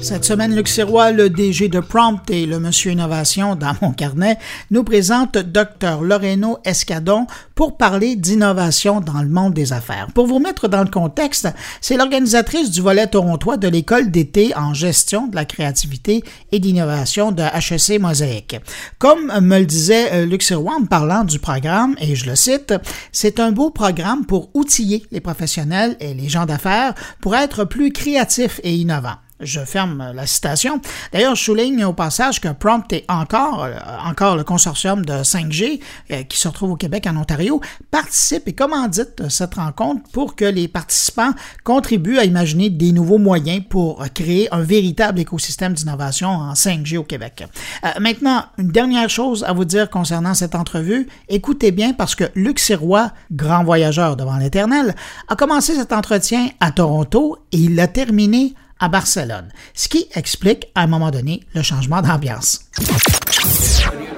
Cette 0.09 0.25
semaine, 0.25 0.57
Luc 0.57 0.75
le 0.75 1.29
DG 1.29 1.69
de 1.69 1.81
Prompt 1.81 2.31
et 2.31 2.47
le 2.47 2.59
Monsieur 2.59 2.93
Innovation 2.93 3.57
dans 3.57 3.75
mon 3.83 3.93
carnet, 3.93 4.39
nous 4.71 4.83
présente 4.83 5.37
Dr 5.37 6.01
Loreno 6.01 6.57
Escadon 6.65 7.27
pour 7.55 7.77
parler 7.77 8.17
d'innovation 8.17 9.01
dans 9.01 9.21
le 9.21 9.29
monde 9.29 9.53
des 9.53 9.75
affaires. 9.75 10.07
Pour 10.15 10.27
vous 10.27 10.39
mettre 10.39 10.67
dans 10.67 10.83
le 10.83 10.89
contexte, 10.89 11.47
c'est 11.83 11.99
l'organisatrice 11.99 12.71
du 12.71 12.81
volet 12.81 13.07
torontois 13.07 13.59
de 13.59 13.69
l'école 13.69 14.11
d'été 14.11 14.57
en 14.57 14.73
gestion 14.73 15.27
de 15.27 15.37
la 15.37 15.45
créativité 15.45 16.25
et 16.53 16.59
d'innovation 16.59 17.31
de 17.31 17.43
HEC 17.43 18.01
Mosaïque. 18.01 18.57
Comme 18.99 19.31
me 19.43 19.59
le 19.59 19.67
disait 19.67 20.11
euh, 20.15 20.25
Luc 20.25 20.43
en 20.51 20.87
parlant 20.87 21.25
du 21.25 21.39
programme, 21.39 21.97
et 22.01 22.17
je 22.17 22.31
le 22.31 22.35
cite, 22.35 22.73
c'est 23.13 23.41
un 23.41 23.53
beau 23.53 23.69
programme 23.69 24.25
pour 24.25 24.49
outiller 24.55 25.05
les 25.13 25.21
professionnels 25.21 25.99
et 26.01 26.15
les 26.15 26.31
gens 26.31 26.47
d'affaires 26.47 26.95
pour 27.21 27.37
être 27.37 27.67
plus 27.67 27.93
créatifs 27.93 28.59
et 28.65 28.75
innovants. 28.75 29.19
Je 29.41 29.61
ferme 29.61 30.13
la 30.15 30.27
citation. 30.27 30.81
D'ailleurs, 31.13 31.37
je 31.37 31.45
souligne 31.45 31.85
au 31.85 31.93
passage 31.93 32.41
que 32.41 32.49
Prompt 32.49 32.93
est 32.93 33.05
encore, 33.09 33.65
euh, 33.65 33.75
encore 34.05 34.37
le 34.37 34.43
consortium 34.43 35.05
de 35.05 35.23
5G 35.23 35.81
euh, 36.11 36.23
qui 36.25 36.39
se 36.39 36.49
retrouve 36.49 36.73
au 36.73 36.77
Québec 36.77 37.07
en 37.09 37.17
Ontario 37.17 37.61
participe 37.91 38.49
et 38.49 38.53
commandite 38.53 39.29
cette 39.29 39.55
rencontre 39.55 40.03
pour 40.13 40.35
que 40.35 40.45
les 40.45 40.67
participants 40.67 41.33
contribuent 41.63 42.19
à 42.19 42.25
imaginer 42.25 42.69
des 42.69 42.91
nouveaux 42.91 43.19
moyens 43.19 43.63
pour 43.69 44.05
créer 44.13 44.53
un 44.53 44.63
véritable 44.63 45.21
écosystème 45.21 45.73
d'innovation 45.73 46.29
en 46.29 46.55
5G 46.55 46.97
au 46.99 47.05
Québec. 47.05 47.45
Euh, 47.85 47.89
maintenant, 48.01 48.45
une 48.59 48.73
dernière 48.73 49.09
chose 49.09 49.45
à 49.45 49.53
vous 49.53 49.65
dire 49.65 49.89
concernant 49.89 50.35
cette 50.35 50.57
entrevue. 50.57 51.09
Écoutez 51.29 51.71
bien 51.71 51.93
parce 51.93 52.17
que 52.17 52.25
Luc 52.35 52.59
Sirois, 52.59 53.13
grand 53.31 53.63
voyageur 53.63 54.17
devant 54.17 54.37
l'éternel, 54.37 54.97
a 55.29 55.37
commencé 55.37 55.75
cet 55.75 55.93
entretien 55.93 56.49
à 56.59 56.73
Toronto 56.73 57.39
et 57.53 57.59
il 57.59 57.77
l'a 57.77 57.87
terminé 57.87 58.55
à 58.81 58.89
Barcelone, 58.89 59.49
ce 59.75 59.89
qui 59.89 60.09
explique 60.15 60.69
à 60.75 60.83
un 60.83 60.87
moment 60.87 61.11
donné 61.11 61.43
le 61.55 61.63
changement 61.63 62.03
d'ambiance. 62.03 62.61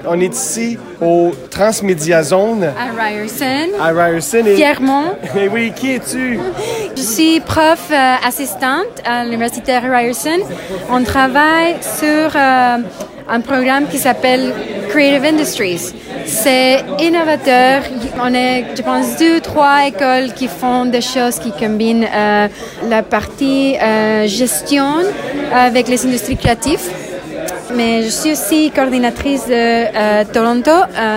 On 0.07 0.19
est 0.19 0.33
ici 0.35 0.77
au 0.99 1.31
Transmedia 1.49 2.23
Zone. 2.23 2.63
À 2.63 3.03
Ryerson. 3.03 3.69
À 3.79 3.87
Ryerson. 3.89 4.43
Et... 4.45 4.55
Pierremont. 4.55 5.15
Mais 5.35 5.47
oui, 5.47 5.71
qui 5.75 5.93
es-tu? 5.95 6.39
Je 6.95 7.01
suis 7.01 7.39
prof 7.39 7.89
euh, 7.91 8.15
assistante 8.25 9.01
à 9.05 9.23
l'Université 9.23 9.77
Ryerson. 9.77 10.39
On 10.89 11.03
travaille 11.03 11.75
sur 11.81 12.35
euh, 12.35 12.77
un 13.29 13.41
programme 13.41 13.87
qui 13.87 13.97
s'appelle 13.97 14.53
Creative 14.89 15.23
Industries. 15.25 15.93
C'est 16.25 16.83
innovateur. 16.99 17.83
On 18.21 18.33
est, 18.33 18.65
je 18.75 18.81
pense, 18.81 19.17
deux, 19.17 19.39
trois 19.39 19.87
écoles 19.87 20.33
qui 20.35 20.47
font 20.47 20.85
des 20.85 21.01
choses 21.01 21.39
qui 21.39 21.51
combinent 21.51 22.07
euh, 22.13 22.47
la 22.89 23.03
partie 23.03 23.75
gestion 24.25 24.97
avec 25.53 25.87
les 25.87 26.05
industries 26.05 26.37
créatives. 26.37 26.89
Mais 27.75 28.03
je 28.03 28.09
suis 28.09 28.31
aussi 28.33 28.71
coordinatrice 28.71 29.47
de 29.47 29.53
euh, 29.53 30.23
Toronto 30.31 30.71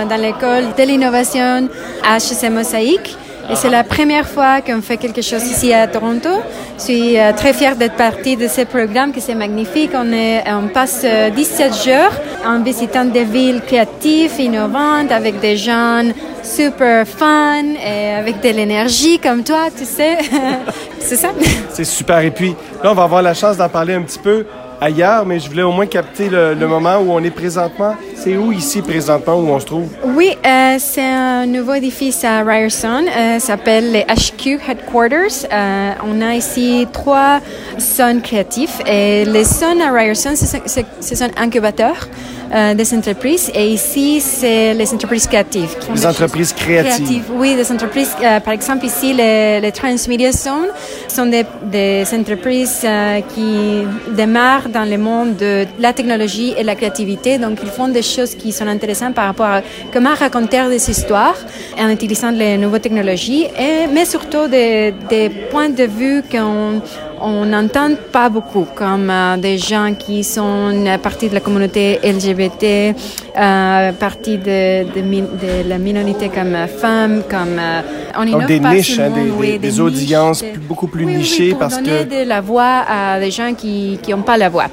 dans 0.08 0.20
l'école 0.20 0.74
de 0.76 0.82
l'innovation 0.84 1.68
HEC 2.04 2.50
Mosaic. 2.50 3.16
Et 3.50 3.56
c'est 3.56 3.68
la 3.68 3.84
première 3.84 4.26
fois 4.26 4.62
qu'on 4.62 4.80
fait 4.80 4.96
quelque 4.96 5.20
chose 5.20 5.44
ici 5.44 5.72
à 5.72 5.86
Toronto. 5.86 6.30
Je 6.78 6.82
suis 6.82 7.18
euh, 7.18 7.32
très 7.32 7.52
fière 7.52 7.76
d'être 7.76 7.96
partie 7.96 8.36
de 8.36 8.48
ce 8.48 8.62
programme, 8.62 9.12
que 9.12 9.20
c'est 9.20 9.34
magnifique. 9.34 9.90
On, 9.94 10.10
est, 10.12 10.44
on 10.50 10.68
passe 10.68 11.04
17 11.04 11.04
euh, 11.06 11.84
jours 11.84 12.12
en 12.46 12.62
visitant 12.62 13.04
des 13.04 13.24
villes 13.24 13.60
créatives, 13.66 14.32
innovantes, 14.38 15.12
avec 15.12 15.40
des 15.40 15.58
gens 15.58 16.02
super 16.42 17.06
fun 17.06 17.64
et 17.86 18.14
avec 18.14 18.40
de 18.40 18.48
l'énergie 18.48 19.18
comme 19.18 19.44
toi, 19.44 19.66
tu 19.76 19.84
sais. 19.84 20.18
c'est 20.98 21.16
ça. 21.16 21.28
C'est 21.70 21.84
super. 21.84 22.20
Et 22.20 22.30
puis 22.30 22.56
là, 22.82 22.92
on 22.92 22.94
va 22.94 23.02
avoir 23.02 23.20
la 23.20 23.34
chance 23.34 23.58
d'en 23.58 23.68
parler 23.68 23.94
un 23.94 24.02
petit 24.02 24.18
peu 24.18 24.46
ailleurs, 24.80 25.26
mais 25.26 25.38
je 25.38 25.48
voulais 25.48 25.62
au 25.62 25.72
moins 25.72 25.86
capter 25.86 26.28
le, 26.28 26.54
moment 26.66 26.98
où 26.98 27.10
on 27.10 27.22
est 27.22 27.30
présentement. 27.30 27.94
C'est 28.16 28.36
où 28.36 28.52
ici 28.52 28.82
présentement 28.82 29.34
où 29.36 29.48
on 29.48 29.60
se 29.60 29.66
trouve? 29.66 29.88
Oui, 30.04 30.36
euh, 30.46 30.76
c'est 30.78 31.04
un 31.04 31.46
nouveau 31.46 31.74
édifice 31.74 32.24
à 32.24 32.42
Ryerson. 32.42 33.04
Euh, 33.06 33.38
s'appelle 33.38 33.92
les 33.92 34.04
HQ 34.04 34.60
Headquarters. 34.68 35.46
Euh, 35.52 35.92
on 36.04 36.20
a 36.22 36.34
ici 36.34 36.86
trois 36.92 37.40
zones 37.78 38.22
créatifs 38.22 38.80
et 38.86 39.24
les 39.24 39.44
zones 39.44 39.80
à 39.80 39.92
Ryerson, 39.92 40.34
ce 40.36 41.14
sont 41.14 41.30
incubateurs. 41.36 42.08
Euh, 42.54 42.72
des 42.72 42.94
entreprises. 42.94 43.50
Et 43.52 43.70
ici, 43.70 44.20
c'est 44.20 44.74
les 44.74 44.94
entreprises 44.94 45.26
créatives. 45.26 45.74
Les 45.92 46.06
entreprises 46.06 46.52
créatives. 46.52 47.24
Oui, 47.34 47.56
des 47.56 47.72
entreprises. 47.72 48.14
Euh, 48.22 48.38
par 48.38 48.54
exemple, 48.54 48.86
ici, 48.86 49.12
les, 49.12 49.60
les 49.60 49.72
Transmedia 49.72 50.30
Zone 50.30 50.68
sont 51.08 51.26
des, 51.26 51.44
des 51.64 52.04
entreprises 52.14 52.82
euh, 52.84 53.20
qui 53.34 53.82
démarrent 54.14 54.68
dans 54.68 54.88
le 54.88 54.98
monde 54.98 55.34
de 55.36 55.66
la 55.80 55.92
technologie 55.92 56.54
et 56.56 56.62
la 56.62 56.76
créativité. 56.76 57.38
Donc, 57.38 57.58
ils 57.60 57.70
font 57.70 57.88
des 57.88 58.02
choses 58.02 58.36
qui 58.36 58.52
sont 58.52 58.68
intéressantes 58.68 59.14
par 59.14 59.26
rapport 59.26 59.46
à 59.46 59.60
comment 59.92 60.14
raconter 60.14 60.62
des 60.68 60.88
histoires 60.88 61.38
en 61.76 61.88
utilisant 61.88 62.30
les 62.30 62.56
nouvelles 62.56 62.82
technologies, 62.82 63.46
et, 63.58 63.88
mais 63.92 64.04
surtout 64.04 64.46
des, 64.46 64.94
des 65.08 65.28
points 65.50 65.70
de 65.70 65.84
vue 65.84 66.22
qu'on 66.30 66.80
on 67.20 67.44
n'entend 67.44 67.90
pas 68.12 68.28
beaucoup, 68.28 68.66
comme 68.74 69.10
euh, 69.10 69.36
des 69.36 69.58
gens 69.58 69.94
qui 69.98 70.24
sont 70.24 70.72
partie 71.02 71.28
de 71.28 71.34
la 71.34 71.40
communauté 71.40 71.98
LGBT, 72.02 72.94
euh, 73.36 73.92
partie 73.92 74.38
de, 74.38 74.84
de, 74.84 75.68
la 75.68 75.78
minorité 75.78 76.28
comme 76.28 76.56
femmes, 76.66 77.22
comme 77.28 77.58
euh, 77.58 77.80
on 78.18 78.26
Donc 78.26 78.46
des 78.46 78.60
niches, 78.60 78.98
hein, 78.98 79.10
des, 79.40 79.58
des, 79.58 79.80
audiences 79.80 80.44
beaucoup 80.68 80.86
plus 80.86 81.06
nichées 81.06 81.50
pour 81.50 81.60
parce 81.60 81.76
donner 81.76 82.04
que 82.04 82.22
de 82.22 82.28
la 82.28 82.40
voix 82.40 82.84
à 82.88 83.20
des 83.20 83.30
gens 83.30 83.54
qui 83.54 83.98
n'ont 84.08 84.22
pas 84.22 84.36
la 84.36 84.48
voix. 84.48 84.66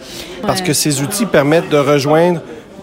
Parce 0.45 0.61
que 0.61 0.73
ces 0.73 1.01
outils 1.01 1.25
permettent 1.25 1.69
de 1.69 1.77
rejoindre 1.77 2.41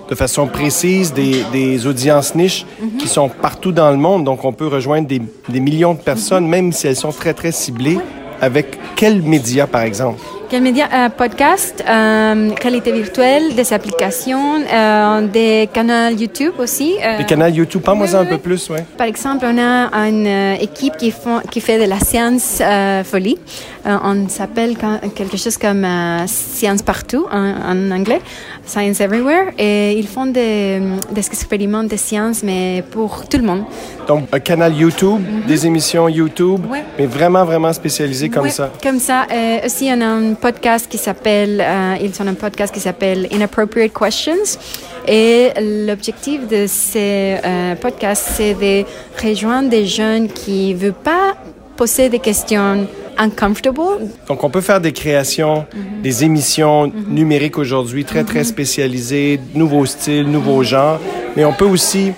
de 0.09 0.15
façon 0.15 0.47
précise 0.47 1.13
des, 1.13 1.45
des 1.53 1.87
audiences 1.87 2.35
niches 2.35 2.65
mhm. 2.81 2.97
qui 2.99 3.09
sont 3.09 3.29
partout 3.29 3.73
dans 3.73 3.91
le 3.91 3.97
monde. 3.97 4.25
Donc, 4.25 4.45
on 4.45 4.53
peut 4.53 4.67
rejoindre 4.67 5.07
des, 5.07 5.21
des 5.49 5.61
millions 5.61 5.95
de 5.95 6.01
personnes, 6.01 6.47
même 6.47 6.73
si 6.73 6.87
elles 6.87 6.97
sont 6.97 7.13
très, 7.13 7.35
très 7.35 7.53
ciblées. 7.53 7.99
Avec 8.41 8.79
quels 8.97 9.23
médias, 9.23 9.67
par 9.67 9.83
exemple? 9.83 10.21
Quels 10.49 10.63
médias? 10.63 10.89
Euh, 10.91 11.09
podcast, 11.11 11.85
euh, 11.87 12.51
qualité 12.53 12.91
virtuelle, 12.91 13.55
des 13.55 13.71
applications, 13.75 14.63
euh, 14.65 15.27
des 15.27 15.69
canaux 15.71 16.17
YouTube 16.17 16.55
aussi. 16.59 16.95
des 17.19 17.25
canaux 17.27 17.49
YouTube, 17.49 17.83
parle-moi 17.83 18.15
un 18.15 18.25
peu 18.25 18.39
plus, 18.39 18.71
ouais. 18.71 18.87
Par 18.97 19.07
exemple, 19.07 19.45
on 19.47 19.59
a 19.59 20.09
une 20.09 20.57
équipe 20.59 20.97
qui, 20.97 21.11
font, 21.11 21.41
qui 21.51 21.61
fait 21.61 21.79
de 21.79 21.85
la 21.85 22.01
science 22.01 22.63
folie. 23.05 23.39
on 23.85 24.29
s'appelle 24.29 24.77
quelque 25.15 25.37
chose 25.37 25.59
comme 25.59 25.87
Science 26.27 26.81
Partout 26.81 27.27
en, 27.31 27.53
en 27.73 27.91
anglais. 27.91 28.21
Science 28.65 29.01
Everywhere, 29.01 29.53
et 29.59 29.99
ils 29.99 30.07
font 30.07 30.27
des, 30.27 30.79
des, 31.11 31.27
expériments 31.27 31.85
de 31.85 31.97
science, 31.97 32.43
mais 32.43 32.85
pour 32.91 33.27
tout 33.27 33.39
le 33.39 33.45
monde. 33.45 33.65
Donc, 34.07 34.29
un 34.31 34.41
canal 34.41 34.75
YouTube, 34.75 35.21
mhm. 35.21 35.47
des 35.47 35.67
émissions 35.67 36.07
YouTube, 36.07 36.61
mais 36.99 37.07
vraiment, 37.07 37.45
vraiment 37.47 37.73
spécialisées 37.73 38.29
comme 38.29 38.51
ça. 38.51 38.71
Comme 38.83 38.99
ça. 38.99 39.27
aussi, 39.65 39.91
on 39.91 40.01
a 40.03 40.05
une 40.05 40.37
podcast 40.41 40.89
qui 40.89 40.99
s'appelle, 40.99 41.61
euh, 41.61 41.97
ils 42.01 42.11
ont 42.23 42.27
un 42.27 42.35
podcast 42.35 42.73
qui 42.73 42.81
s'appelle 42.81 43.29
Inappropriate 43.31 43.93
Questions. 43.93 44.59
Et 45.07 45.51
l'objectif 45.87 46.47
de 46.49 46.67
ces 46.67 47.37
euh, 47.45 47.75
podcasts, 47.77 48.31
c'est 48.35 48.55
de 48.55 48.85
rejoindre 49.23 49.71
des 49.71 49.87
jeunes 49.87 50.29
qui 50.29 50.75
ne 50.75 50.79
veulent 50.79 50.93
pas 50.93 51.37
poser 51.77 52.09
des 52.09 52.19
questions 52.19 52.87
uncomfortable. 53.17 53.81
Donc, 54.29 54.45
on 54.45 54.51
peut 54.51 54.61
faire 54.61 54.81
des 54.81 54.93
créations, 54.93 55.67
des 56.03 56.25
émissions 56.25 56.93
numériques 57.09 57.59
aujourd'hui 57.59 58.05
très, 58.05 58.25
très 58.25 58.45
spécialisées, 58.45 59.41
nouveaux 59.55 59.87
styles, 59.87 60.31
nouveaux 60.31 60.63
genres, 60.63 61.01
mais 61.37 61.45
on 61.45 61.53
peut 61.53 61.65
aussi 61.65 62.13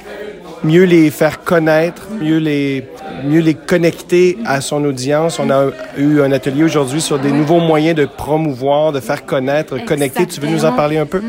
mieux 0.64 0.84
les 0.84 1.10
faire 1.10 1.42
connaître, 1.42 2.08
mieux 2.20 2.38
les, 2.38 2.88
mieux 3.24 3.40
les 3.40 3.54
connecter 3.54 4.38
à 4.44 4.60
son 4.60 4.84
audience. 4.84 5.38
On 5.38 5.50
a 5.50 5.70
eu 5.96 6.20
un 6.20 6.32
atelier 6.32 6.64
aujourd'hui 6.64 7.00
sur 7.00 7.18
des 7.18 7.32
nouveaux 7.32 7.60
moyens 7.60 7.96
de 7.96 8.06
promouvoir, 8.06 8.92
de 8.92 9.00
faire 9.00 9.24
connaître, 9.24 9.84
connecter. 9.84 10.26
Tu 10.26 10.40
veux 10.40 10.48
nous 10.48 10.64
en 10.64 10.72
parler 10.72 10.98
un 10.98 11.06
peu? 11.06 11.22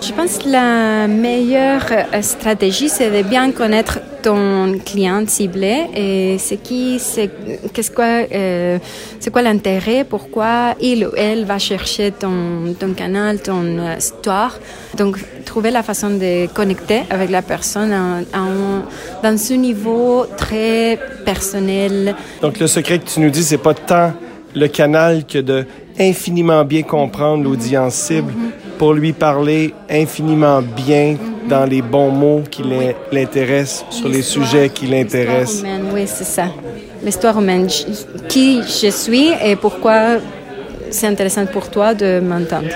Je 0.00 0.12
pense 0.12 0.38
que 0.38 0.48
la 0.48 1.08
meilleure 1.08 1.86
euh, 1.90 2.22
stratégie, 2.22 2.88
c'est 2.88 3.10
de 3.10 3.26
bien 3.26 3.50
connaître 3.50 3.98
ton 4.22 4.78
client 4.84 5.24
ciblé 5.26 5.86
et 5.94 6.36
c'est 6.38 6.58
qui, 6.58 6.98
c'est 6.98 7.30
qu'est-ce 7.72 7.90
quoi, 7.90 8.26
euh, 8.32 8.78
c'est 9.18 9.30
quoi 9.30 9.42
l'intérêt, 9.42 10.04
pourquoi 10.04 10.74
il 10.80 11.06
ou 11.06 11.10
elle 11.16 11.44
va 11.44 11.58
chercher 11.58 12.12
ton, 12.12 12.74
ton 12.78 12.92
canal, 12.92 13.40
ton 13.40 13.64
euh, 13.78 13.96
histoire. 13.98 14.58
Donc, 14.96 15.18
trouver 15.44 15.70
la 15.70 15.82
façon 15.82 16.10
de 16.10 16.46
connecter 16.48 17.02
avec 17.10 17.30
la 17.30 17.42
personne 17.42 17.94
dans 19.22 19.38
ce 19.38 19.54
niveau 19.54 20.26
très 20.36 20.98
personnel. 21.24 22.14
Donc, 22.42 22.60
le 22.60 22.66
secret 22.66 22.98
que 22.98 23.08
tu 23.08 23.20
nous 23.20 23.30
dis, 23.30 23.42
c'est 23.42 23.58
pas 23.58 23.74
tant 23.74 24.12
le 24.54 24.68
canal 24.68 25.24
que 25.26 25.38
de 25.38 25.66
infiniment 25.98 26.64
bien 26.64 26.82
comprendre 26.82 27.44
l'audience 27.44 27.94
cible 27.94 28.32
pour 28.78 28.92
lui 28.94 29.12
parler 29.12 29.74
infiniment 29.90 30.62
bien 30.62 31.16
dans 31.48 31.64
les 31.64 31.82
bons 31.82 32.10
mots 32.10 32.42
qui 32.50 32.62
l'intéressent, 33.12 33.84
sur 33.90 34.08
les 34.08 34.22
sujets 34.22 34.68
qui 34.68 34.86
l'intéressent. 34.86 35.64
Oui, 35.94 36.02
c'est 36.06 36.24
ça. 36.24 36.46
L'histoire 37.02 37.38
humaine. 37.40 37.68
Qui 38.28 38.62
je 38.62 38.90
suis 38.90 39.30
et 39.44 39.56
pourquoi 39.56 40.16
c'est 40.90 41.06
intéressant 41.06 41.46
pour 41.46 41.68
toi 41.70 41.94
de 41.94 42.20
m'entendre. 42.20 42.68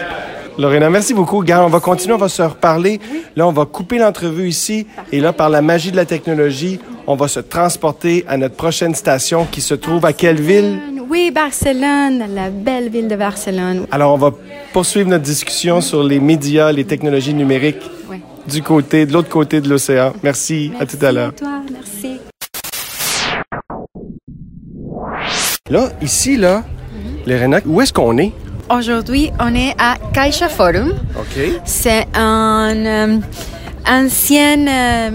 Lorena, 0.59 0.91
merci 0.91 1.15
beaucoup. 1.15 1.43
Gars, 1.43 1.65
on 1.65 1.69
va 1.69 1.81
continuer, 1.81 2.15
on 2.15 2.19
va 2.19 2.29
se 2.29 2.43
reparler. 2.43 3.01
Là, 3.35 3.47
on 3.47 3.53
va 3.53 3.65
couper 3.65 3.99
l'entrevue 3.99 4.49
ici. 4.49 4.87
Et 5.11 5.21
là, 5.21 5.33
par 5.33 5.49
la 5.49 5.63
magie 5.63 5.91
de 5.91 5.97
la 5.97 6.05
technologie, 6.05 6.79
on 7.07 7.17
va 7.17 7.29
se 7.29 7.41
transporter 7.41 8.25
à 8.29 8.37
notre 8.37 8.57
prochaine 8.57 8.95
station 8.95 9.47
qui 9.51 9.61
se 9.61 9.75
trouve 9.75 10.05
à 10.05 10.13
quelle 10.13 10.41
ville? 10.41 10.79
Oui, 11.11 11.33
Barcelone, 11.33 12.23
la 12.37 12.51
belle 12.51 12.89
ville 12.89 13.09
de 13.09 13.17
Barcelone. 13.17 13.85
Alors, 13.91 14.15
on 14.15 14.17
va 14.17 14.31
poursuivre 14.73 15.09
notre 15.09 15.25
discussion 15.25 15.81
sur 15.81 16.05
les 16.05 16.21
médias, 16.21 16.71
les 16.71 16.85
technologies 16.85 17.35
numériques 17.35 17.83
oui. 18.09 18.19
du 18.47 18.63
côté, 18.63 19.07
de 19.07 19.13
l'autre 19.13 19.29
côté 19.29 19.61
de 19.61 19.69
l'océan. 19.69 20.13
Merci, 20.23 20.71
merci, 20.71 20.83
à 20.85 20.87
tout 20.87 21.05
à 21.05 21.11
l'heure. 21.11 21.35
toi, 21.35 21.63
merci. 21.73 22.21
Là, 25.69 25.89
ici, 26.01 26.37
là, 26.37 26.59
mm 26.59 26.63
-hmm. 26.63 27.29
Lorena, 27.29 27.59
où 27.67 27.81
est-ce 27.81 27.93
qu'on 27.93 28.17
est? 28.19 28.33
Aujourd'hui, 28.71 29.33
on 29.41 29.53
est 29.57 29.75
à 29.79 29.97
Caixa 30.15 30.49
Forum. 30.49 30.91
OK. 31.19 31.37
C'est 31.65 32.07
un 32.15 32.77
euh, 32.87 33.19
ancienne 33.85 34.69
euh, 34.69 35.11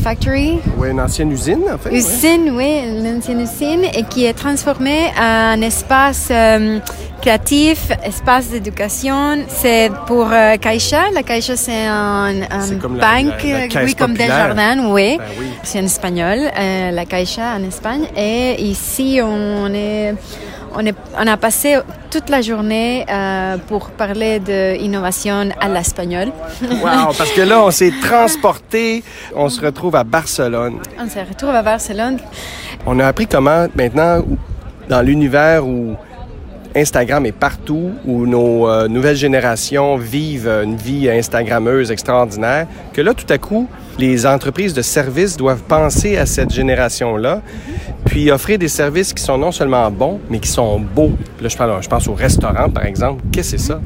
factory. 0.00 0.58
Oui, 0.78 0.90
une 0.90 1.00
ancienne 1.00 1.30
usine, 1.30 1.62
en 1.72 1.78
fait. 1.78 1.94
Usine, 1.94 2.50
oui, 2.52 2.82
oui 2.82 2.98
une 2.98 3.16
ancienne 3.16 3.40
usine 3.40 3.84
et 3.94 4.04
qui 4.04 4.24
est 4.24 4.32
transformée 4.34 5.10
en 5.20 5.60
espace 5.62 6.28
euh, 6.30 6.78
créatif, 7.20 7.90
espace 8.04 8.48
d'éducation. 8.48 9.44
C'est 9.48 9.90
pour 10.06 10.28
euh, 10.32 10.56
Caixa. 10.56 11.10
La 11.14 11.22
Caixa, 11.22 11.56
c'est 11.56 11.86
un, 11.86 12.42
un 12.50 12.74
comme 12.80 12.98
banque, 12.98 13.42
la, 13.44 13.66
la, 13.66 13.66
la 13.66 13.84
oui, 13.84 13.94
comme 13.94 14.14
Desjardins, 14.14 14.90
oui. 14.90 15.16
Ben 15.18 15.24
oui. 15.38 15.46
C'est 15.62 15.80
en 15.80 15.84
espagnol, 15.84 16.38
euh, 16.58 16.90
la 16.90 17.04
Caixa 17.04 17.54
en 17.58 17.62
Espagne. 17.66 18.06
Et 18.16 18.60
ici, 18.62 19.20
on 19.22 19.72
est... 19.74 20.14
On, 20.74 20.86
est, 20.86 20.94
on, 21.18 21.26
a 21.26 21.36
passé 21.36 21.78
toute 22.10 22.28
la 22.28 22.42
journée 22.42 23.04
euh, 23.10 23.56
pour 23.68 23.90
parler 23.90 24.38
d'innovation 24.38 25.50
à 25.60 25.68
l'espagnol. 25.68 26.28
wow, 26.62 27.12
parce 27.16 27.32
que 27.32 27.40
là, 27.42 27.62
on 27.62 27.70
s'est 27.70 27.92
transporté, 28.02 29.02
on 29.34 29.48
se 29.48 29.60
retrouve 29.60 29.96
à 29.96 30.04
Barcelone. 30.04 30.78
On 30.98 31.08
se 31.08 31.18
retrouve 31.18 31.50
à 31.50 31.62
Barcelone. 31.62 32.18
On 32.86 32.98
a 33.00 33.06
appris 33.06 33.26
comment, 33.26 33.66
maintenant, 33.74 34.22
dans 34.88 35.02
l'univers 35.02 35.66
où 35.66 35.96
Instagram 36.74 37.26
est 37.26 37.32
partout, 37.32 37.90
où 38.04 38.26
nos 38.26 38.68
euh, 38.68 38.86
nouvelles 38.88 39.16
générations 39.16 39.96
vivent 39.96 40.48
une 40.48 40.76
vie 40.76 41.10
Instagrammeuse 41.10 41.90
extraordinaire, 41.90 42.66
que 42.92 43.00
là, 43.00 43.12
tout 43.14 43.30
à 43.32 43.38
coup, 43.38 43.68
les 44.00 44.24
entreprises 44.24 44.72
de 44.72 44.80
services 44.80 45.36
doivent 45.36 45.62
penser 45.62 46.16
à 46.16 46.24
cette 46.24 46.50
génération-là, 46.50 47.42
puis 48.06 48.30
offrir 48.30 48.58
des 48.58 48.68
services 48.68 49.12
qui 49.12 49.22
sont 49.22 49.36
non 49.36 49.52
seulement 49.52 49.90
bons, 49.90 50.18
mais 50.30 50.38
qui 50.38 50.48
sont 50.48 50.80
beaux. 50.80 51.12
Là, 51.40 51.48
je, 51.48 51.56
parle, 51.56 51.82
je 51.82 51.88
pense 51.88 52.08
au 52.08 52.14
restaurant, 52.14 52.70
par 52.70 52.86
exemple. 52.86 53.22
Qu'est-ce 53.30 53.52
que 53.52 53.58
c'est 53.58 53.66
ça? 53.66 53.80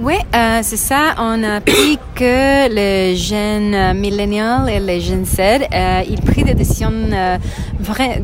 Oui, 0.00 0.14
euh, 0.34 0.58
c'est 0.62 0.76
ça. 0.76 1.14
On 1.18 1.42
a 1.44 1.56
appris 1.56 1.98
que 2.16 2.68
les 2.74 3.16
jeunes 3.16 3.96
millennials 3.96 4.68
et 4.68 4.80
les 4.80 5.00
jeunes 5.00 5.24
Z, 5.24 5.38
euh, 5.40 6.02
ils 6.08 6.20
prennent 6.20 6.46
des 6.46 6.54
décisions 6.54 6.90
euh, 7.12 7.38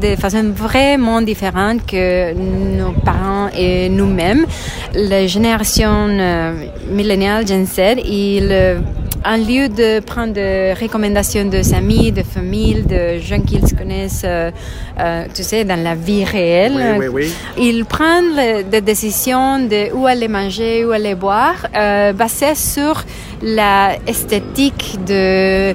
de 0.00 0.16
façon 0.16 0.50
vraiment 0.52 1.22
différente 1.22 1.86
que 1.86 2.32
nos 2.32 2.92
parents 3.04 3.48
et 3.56 3.88
nous-mêmes. 3.88 4.46
Les 4.94 5.28
générations 5.28 6.08
euh, 6.08 6.54
millennials, 6.90 7.46
Gen 7.46 7.66
Z, 7.66 8.00
ils 8.04 8.80
en 9.24 9.36
lieu 9.36 9.68
de 9.68 10.00
prendre 10.00 10.32
des 10.32 10.74
recommandations 10.80 11.44
de 11.44 11.74
amis, 11.74 12.12
de 12.12 12.22
famille, 12.22 12.82
de 12.82 13.18
gens 13.18 13.40
qu'ils 13.40 13.76
connaissent, 13.76 14.22
euh, 14.24 14.50
euh, 14.98 15.24
tu 15.34 15.42
sais, 15.42 15.64
dans 15.64 15.82
la 15.82 15.94
vie 15.94 16.24
réelle, 16.24 16.96
oui, 16.98 17.08
oui, 17.08 17.26
oui. 17.26 17.34
ils 17.58 17.84
prennent 17.84 18.64
des 18.70 18.80
décisions 18.80 19.58
de 19.58 19.92
où 19.92 20.06
aller 20.06 20.28
manger, 20.28 20.84
où 20.84 20.92
aller 20.92 21.14
boire, 21.14 21.66
euh, 21.74 22.12
basées 22.12 22.54
sur 22.54 23.04
la 23.42 23.96
esthétique 24.06 24.98
de, 25.06 25.74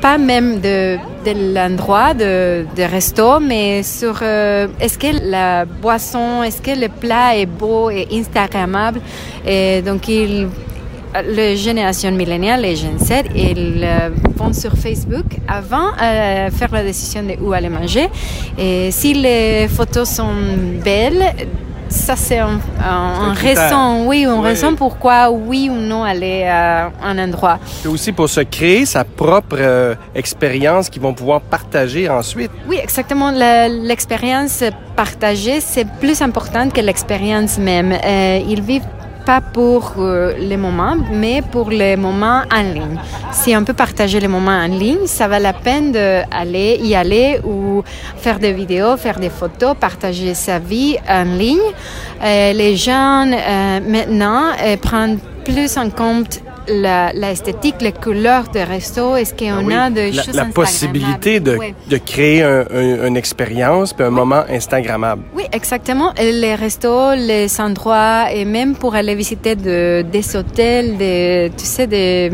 pas 0.00 0.18
même 0.18 0.60
de, 0.60 0.96
de 1.24 1.54
l'endroit 1.54 2.14
de, 2.14 2.66
de 2.76 2.82
resto, 2.82 3.38
mais 3.40 3.82
sur 3.82 4.22
est-ce 4.22 4.98
que 4.98 5.30
la 5.30 5.64
boisson, 5.64 6.42
est-ce 6.42 6.60
que 6.60 6.78
le 6.78 6.88
plat 6.88 7.36
est 7.36 7.46
beau 7.46 7.90
et 7.90 8.08
instagrammable, 8.12 9.00
et 9.46 9.80
donc 9.82 10.08
ils 10.08 10.48
la 11.14 11.54
génération 11.54 12.10
milléniale, 12.12 12.62
les 12.62 12.76
Gen 12.76 12.98
Z, 12.98 13.12
ils 13.34 13.82
euh, 13.84 14.10
vont 14.36 14.52
sur 14.52 14.72
Facebook 14.74 15.26
avant 15.48 15.90
de 15.92 16.02
euh, 16.02 16.50
faire 16.50 16.72
la 16.72 16.82
décision 16.82 17.22
de 17.22 17.34
où 17.42 17.52
aller 17.52 17.68
manger. 17.68 18.08
Et 18.58 18.90
si 18.90 19.14
les 19.14 19.68
photos 19.68 20.08
sont 20.08 20.34
belles, 20.84 21.32
ça 21.88 22.16
c'est 22.16 22.38
un, 22.38 22.60
un, 22.84 23.30
un 23.30 23.32
raison, 23.32 24.06
oui, 24.06 24.24
une 24.24 24.32
oui. 24.40 24.44
raison 24.48 24.74
pourquoi 24.74 25.30
oui 25.30 25.70
ou 25.70 25.76
non 25.76 26.04
aller 26.04 26.44
à 26.44 26.90
un 27.02 27.18
endroit. 27.18 27.58
C'est 27.82 27.88
aussi 27.88 28.12
pour 28.12 28.28
se 28.28 28.40
créer 28.40 28.84
sa 28.84 29.04
propre 29.04 29.56
euh, 29.58 29.94
expérience 30.14 30.90
qu'ils 30.90 31.00
vont 31.00 31.14
pouvoir 31.14 31.40
partager 31.40 32.08
ensuite. 32.08 32.50
Oui, 32.68 32.78
exactement. 32.82 33.30
L'expérience 33.30 34.62
partagée, 34.94 35.60
c'est 35.60 35.86
plus 35.98 36.20
important 36.20 36.68
que 36.68 36.80
l'expérience 36.82 37.58
même. 37.58 37.92
Euh, 37.92 38.40
ils 38.46 38.60
vivent 38.60 38.86
pas 39.28 39.42
pour 39.42 39.92
euh, 39.98 40.32
les 40.38 40.56
moments, 40.56 40.96
mais 41.12 41.42
pour 41.42 41.68
les 41.68 41.96
moments 41.96 42.40
en 42.50 42.62
ligne. 42.62 42.98
Si 43.30 43.54
on 43.54 43.62
peut 43.62 43.74
partager 43.74 44.18
les 44.20 44.32
moments 44.36 44.58
en 44.66 44.72
ligne, 44.84 45.06
ça 45.18 45.28
va 45.28 45.38
la 45.38 45.52
peine 45.52 45.92
d'aller 45.92 46.80
y 46.82 46.94
aller 46.94 47.38
ou 47.44 47.82
faire 48.16 48.38
des 48.38 48.54
vidéos, 48.54 48.96
faire 48.96 49.20
des 49.20 49.28
photos, 49.28 49.74
partager 49.78 50.32
sa 50.32 50.58
vie 50.58 50.96
en 51.06 51.24
ligne. 51.42 51.70
Euh, 52.24 52.54
les 52.54 52.74
jeunes 52.74 53.34
euh, 53.34 53.80
maintenant 53.94 54.44
prennent 54.80 55.18
plus 55.44 55.76
en 55.76 55.90
compte 55.90 56.40
l'esthétique, 56.68 57.76
la, 57.80 57.88
les 57.88 57.92
couleurs 57.92 58.48
de 58.48 58.60
resto, 58.60 59.16
est-ce 59.16 59.34
qu'on 59.34 59.58
ah 59.58 59.62
oui. 59.64 59.74
a 59.74 59.90
de 59.90 60.16
la, 60.16 60.22
choses 60.22 60.34
La 60.34 60.44
possibilité 60.46 61.40
de, 61.40 61.56
oui. 61.56 61.74
de 61.88 61.96
créer 61.98 62.42
un, 62.42 62.64
un, 62.72 63.06
une 63.06 63.16
expérience 63.16 63.92
puis 63.92 64.04
un 64.04 64.08
oui. 64.08 64.14
moment 64.14 64.42
Instagrammable. 64.48 65.22
Oui, 65.34 65.44
exactement. 65.52 66.12
Les 66.18 66.54
restos, 66.54 67.14
les 67.14 67.60
endroits, 67.60 68.32
et 68.32 68.44
même 68.44 68.74
pour 68.76 68.94
aller 68.94 69.14
visiter 69.14 69.56
de, 69.56 70.02
des 70.02 70.36
hôtels, 70.36 70.96
des, 70.96 71.52
tu 71.56 71.64
sais, 71.64 71.86
des 71.86 72.32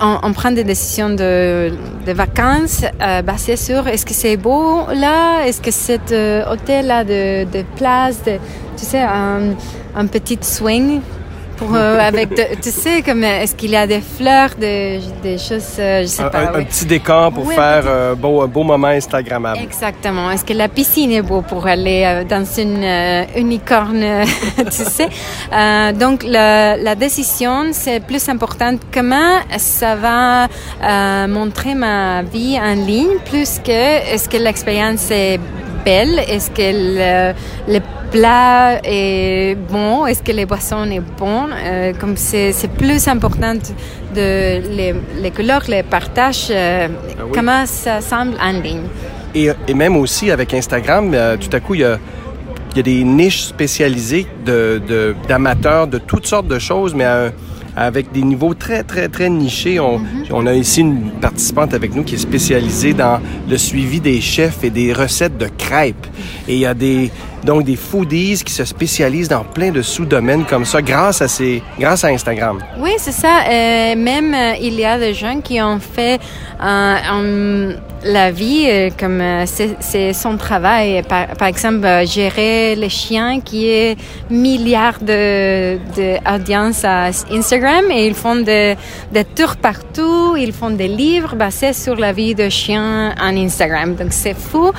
on, 0.00 0.18
on, 0.22 0.32
prend 0.32 0.50
des 0.50 0.64
décisions 0.64 1.10
de, 1.10 1.72
de 2.06 2.12
vacances 2.12 2.84
euh, 3.00 3.22
basées 3.22 3.56
sur 3.56 3.86
est-ce 3.86 4.04
que 4.04 4.14
c'est 4.14 4.36
beau 4.36 4.86
là, 4.92 5.46
est-ce 5.46 5.60
que 5.60 5.70
cet 5.70 6.12
euh, 6.12 6.50
hôtel 6.50 6.86
là 6.86 7.04
de, 7.04 7.44
de 7.44 7.64
place, 7.76 8.22
de, 8.24 8.32
tu 8.76 8.84
sais, 8.84 9.00
un, 9.00 9.54
un 9.94 10.06
petit 10.06 10.38
swing? 10.40 11.00
Pour 11.58 11.74
avec 11.76 12.34
tu 12.62 12.70
sais 12.70 13.02
comme 13.02 13.24
est-ce 13.24 13.54
qu'il 13.54 13.70
y 13.70 13.76
a 13.76 13.86
des 13.86 14.00
fleurs, 14.00 14.50
des, 14.58 15.00
des 15.22 15.38
choses, 15.38 15.74
je 15.76 16.06
sais 16.06 16.22
un, 16.22 16.30
pas. 16.30 16.56
un, 16.56 16.64
petit 16.64 16.86
décor 16.86 17.32
pour 17.32 17.50
faire 17.52 17.86
un 17.86 18.14
beau, 18.14 18.46
beau 18.46 18.62
moment 18.62 18.88
Instagrammable. 18.88 19.60
Exactement. 19.62 20.30
Est-ce 20.30 20.44
que 20.44 20.52
la 20.52 20.68
piscine 20.68 21.12
est 21.12 21.22
beau 21.22 21.42
pour 21.42 21.66
aller 21.66 22.22
dans 22.28 22.44
une 22.44 22.84
unicorne, 23.36 24.04
tu 24.56 24.84
sais? 24.84 25.08
donc 25.94 26.22
la, 26.24 26.76
la 26.76 26.94
décision 26.94 27.66
c'est 27.72 28.00
plus 28.00 28.28
importante. 28.28 28.80
Comment 28.92 29.40
ça 29.58 29.94
va 29.96 31.26
montrer 31.26 31.74
ma 31.74 32.22
vie 32.22 32.58
en 32.58 32.74
ligne 32.74 33.18
plus 33.24 33.58
que 33.58 33.70
est-ce 34.12 34.28
que 34.28 34.36
l'expérience 34.36 35.10
est 35.10 35.40
belle, 35.84 36.18
est-ce 36.28 36.50
que 36.50 36.62
le, 36.62 37.72
le, 37.72 37.80
plat 38.10 38.80
est 38.84 39.54
bon, 39.54 40.06
est-ce 40.06 40.22
que 40.22 40.32
les 40.32 40.46
boissons 40.46 40.84
est 40.90 41.02
bon. 41.18 41.46
Euh, 41.52 41.92
comme 41.98 42.16
c'est, 42.16 42.52
c'est 42.52 42.70
plus 42.70 43.06
important 43.08 43.54
de 43.54 44.76
les, 44.76 44.94
les 45.20 45.30
couleurs, 45.30 45.64
les 45.68 45.82
partages, 45.82 46.48
euh, 46.50 46.88
ah 46.88 47.22
oui. 47.24 47.30
comment 47.34 47.66
ça 47.66 48.00
semble 48.00 48.34
en 48.40 48.52
ligne. 48.52 48.86
Et, 49.34 49.50
et 49.66 49.74
même 49.74 49.96
aussi 49.96 50.30
avec 50.30 50.54
Instagram, 50.54 51.12
euh, 51.12 51.36
tout 51.36 51.54
à 51.54 51.60
coup, 51.60 51.74
il 51.74 51.80
y 51.80 51.84
a 51.84 51.98
y 52.76 52.80
a 52.80 52.82
des 52.82 53.02
niches 53.02 53.42
spécialisées 53.42 54.26
de, 54.44 54.80
de, 54.86 55.16
d'amateurs 55.26 55.88
de 55.88 55.98
toutes 55.98 56.26
sortes 56.26 56.46
de 56.46 56.58
choses, 56.58 56.94
mais 56.94 57.04
à 57.04 57.26
un, 57.26 57.32
avec 57.76 58.12
des 58.12 58.22
niveaux 58.22 58.54
très, 58.54 58.82
très, 58.82 59.08
très 59.08 59.30
nichés. 59.30 59.78
On, 59.78 59.98
mm-hmm. 59.98 60.32
on, 60.32 60.46
a 60.46 60.54
ici 60.54 60.80
une 60.80 61.10
participante 61.20 61.74
avec 61.74 61.94
nous 61.94 62.02
qui 62.02 62.16
est 62.16 62.18
spécialisée 62.18 62.92
dans 62.92 63.20
le 63.48 63.56
suivi 63.56 64.00
des 64.00 64.20
chefs 64.20 64.64
et 64.64 64.70
des 64.70 64.92
recettes 64.92 65.38
de 65.38 65.46
crêpes. 65.46 66.06
Et 66.48 66.54
il 66.54 66.60
y 66.60 66.66
a 66.66 66.74
des, 66.74 67.10
donc 67.44 67.64
des 67.64 67.76
foodies 67.76 68.42
qui 68.44 68.52
se 68.52 68.64
spécialisent 68.64 69.28
dans 69.28 69.44
plein 69.44 69.70
de 69.70 69.82
sous-domaines 69.82 70.44
comme 70.44 70.64
ça 70.64 70.82
grâce 70.82 71.22
à, 71.22 71.28
ces, 71.28 71.62
grâce 71.78 72.04
à 72.04 72.08
Instagram. 72.08 72.58
Oui, 72.78 72.92
c'est 72.98 73.12
ça. 73.12 73.42
Euh, 73.48 73.96
même 73.96 74.34
euh, 74.34 74.54
il 74.60 74.74
y 74.74 74.84
a 74.84 74.98
des 74.98 75.14
gens 75.14 75.40
qui 75.40 75.60
ont 75.60 75.78
fait 75.78 76.20
euh, 76.62 77.74
la 78.04 78.30
vie 78.30 78.90
comme 78.98 79.22
c'est 79.46 80.12
son 80.12 80.36
travail. 80.36 81.02
Par, 81.02 81.48
exemple, 81.48 81.86
gérer 82.06 82.76
les 82.76 82.88
chiens 82.88 83.40
qui 83.40 83.68
est 83.68 83.96
milliards 84.30 85.00
de, 85.00 85.78
de 85.96 86.16
à 86.24 87.10
Instagram 87.32 87.84
et 87.90 88.06
ils 88.06 88.14
font 88.14 88.36
des, 88.36 88.76
des 89.12 89.24
tours 89.24 89.56
partout, 89.56 90.36
ils 90.36 90.52
font 90.52 90.70
des 90.70 90.88
livres 90.88 91.34
basés 91.34 91.72
sur 91.72 91.96
la 91.96 92.12
vie 92.12 92.34
de 92.34 92.48
chiens 92.48 93.14
en 93.20 93.36
Instagram. 93.36 93.94
Donc 93.96 94.12
c'est 94.12 94.36
fou. 94.36 94.70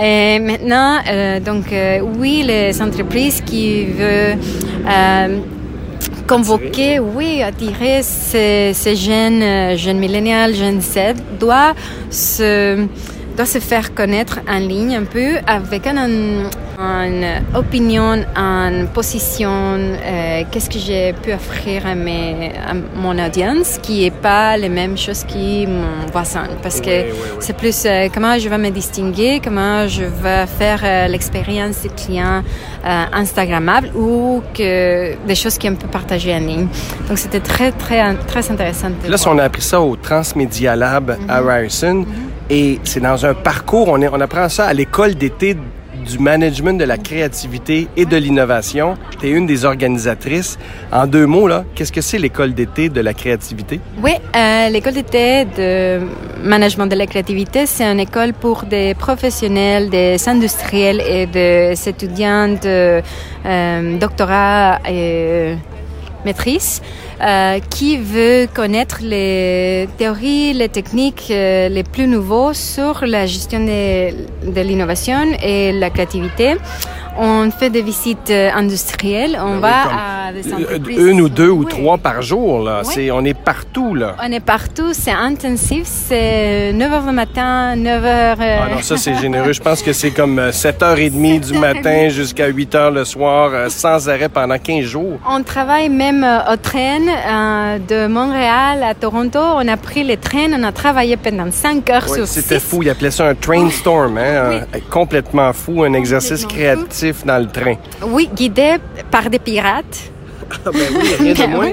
Et 0.00 0.38
maintenant, 0.38 0.98
donc 1.44 1.66
oui, 2.18 2.44
les 2.46 2.80
entreprises 2.82 3.40
qui 3.40 3.86
veulent 3.86 4.38
convoquer, 6.26 6.98
oui, 6.98 7.42
attirer 7.42 8.02
ces, 8.02 8.72
ces 8.74 8.96
jeunes, 8.96 9.76
jeunes 9.76 9.98
millénials, 9.98 10.54
jeunes 10.54 10.80
Z, 10.80 11.14
doit 11.38 11.74
se, 12.10 12.86
doit 13.36 13.46
se 13.46 13.58
faire 13.58 13.94
connaître 13.94 14.40
en 14.48 14.58
ligne 14.58 14.96
un 14.96 15.04
peu 15.04 15.38
avec 15.46 15.86
un, 15.86 16.08
une 16.78 17.26
opinion, 17.54 18.24
une 18.36 18.88
position, 18.88 19.50
euh, 19.50 20.42
qu'est-ce 20.50 20.68
que 20.68 20.78
j'ai 20.78 21.12
pu 21.12 21.32
offrir 21.32 21.86
à, 21.86 21.94
mes, 21.94 22.52
à 22.66 22.74
mon 22.96 23.18
audience 23.24 23.78
qui 23.82 24.04
est 24.04 24.10
pas 24.10 24.56
les 24.56 24.68
mêmes 24.68 24.96
choses 24.96 25.24
que 25.24 25.66
mon 25.66 26.06
voisin. 26.12 26.44
Parce 26.62 26.80
que 26.80 26.90
oui, 26.90 27.10
oui, 27.12 27.18
oui. 27.32 27.36
c'est 27.40 27.56
plus 27.56 27.84
euh, 27.84 28.08
comment 28.12 28.38
je 28.38 28.48
vais 28.48 28.58
me 28.58 28.70
distinguer, 28.70 29.40
comment 29.42 29.86
je 29.86 30.04
vais 30.04 30.46
faire 30.46 30.80
euh, 30.84 31.08
l'expérience 31.08 31.82
du 31.82 31.88
client 31.90 32.42
euh, 32.84 33.04
Instagrammable 33.12 33.90
ou 33.94 34.42
que 34.54 35.14
des 35.26 35.34
choses 35.34 35.58
qu'on 35.58 35.74
peut 35.76 35.88
partager 35.88 36.34
en 36.34 36.40
ligne. 36.40 36.66
Donc 37.08 37.18
c'était 37.18 37.40
très, 37.40 37.72
très, 37.72 38.14
très 38.26 38.50
intéressant. 38.50 38.90
De 38.90 39.10
Là, 39.10 39.16
on 39.26 39.38
a 39.38 39.44
appris 39.44 39.62
ça 39.62 39.80
au 39.80 39.96
Transmedia 39.96 40.74
Lab 40.76 41.10
mm 41.10 41.14
-hmm. 41.14 41.30
à 41.30 41.38
Ryerson, 41.40 41.94
mm 41.94 42.04
-hmm. 42.04 42.31
Et 42.50 42.78
c'est 42.84 43.00
dans 43.00 43.24
un 43.26 43.34
parcours, 43.34 43.88
on, 43.88 44.20
apprend 44.20 44.48
ça 44.48 44.66
à 44.66 44.72
l'école 44.72 45.14
d'été 45.14 45.56
du 46.04 46.18
management 46.18 46.78
de 46.78 46.84
la 46.84 46.98
créativité 46.98 47.88
et 47.96 48.04
de 48.04 48.16
l'innovation. 48.16 48.96
Tu 49.20 49.28
es 49.28 49.30
une 49.30 49.46
des 49.46 49.64
organisatrices. 49.64 50.58
En 50.90 51.06
deux 51.06 51.26
mots, 51.26 51.46
là, 51.46 51.64
qu'est-ce 51.74 51.92
que 51.92 52.00
c'est 52.00 52.18
l'école 52.18 52.54
d'été 52.54 52.88
de 52.88 53.00
la 53.00 53.14
créativité? 53.14 53.80
Oui, 54.02 54.12
euh, 54.36 54.68
l'école 54.68 54.94
d'été 54.94 55.44
de 55.44 56.00
management 56.42 56.86
de 56.86 56.96
la 56.96 57.06
créativité, 57.06 57.66
c'est 57.66 57.84
une 57.84 58.00
école 58.00 58.32
pour 58.32 58.64
des 58.64 58.94
professionnels, 58.94 59.90
des 59.90 60.28
industriels 60.28 61.00
et 61.00 61.26
des 61.26 61.74
étudiants 61.88 62.48
de 62.48 63.00
euh, 63.46 63.98
doctorat 63.98 64.80
et 64.88 65.54
maîtrise. 66.24 66.82
Euh, 67.20 67.60
qui 67.70 67.98
veut 67.98 68.48
connaître 68.52 68.98
les 69.00 69.88
théories, 69.96 70.54
les 70.54 70.68
techniques 70.68 71.28
euh, 71.30 71.68
les 71.68 71.84
plus 71.84 72.08
nouveaux 72.08 72.52
sur 72.52 73.04
la 73.06 73.26
gestion 73.26 73.60
de, 73.60 74.50
de 74.50 74.60
l'innovation 74.60 75.32
et 75.40 75.70
la 75.70 75.90
créativité. 75.90 76.56
On 77.18 77.50
fait 77.50 77.68
des 77.68 77.82
visites 77.82 78.30
euh, 78.30 78.50
industrielles, 78.54 79.38
on 79.40 79.54
ben 79.54 79.60
va 79.60 80.28
à 80.28 80.32
des 80.32 80.52
entreprises. 80.52 80.98
Une 80.98 81.20
ou 81.20 81.28
deux 81.28 81.50
oui. 81.50 81.64
ou 81.64 81.68
trois 81.68 81.98
par 81.98 82.22
jour, 82.22 82.62
là. 82.62 82.82
Oui. 82.84 83.10
On 83.10 83.24
est 83.24 83.34
partout, 83.34 83.94
là. 83.94 84.16
On 84.22 84.32
est 84.32 84.40
partout, 84.40 84.92
c'est 84.92 85.12
intensif, 85.12 85.82
c'est 85.84 86.72
9 86.72 86.90
h 86.90 87.06
du 87.06 87.14
matin, 87.14 87.76
9 87.76 88.04
h. 88.04 88.36
Ah 88.40 88.68
non, 88.74 88.82
ça, 88.82 88.96
c'est 88.96 89.14
généreux. 89.16 89.52
Je 89.52 89.60
pense 89.60 89.82
que 89.82 89.92
c'est 89.92 90.10
comme 90.10 90.40
7h30 90.40 91.52
du 91.52 91.58
matin 91.58 92.08
jusqu'à 92.08 92.46
8 92.46 92.74
h 92.74 92.94
le 92.94 93.04
soir, 93.04 93.70
sans 93.70 94.08
arrêt 94.08 94.30
pendant 94.30 94.58
15 94.58 94.84
jours. 94.84 95.18
On 95.28 95.42
travaille 95.42 95.90
même 95.90 96.26
au 96.50 96.56
train 96.56 97.00
euh, 97.08 97.78
de 97.78 98.06
Montréal 98.06 98.82
à 98.82 98.94
Toronto. 98.94 99.38
On 99.38 99.68
a 99.68 99.76
pris 99.76 100.02
les 100.02 100.16
trains, 100.16 100.52
on 100.58 100.62
a 100.62 100.72
travaillé 100.72 101.18
pendant 101.18 101.50
5 101.50 101.90
heures 101.90 102.06
oui, 102.08 102.14
sur 102.16 102.26
C'était 102.26 102.60
fou, 102.60 102.82
ils 102.82 102.90
appelaient 102.90 103.10
ça 103.10 103.26
un 103.26 103.34
train 103.34 103.68
storm, 103.70 104.16
hein? 104.16 104.62
Complètement 104.90 105.52
fou, 105.52 105.82
un 105.82 105.92
exercice 105.92 106.46
créatif 106.46 107.01
dans 107.24 107.38
le 107.38 107.48
train. 107.48 107.74
Oui, 108.02 108.28
guidé 108.34 108.76
par 109.10 109.28
des 109.28 109.38
pirates. 109.38 110.10
Ah 110.66 110.70
ben 110.72 110.80
oui, 110.94 111.08
rien 111.18 111.46
de 111.46 111.50
moins. 111.50 111.72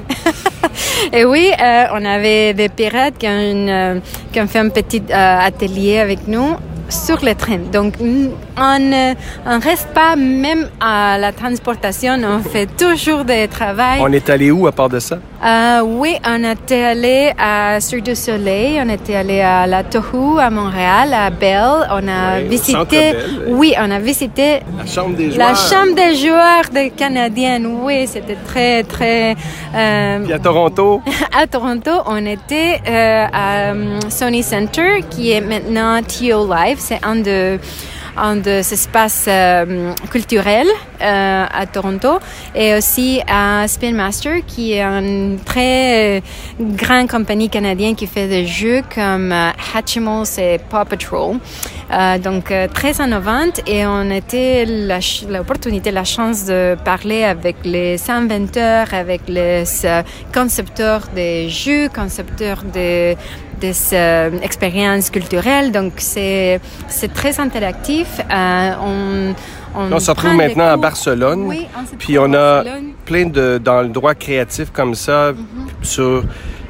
Et 1.13 1.25
oui, 1.25 1.51
euh, 1.51 1.83
on 1.93 2.05
avait 2.05 2.53
des 2.53 2.69
pirates 2.69 3.17
qui 3.17 3.27
ont, 3.27 3.51
une, 3.51 3.69
euh, 3.69 3.99
qui 4.31 4.39
ont 4.39 4.47
fait 4.47 4.59
un 4.59 4.69
petit 4.69 5.03
euh, 5.09 5.39
atelier 5.39 5.99
avec 5.99 6.27
nous 6.27 6.55
sur 6.87 7.23
le 7.23 7.35
train. 7.35 7.59
Donc, 7.71 7.95
on 7.99 8.79
ne 8.79 9.61
reste 9.61 9.89
pas 9.93 10.15
même 10.15 10.69
à 10.79 11.17
la 11.17 11.31
transportation, 11.31 12.13
on 12.23 12.39
fait 12.39 12.67
toujours 12.77 13.25
des 13.25 13.47
travail. 13.47 13.99
On 14.01 14.11
est 14.11 14.29
allé 14.29 14.49
où 14.49 14.65
à 14.65 14.71
part 14.71 14.89
de 14.89 14.99
ça? 14.99 15.19
Euh, 15.43 15.81
oui, 15.85 16.17
on 16.27 16.43
était 16.43 16.83
allé 16.83 17.31
à 17.37 17.79
Cirque 17.79 18.03
du 18.03 18.15
Soleil, 18.15 18.79
on 18.83 18.89
était 18.89 19.15
allé 19.15 19.39
à 19.39 19.65
la 19.67 19.83
Tohu, 19.83 20.37
à 20.37 20.49
Montréal, 20.49 21.13
à 21.13 21.29
Bell. 21.29 21.87
On 21.91 22.07
a 22.07 22.39
oui, 22.39 22.47
visité. 22.49 23.13
Oui, 23.47 23.73
on 23.79 23.89
a 23.89 23.99
visité. 23.99 24.59
La 24.77 24.85
chambre 24.85 25.15
des 25.15 25.31
joueurs. 25.31 25.47
La 25.47 25.55
chambre 25.55 25.95
des 25.95 26.15
joueurs 26.15 26.69
des 26.73 26.89
Canadiens. 26.89 27.63
Oui, 27.63 28.05
c'était 28.07 28.37
très, 28.45 28.83
très. 28.83 29.37
Euh, 29.73 30.23
Puis 30.25 30.33
à 30.33 30.39
Toronto? 30.39 31.01
à 31.37 31.47
Toronto, 31.47 31.91
on 32.05 32.25
était 32.25 32.81
euh, 32.87 33.25
à 33.31 33.73
Sony 34.09 34.43
Center, 34.43 35.03
qui 35.09 35.31
est 35.31 35.41
maintenant 35.41 36.01
TO 36.01 36.53
Live. 36.53 36.77
C'est 36.79 36.99
un 37.01 37.15
de 37.15 37.59
un 38.19 38.35
de 38.37 38.61
ces 38.61 38.73
espaces 38.73 39.25
euh, 39.27 39.93
culturels 40.09 40.67
euh, 41.01 41.45
à 41.51 41.65
Toronto 41.65 42.19
et 42.55 42.75
aussi 42.75 43.21
à 43.27 43.67
Spin 43.67 43.93
Master 43.93 44.45
qui 44.45 44.73
est 44.73 44.83
une 44.83 45.39
très 45.43 46.21
grande 46.59 47.09
compagnie 47.09 47.49
canadienne 47.49 47.95
qui 47.95 48.07
fait 48.07 48.27
des 48.27 48.45
jeux 48.45 48.81
comme 48.93 49.31
euh, 49.31 49.49
Hatchimals 49.73 50.27
et 50.37 50.59
Paw 50.69 50.85
Patrol. 50.85 51.37
donc 52.23 52.53
très 52.73 52.93
innovante 53.03 53.61
et 53.67 53.85
on 53.85 54.09
était 54.11 54.65
l'opportunité, 55.27 55.91
la, 55.91 56.01
la 56.01 56.05
chance 56.05 56.45
de 56.45 56.77
parler 56.85 57.23
avec 57.23 57.57
les 57.63 57.97
inventeurs, 58.09 58.93
avec 58.93 59.21
les 59.27 59.63
concepteurs 60.33 61.03
des 61.15 61.49
jeux, 61.49 61.89
concepteurs 61.89 62.63
des 62.63 63.17
des 63.59 63.75
euh, 63.93 64.31
expériences 64.41 65.09
culturelles. 65.09 65.71
Donc, 65.71 65.93
c'est 65.97 66.59
très 67.13 67.39
interactif. 67.39 68.07
Euh, 68.19 68.71
on, 68.81 69.35
on, 69.75 69.93
on, 69.93 69.99
se 69.99 70.11
retrouve 70.11 70.33
maintenant 70.33 70.67
à 70.67 70.77
Barcelone. 70.77 71.43
Oui, 71.45 71.67
on 71.77 71.97
puis 71.97 72.17
on 72.17 72.33
a 72.33 72.63
plein 73.05 73.25
de 73.25 73.59
dans 73.63 73.81
le 73.81 73.89
droit 73.89 74.15
créatif 74.15 74.71
comme 74.71 74.95
ça 74.95 75.33
sur 75.81 76.23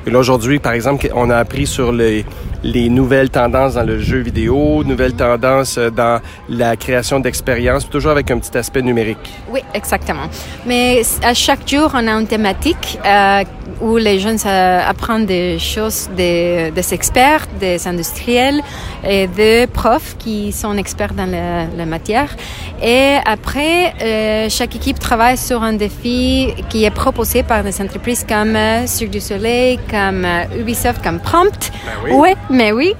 et 0.07 0.11
là, 0.11 0.19
aujourd'hui, 0.19 0.59
par 0.59 0.73
exemple, 0.73 1.09
on 1.13 1.29
a 1.29 1.37
appris 1.37 1.67
sur 1.67 1.91
les, 1.91 2.25
les 2.63 2.89
nouvelles 2.89 3.29
tendances 3.29 3.75
dans 3.75 3.83
le 3.83 3.99
jeu 3.99 4.19
vidéo, 4.19 4.83
nouvelles 4.83 5.13
tendances 5.13 5.77
euh, 5.77 5.89
dans 5.89 6.19
la 6.49 6.75
création 6.75 7.19
d'expériences, 7.19 7.89
toujours 7.89 8.11
avec 8.11 8.29
un 8.31 8.39
petit 8.39 8.57
aspect 8.57 8.81
numérique. 8.81 9.31
Oui, 9.51 9.61
exactement. 9.73 10.27
Mais 10.65 11.01
à 11.23 11.33
chaque 11.33 11.67
jour, 11.67 11.91
on 11.93 12.07
a 12.07 12.11
une 12.11 12.27
thématique 12.27 12.99
euh, 13.05 13.43
où 13.81 13.97
les 13.97 14.19
jeunes 14.19 14.39
apprennent 14.45 15.25
des 15.25 15.57
choses 15.59 16.09
des, 16.15 16.71
des, 16.71 16.93
experts, 16.93 17.47
des 17.59 17.87
industriels 17.87 18.61
et 19.07 19.27
des 19.27 19.67
profs 19.67 20.17
qui 20.17 20.51
sont 20.51 20.75
experts 20.77 21.13
dans 21.13 21.29
la, 21.29 21.65
la 21.65 21.85
matière. 21.85 22.35
Et 22.81 23.17
après, 23.25 23.93
euh, 24.01 24.47
chaque 24.49 24.75
équipe 24.75 24.99
travaille 24.99 25.37
sur 25.37 25.63
un 25.63 25.73
défi 25.73 26.53
qui 26.69 26.85
est 26.85 26.91
proposé 26.91 27.43
par 27.43 27.63
des 27.63 27.81
entreprises 27.81 28.25
comme 28.27 28.55
euh, 28.55 28.87
Cirque 28.87 29.11
du 29.11 29.19
Soleil, 29.19 29.79
comme 29.89 30.23
euh, 30.25 30.59
Ubisoft, 30.59 31.03
comme 31.03 31.19
Prompt. 31.19 31.71
Ben 31.85 31.91
oui. 32.05 32.11
Ouais, 32.11 32.35
mais 32.49 32.71
oui. 32.71 32.93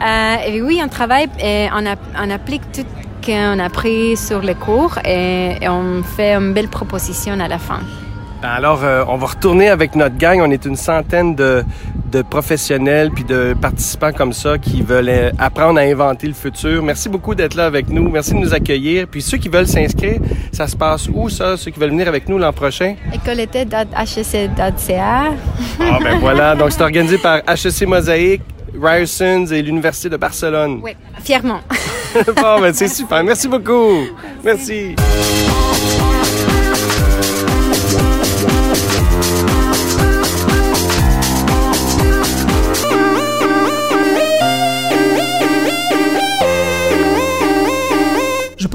Euh, 0.00 0.36
et 0.46 0.62
oui, 0.62 0.80
on 0.84 0.88
travaille 0.88 1.28
et 1.40 1.68
on, 1.72 1.86
a, 1.86 1.96
on 2.22 2.30
applique 2.30 2.62
tout 2.72 2.82
ce 2.82 3.26
qu'on 3.26 3.58
a 3.58 3.64
appris 3.64 4.16
sur 4.16 4.40
les 4.40 4.54
cours 4.54 4.98
et, 5.04 5.56
et 5.60 5.68
on 5.68 6.02
fait 6.02 6.34
une 6.34 6.52
belle 6.52 6.68
proposition 6.68 7.38
à 7.40 7.48
la 7.48 7.58
fin. 7.58 7.80
Alors, 8.42 8.84
euh, 8.84 9.02
on 9.08 9.16
va 9.16 9.28
retourner 9.28 9.70
avec 9.70 9.94
notre 9.96 10.18
gang. 10.18 10.40
On 10.42 10.50
est 10.50 10.66
une 10.66 10.76
centaine 10.76 11.34
de, 11.34 11.64
de, 12.12 12.20
professionnels 12.22 13.10
puis 13.10 13.24
de 13.24 13.56
participants 13.60 14.12
comme 14.12 14.32
ça 14.32 14.56
qui 14.58 14.82
veulent 14.82 15.08
euh, 15.08 15.30
apprendre 15.38 15.80
à 15.80 15.82
inventer 15.82 16.26
le 16.26 16.34
futur. 16.34 16.82
Merci 16.82 17.08
beaucoup 17.08 17.34
d'être 17.34 17.54
là 17.54 17.64
avec 17.66 17.88
nous. 17.88 18.10
Merci 18.10 18.34
de 18.34 18.38
nous 18.38 18.52
accueillir. 18.52 19.06
Puis 19.08 19.22
ceux 19.22 19.38
qui 19.38 19.48
veulent 19.48 19.66
s'inscrire, 19.66 20.20
ça 20.52 20.66
se 20.66 20.76
passe 20.76 21.08
où 21.12 21.28
ça? 21.30 21.56
Ceux 21.56 21.70
qui 21.70 21.80
veulent 21.80 21.90
venir 21.90 22.08
avec 22.08 22.28
nous 22.28 22.36
l'an 22.38 22.52
prochain? 22.52 22.96
Écolete.hec.ca. 23.12 25.24
Ah 25.80 25.98
ben 26.02 26.18
voilà. 26.20 26.54
Donc, 26.54 26.72
c'est 26.72 26.82
organisé 26.82 27.16
par 27.18 27.38
HEC 27.48 27.86
Mosaïque, 27.88 28.42
Ryerson's 28.80 29.52
et 29.52 29.62
l'Université 29.62 30.08
de 30.08 30.16
Barcelone. 30.16 30.80
Oui, 30.82 30.92
fièrement. 31.22 31.60
bon, 32.26 32.60
ben 32.60 32.72
c'est 32.72 32.88
super. 32.88 33.22
Merci 33.24 33.48
beaucoup. 33.48 34.06
Merci. 34.42 34.94
Je 34.96 35.65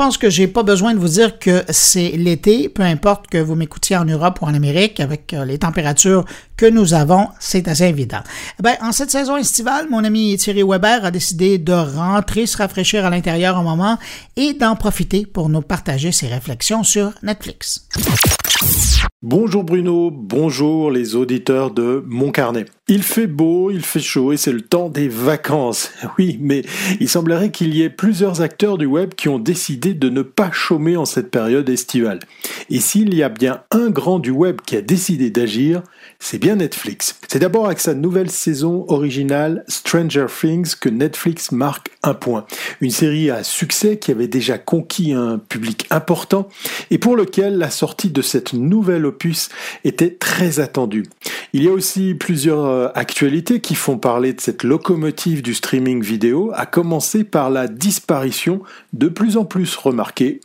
pense 0.03 0.17
que 0.17 0.31
j'ai 0.31 0.47
pas 0.47 0.63
besoin 0.63 0.95
de 0.95 0.99
vous 0.99 1.09
dire 1.09 1.37
que 1.37 1.63
c'est 1.69 2.09
l'été, 2.17 2.69
peu 2.69 2.81
importe 2.81 3.27
que 3.27 3.37
vous 3.37 3.53
m'écoutiez 3.53 3.95
en 3.97 4.05
Europe 4.05 4.39
ou 4.41 4.45
en 4.45 4.55
Amérique, 4.55 4.99
avec 4.99 5.35
les 5.45 5.59
températures 5.59 6.25
que 6.57 6.65
nous 6.65 6.95
avons, 6.95 7.27
c'est 7.39 7.67
assez 7.67 7.83
évident. 7.83 8.21
Ben, 8.59 8.73
en 8.81 8.93
cette 8.93 9.11
saison 9.11 9.37
estivale, 9.37 9.89
mon 9.91 10.03
ami 10.03 10.35
Thierry 10.37 10.63
Weber 10.63 11.05
a 11.05 11.11
décidé 11.11 11.59
de 11.59 11.73
rentrer 11.73 12.47
se 12.47 12.57
rafraîchir 12.57 13.05
à 13.05 13.11
l'intérieur 13.11 13.59
un 13.59 13.61
moment 13.61 13.99
et 14.37 14.53
d'en 14.53 14.75
profiter 14.75 15.27
pour 15.27 15.49
nous 15.49 15.61
partager 15.61 16.11
ses 16.11 16.29
réflexions 16.29 16.83
sur 16.83 17.13
Netflix. 17.21 17.87
Bonjour 19.23 19.63
Bruno, 19.63 20.09
bonjour 20.09 20.89
les 20.89 21.15
auditeurs 21.15 21.69
de 21.69 22.03
Mon 22.07 22.31
Carnet. 22.31 22.65
Il 22.87 23.03
fait 23.03 23.27
beau, 23.27 23.69
il 23.69 23.85
fait 23.85 23.99
chaud 23.99 24.33
et 24.33 24.37
c'est 24.37 24.51
le 24.51 24.61
temps 24.61 24.89
des 24.89 25.07
vacances. 25.07 25.91
Oui, 26.17 26.37
mais 26.41 26.63
il 26.99 27.07
semblerait 27.07 27.51
qu'il 27.51 27.73
y 27.73 27.83
ait 27.83 27.89
plusieurs 27.89 28.41
acteurs 28.41 28.77
du 28.77 28.85
web 28.85 29.13
qui 29.13 29.29
ont 29.29 29.39
décidé 29.39 29.93
de 29.93 30.09
ne 30.09 30.23
pas 30.23 30.51
chômer 30.51 30.97
en 30.97 31.05
cette 31.05 31.31
période 31.31 31.69
estivale. 31.69 32.19
Et 32.69 32.79
s'il 32.79 33.13
y 33.13 33.23
a 33.23 33.29
bien 33.29 33.61
un 33.71 33.91
grand 33.91 34.19
du 34.19 34.31
web 34.31 34.59
qui 34.65 34.75
a 34.75 34.81
décidé 34.81 35.29
d'agir, 35.29 35.83
c'est 36.19 36.37
bien 36.37 36.57
Netflix. 36.57 37.19
C'est 37.27 37.39
d'abord 37.39 37.67
avec 37.67 37.79
sa 37.79 37.93
nouvelle 37.93 38.29
saison 38.29 38.85
originale 38.89 39.63
Stranger 39.67 40.25
Things 40.27 40.73
que 40.79 40.89
Netflix 40.89 41.51
marque 41.51 41.91
un 42.03 42.13
point. 42.13 42.45
Une 42.81 42.91
série 42.91 43.29
à 43.29 43.43
succès 43.43 43.97
qui 43.97 44.11
avait 44.11 44.27
déjà 44.27 44.57
conquis 44.57 45.13
un 45.13 45.37
public 45.37 45.85
important 45.91 46.49
et 46.89 46.97
pour 46.97 47.15
lequel 47.15 47.57
la 47.57 47.69
sortie 47.69 48.09
de 48.09 48.21
cette 48.21 48.53
nouvelle 48.53 49.05
était 49.83 50.15
très 50.15 50.59
attendue. 50.59 51.05
Il 51.53 51.63
y 51.63 51.67
a 51.67 51.71
aussi 51.71 52.15
plusieurs 52.15 52.97
actualités 52.97 53.59
qui 53.59 53.75
font 53.75 53.97
parler 53.97 54.33
de 54.33 54.41
cette 54.41 54.63
locomotive 54.63 55.41
du 55.41 55.53
streaming 55.53 56.01
vidéo, 56.01 56.51
à 56.55 56.65
commencer 56.65 57.23
par 57.23 57.49
la 57.49 57.67
disparition 57.67 58.61
de 58.93 59.07
plus 59.07 59.37
en 59.37 59.45
plus 59.45 59.75
remarquée 59.75 60.39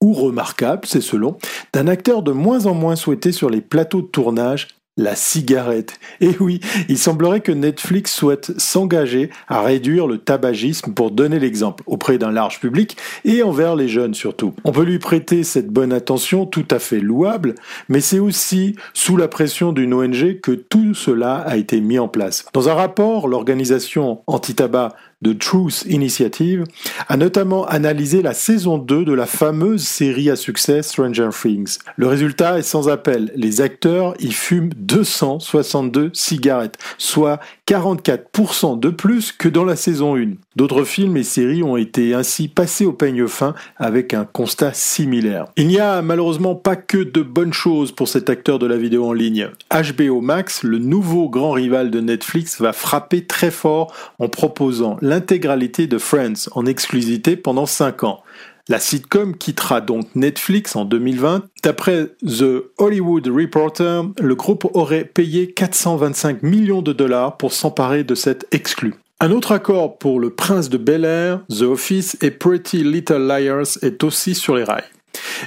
ou 0.00 0.12
remarquable, 0.12 0.82
c'est 0.84 1.00
selon, 1.00 1.38
d'un 1.72 1.88
acteur 1.88 2.22
de 2.22 2.32
moins 2.32 2.66
en 2.66 2.74
moins 2.74 2.96
souhaité 2.96 3.32
sur 3.32 3.50
les 3.50 3.60
plateaux 3.60 4.02
de 4.02 4.06
tournage 4.06 4.68
la 4.98 5.14
cigarette. 5.14 5.98
Et 6.20 6.32
oui, 6.40 6.60
il 6.88 6.98
semblerait 6.98 7.40
que 7.40 7.52
Netflix 7.52 8.12
souhaite 8.14 8.52
s'engager 8.58 9.30
à 9.46 9.62
réduire 9.62 10.06
le 10.06 10.18
tabagisme 10.18 10.92
pour 10.92 11.10
donner 11.10 11.38
l'exemple 11.38 11.84
auprès 11.86 12.18
d'un 12.18 12.32
large 12.32 12.60
public 12.60 12.96
et 13.24 13.42
envers 13.42 13.76
les 13.76 13.88
jeunes 13.88 14.14
surtout. 14.14 14.52
On 14.64 14.72
peut 14.72 14.84
lui 14.84 14.98
prêter 14.98 15.44
cette 15.44 15.68
bonne 15.68 15.92
attention 15.92 16.44
tout 16.44 16.66
à 16.70 16.78
fait 16.78 17.00
louable, 17.00 17.54
mais 17.88 18.00
c'est 18.00 18.18
aussi 18.18 18.74
sous 18.92 19.16
la 19.16 19.28
pression 19.28 19.72
d'une 19.72 19.94
ONG 19.94 20.40
que 20.40 20.52
tout 20.52 20.94
cela 20.94 21.36
a 21.36 21.56
été 21.56 21.80
mis 21.80 21.98
en 21.98 22.08
place. 22.08 22.44
Dans 22.52 22.68
un 22.68 22.74
rapport, 22.74 23.28
l'organisation 23.28 24.22
anti-tabac 24.26 24.96
de 25.20 25.32
Truth 25.32 25.84
Initiative 25.88 26.64
a 27.08 27.16
notamment 27.16 27.66
analysé 27.66 28.22
la 28.22 28.34
saison 28.34 28.78
2 28.78 29.04
de 29.04 29.12
la 29.12 29.26
fameuse 29.26 29.82
série 29.82 30.30
à 30.30 30.36
succès 30.36 30.82
Stranger 30.82 31.30
Things. 31.32 31.78
Le 31.96 32.06
résultat 32.06 32.58
est 32.58 32.62
sans 32.62 32.88
appel. 32.88 33.32
Les 33.34 33.60
acteurs 33.60 34.14
y 34.20 34.30
fument 34.30 34.70
262 34.76 36.10
cigarettes, 36.14 36.78
soit 36.98 37.40
44% 37.68 38.80
de 38.80 38.88
plus 38.88 39.30
que 39.30 39.46
dans 39.46 39.66
la 39.66 39.76
saison 39.76 40.16
1. 40.16 40.36
D'autres 40.56 40.84
films 40.84 41.18
et 41.18 41.22
séries 41.22 41.62
ont 41.62 41.76
été 41.76 42.14
ainsi 42.14 42.48
passés 42.48 42.86
au 42.86 42.94
peigne 42.94 43.26
fin 43.26 43.54
avec 43.76 44.14
un 44.14 44.24
constat 44.24 44.72
similaire. 44.72 45.48
Il 45.58 45.66
n'y 45.66 45.78
a 45.78 46.00
malheureusement 46.00 46.54
pas 46.54 46.76
que 46.76 46.96
de 46.96 47.20
bonnes 47.20 47.52
choses 47.52 47.92
pour 47.92 48.08
cet 48.08 48.30
acteur 48.30 48.58
de 48.58 48.66
la 48.66 48.78
vidéo 48.78 49.04
en 49.04 49.12
ligne. 49.12 49.50
HBO 49.70 50.22
Max, 50.22 50.62
le 50.62 50.78
nouveau 50.78 51.28
grand 51.28 51.50
rival 51.50 51.90
de 51.90 52.00
Netflix, 52.00 52.58
va 52.58 52.72
frapper 52.72 53.26
très 53.26 53.50
fort 53.50 53.92
en 54.18 54.30
proposant 54.30 54.96
l'intégralité 55.02 55.86
de 55.86 55.98
Friends 55.98 56.48
en 56.52 56.64
exclusivité 56.64 57.36
pendant 57.36 57.66
5 57.66 58.02
ans. 58.04 58.22
La 58.70 58.78
sitcom 58.78 59.34
quittera 59.34 59.80
donc 59.80 60.14
Netflix 60.14 60.76
en 60.76 60.84
2020. 60.84 61.44
D'après 61.62 62.08
The 62.26 62.64
Hollywood 62.76 63.26
Reporter, 63.28 64.04
le 64.20 64.34
groupe 64.34 64.66
aurait 64.74 65.04
payé 65.04 65.50
425 65.52 66.42
millions 66.42 66.82
de 66.82 66.92
dollars 66.92 67.38
pour 67.38 67.54
s'emparer 67.54 68.04
de 68.04 68.14
cet 68.14 68.46
exclu. 68.52 68.94
Un 69.20 69.30
autre 69.30 69.52
accord 69.52 69.96
pour 69.98 70.20
Le 70.20 70.30
Prince 70.30 70.68
de 70.68 70.76
Bel 70.76 71.06
Air, 71.06 71.40
The 71.48 71.62
Office 71.62 72.18
et 72.20 72.30
Pretty 72.30 72.84
Little 72.84 73.26
Liars 73.26 73.78
est 73.80 74.04
aussi 74.04 74.34
sur 74.34 74.54
les 74.54 74.64
rails. 74.64 74.84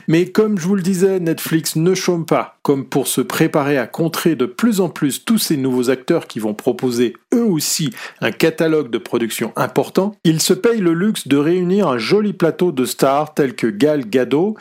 Mais 0.07 0.27
comme 0.27 0.57
je 0.57 0.67
vous 0.67 0.75
le 0.75 0.81
disais, 0.81 1.19
Netflix 1.19 1.75
ne 1.75 1.93
chôme 1.93 2.25
pas, 2.25 2.57
comme 2.61 2.85
pour 2.85 3.07
se 3.07 3.21
préparer 3.21 3.77
à 3.77 3.87
contrer 3.87 4.35
de 4.35 4.45
plus 4.45 4.81
en 4.81 4.89
plus 4.89 5.25
tous 5.25 5.37
ces 5.37 5.57
nouveaux 5.57 5.89
acteurs 5.89 6.27
qui 6.27 6.39
vont 6.39 6.53
proposer 6.53 7.13
eux 7.33 7.45
aussi 7.45 7.91
un 8.21 8.31
catalogue 8.31 8.89
de 8.89 8.97
production 8.97 9.53
important, 9.55 10.15
ils 10.23 10.41
se 10.41 10.53
payent 10.53 10.81
le 10.81 10.93
luxe 10.93 11.27
de 11.27 11.37
réunir 11.37 11.87
un 11.87 11.97
joli 11.97 12.33
plateau 12.33 12.71
de 12.71 12.85
stars 12.85 13.33
tels 13.33 13.55
que 13.55 13.67
Gal 13.67 14.09
Gadot 14.09 14.57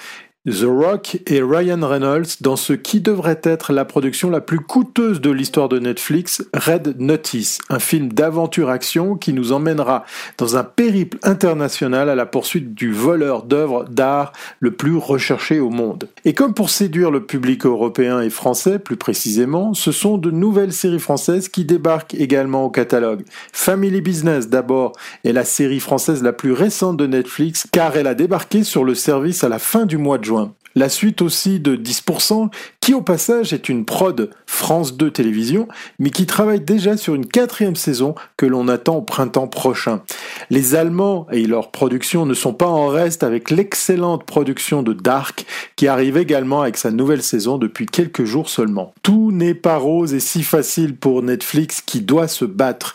The 0.49 0.65
Rock 0.65 1.19
et 1.27 1.43
Ryan 1.43 1.87
Reynolds 1.87 2.39
dans 2.41 2.57
ce 2.57 2.73
qui 2.73 3.03
devrait 3.03 3.43
être 3.43 3.75
la 3.75 3.85
production 3.85 4.31
la 4.31 4.41
plus 4.41 4.61
coûteuse 4.61 5.21
de 5.21 5.31
l'histoire 5.31 5.69
de 5.69 5.79
Netflix, 5.79 6.43
Red 6.55 6.99
Notice, 6.99 7.59
un 7.69 7.79
film 7.79 8.11
d'aventure-action 8.11 9.17
qui 9.17 9.35
nous 9.35 9.53
emmènera 9.53 10.07
dans 10.39 10.57
un 10.57 10.65
périple 10.65 11.19
international 11.25 12.09
à 12.09 12.15
la 12.15 12.25
poursuite 12.25 12.75
du 12.75 12.91
voleur 12.91 13.43
d'œuvres 13.43 13.85
d'art 13.85 14.33
le 14.61 14.71
plus 14.71 14.97
recherché 14.97 15.61
au 15.61 15.69
monde. 15.69 16.09
Et 16.25 16.33
comme 16.33 16.55
pour 16.55 16.71
séduire 16.71 17.11
le 17.11 17.27
public 17.27 17.67
européen 17.67 18.23
et 18.23 18.31
français 18.31 18.79
plus 18.79 18.97
précisément, 18.97 19.75
ce 19.75 19.93
sont 19.93 20.17
de 20.17 20.31
nouvelles 20.31 20.73
séries 20.73 21.01
françaises 21.01 21.51
qui 21.51 21.67
débarquent 21.67 22.15
également 22.15 22.65
au 22.65 22.71
catalogue. 22.71 23.27
Family 23.53 24.01
Business 24.01 24.49
d'abord 24.49 24.93
est 25.23 25.35
la 25.35 25.45
série 25.45 25.81
française 25.81 26.23
la 26.23 26.33
plus 26.33 26.53
récente 26.53 26.97
de 26.97 27.07
Netflix 27.07 27.67
car 27.71 27.99
elle 27.99 28.07
a 28.07 28.15
débarqué 28.15 28.65
sur 28.65 28.85
le 28.85 28.95
service 28.95 29.45
à 29.45 29.51
la 29.51 29.59
fin 29.59 29.85
du 29.85 29.99
mois 29.99 30.17
de 30.17 30.30
La 30.77 30.89
suite 30.89 31.21
aussi 31.21 31.59
de 31.59 31.75
10%, 31.75 32.49
qui 32.81 32.95
au 32.95 33.03
passage 33.03 33.53
est 33.53 33.69
une 33.69 33.85
prod 33.85 34.31
France 34.47 34.97
2 34.97 35.11
Télévision, 35.11 35.67
mais 35.99 36.11
qui 36.11 36.27
travaille 36.27 36.61
déjà 36.61 36.97
sur 36.97 37.17
une 37.17 37.27
quatrième 37.27 37.75
saison 37.75 38.15
que 38.37 38.47
l'on 38.47 38.69
attend 38.69 38.97
au 38.97 39.03
printemps 39.03 39.49
prochain. 39.49 40.03
Les 40.49 40.77
Allemands 40.77 41.27
et 41.33 41.47
leur 41.47 41.73
production 41.73 42.25
ne 42.25 42.35
sont 42.35 42.55
pas 42.55 42.69
en 42.69 42.87
reste 42.87 43.25
avec 43.25 43.51
l'excellente 43.51 44.25
production 44.25 44.85
de 44.85 44.93
Dark, 44.93 45.45
qui 45.75 45.89
arrive 45.89 46.17
également 46.17 46.63
avec 46.63 46.77
sa 46.77 46.93
nouvelle 46.93 47.23
saison 47.23 47.59
depuis 47.59 47.87
quelques 47.87 48.25
jours 48.25 48.49
seulement. 48.49 48.95
Tout 49.03 49.33
n'est 49.33 49.55
pas 49.55 49.77
rose 49.77 50.15
et 50.15 50.21
si 50.21 50.45
facile 50.45 50.95
pour 50.95 51.25
Netflix 51.25 51.81
qui 51.81 52.01
doit 52.01 52.29
se 52.29 52.45
battre. 52.45 52.95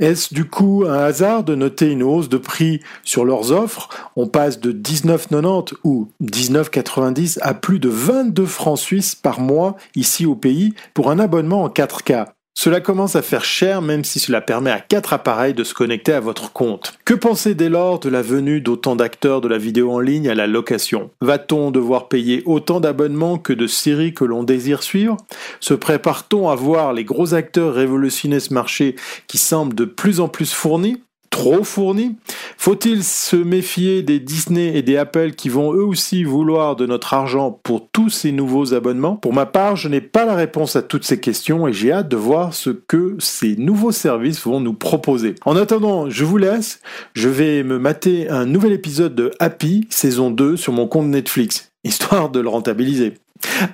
Est-ce 0.00 0.34
du 0.34 0.44
coup 0.44 0.84
un 0.86 0.98
hasard 0.98 1.44
de 1.44 1.54
noter 1.54 1.90
une 1.90 2.02
hausse 2.02 2.28
de 2.28 2.36
prix 2.36 2.80
sur 3.04 3.24
leurs 3.24 3.52
offres? 3.52 3.88
On 4.16 4.26
passe 4.26 4.58
de 4.60 4.72
19,90 4.72 5.74
ou 5.84 6.08
19,90 6.22 7.38
à 7.40 7.54
plus 7.54 7.78
de 7.78 7.88
22 7.88 8.44
francs 8.46 8.78
suisses 8.78 9.14
par 9.14 9.40
mois 9.40 9.76
ici 9.94 10.26
au 10.26 10.34
pays 10.34 10.74
pour 10.94 11.10
un 11.10 11.18
abonnement 11.18 11.62
en 11.62 11.68
4K. 11.68 12.26
Cela 12.56 12.80
commence 12.80 13.16
à 13.16 13.22
faire 13.22 13.44
cher 13.44 13.82
même 13.82 14.04
si 14.04 14.20
cela 14.20 14.40
permet 14.40 14.70
à 14.70 14.80
quatre 14.80 15.12
appareils 15.12 15.54
de 15.54 15.64
se 15.64 15.74
connecter 15.74 16.12
à 16.12 16.20
votre 16.20 16.52
compte. 16.52 16.94
Que 17.04 17.12
penser 17.12 17.54
dès 17.54 17.68
lors 17.68 17.98
de 17.98 18.08
la 18.08 18.22
venue 18.22 18.60
d'autant 18.60 18.96
d'acteurs 18.96 19.40
de 19.40 19.48
la 19.48 19.58
vidéo 19.58 19.90
en 19.90 19.98
ligne 19.98 20.28
à 20.28 20.34
la 20.34 20.46
location? 20.46 21.10
Va-t-on 21.20 21.72
devoir 21.72 22.08
payer 22.08 22.42
autant 22.46 22.80
d'abonnements 22.80 23.38
que 23.38 23.52
de 23.52 23.66
séries 23.66 24.14
que 24.14 24.24
l'on 24.24 24.44
désire 24.44 24.82
suivre? 24.84 25.16
Se 25.58 25.74
prépare-t-on 25.74 26.48
à 26.48 26.54
voir 26.54 26.92
les 26.92 27.04
gros 27.04 27.34
acteurs 27.34 27.74
révolutionner 27.74 28.38
ce 28.40 28.54
marché 28.54 28.94
qui 29.26 29.38
semble 29.38 29.74
de 29.74 29.84
plus 29.84 30.20
en 30.20 30.28
plus 30.28 30.52
fourni? 30.52 31.02
Trop 31.34 31.64
fourni 31.64 32.14
Faut-il 32.56 33.02
se 33.02 33.34
méfier 33.34 34.04
des 34.04 34.20
Disney 34.20 34.78
et 34.78 34.82
des 34.82 34.96
Apple 34.96 35.32
qui 35.32 35.48
vont 35.48 35.74
eux 35.74 35.82
aussi 35.82 36.22
vouloir 36.22 36.76
de 36.76 36.86
notre 36.86 37.12
argent 37.12 37.50
pour 37.64 37.88
tous 37.90 38.08
ces 38.08 38.30
nouveaux 38.30 38.72
abonnements? 38.72 39.16
Pour 39.16 39.32
ma 39.32 39.44
part, 39.44 39.74
je 39.74 39.88
n'ai 39.88 40.00
pas 40.00 40.26
la 40.26 40.36
réponse 40.36 40.76
à 40.76 40.82
toutes 40.82 41.02
ces 41.02 41.18
questions 41.18 41.66
et 41.66 41.72
j'ai 41.72 41.90
hâte 41.90 42.08
de 42.08 42.16
voir 42.16 42.54
ce 42.54 42.70
que 42.70 43.16
ces 43.18 43.56
nouveaux 43.56 43.90
services 43.90 44.46
vont 44.46 44.60
nous 44.60 44.74
proposer. 44.74 45.34
En 45.44 45.56
attendant, 45.56 46.08
je 46.08 46.24
vous 46.24 46.38
laisse, 46.38 46.80
je 47.14 47.28
vais 47.28 47.64
me 47.64 47.80
mater 47.80 48.28
un 48.28 48.46
nouvel 48.46 48.70
épisode 48.70 49.16
de 49.16 49.32
Happy, 49.40 49.88
saison 49.90 50.30
2, 50.30 50.56
sur 50.56 50.72
mon 50.72 50.86
compte 50.86 51.08
Netflix, 51.08 51.72
histoire 51.82 52.30
de 52.30 52.38
le 52.38 52.48
rentabiliser. 52.48 53.14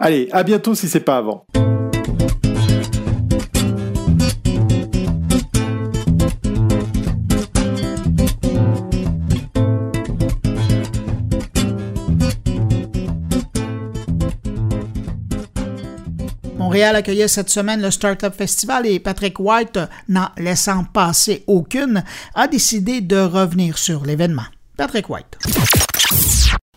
Allez, 0.01 0.31
à 0.33 0.45
bientôt 0.45 0.75
si 0.75 0.89
c'est 0.89 1.01
pas 1.01 1.19
avant. 1.19 1.45
Montréal 16.81 16.97
accueillait 16.97 17.29
cette 17.29 17.51
semaine 17.51 17.83
le 17.83 17.91
Startup 17.91 18.33
Festival 18.35 18.87
et 18.87 19.01
Patrick 19.01 19.39
White, 19.39 19.79
n'en 20.09 20.31
laissant 20.39 20.85
passer 20.85 21.45
aucune, 21.47 22.03
a 22.35 22.49
décidé 22.49 23.03
de 23.03 23.19
revenir 23.19 23.77
sur 23.77 24.07
l'événement. 24.07 24.47
Patrick 24.79 25.11
White. 25.11 25.37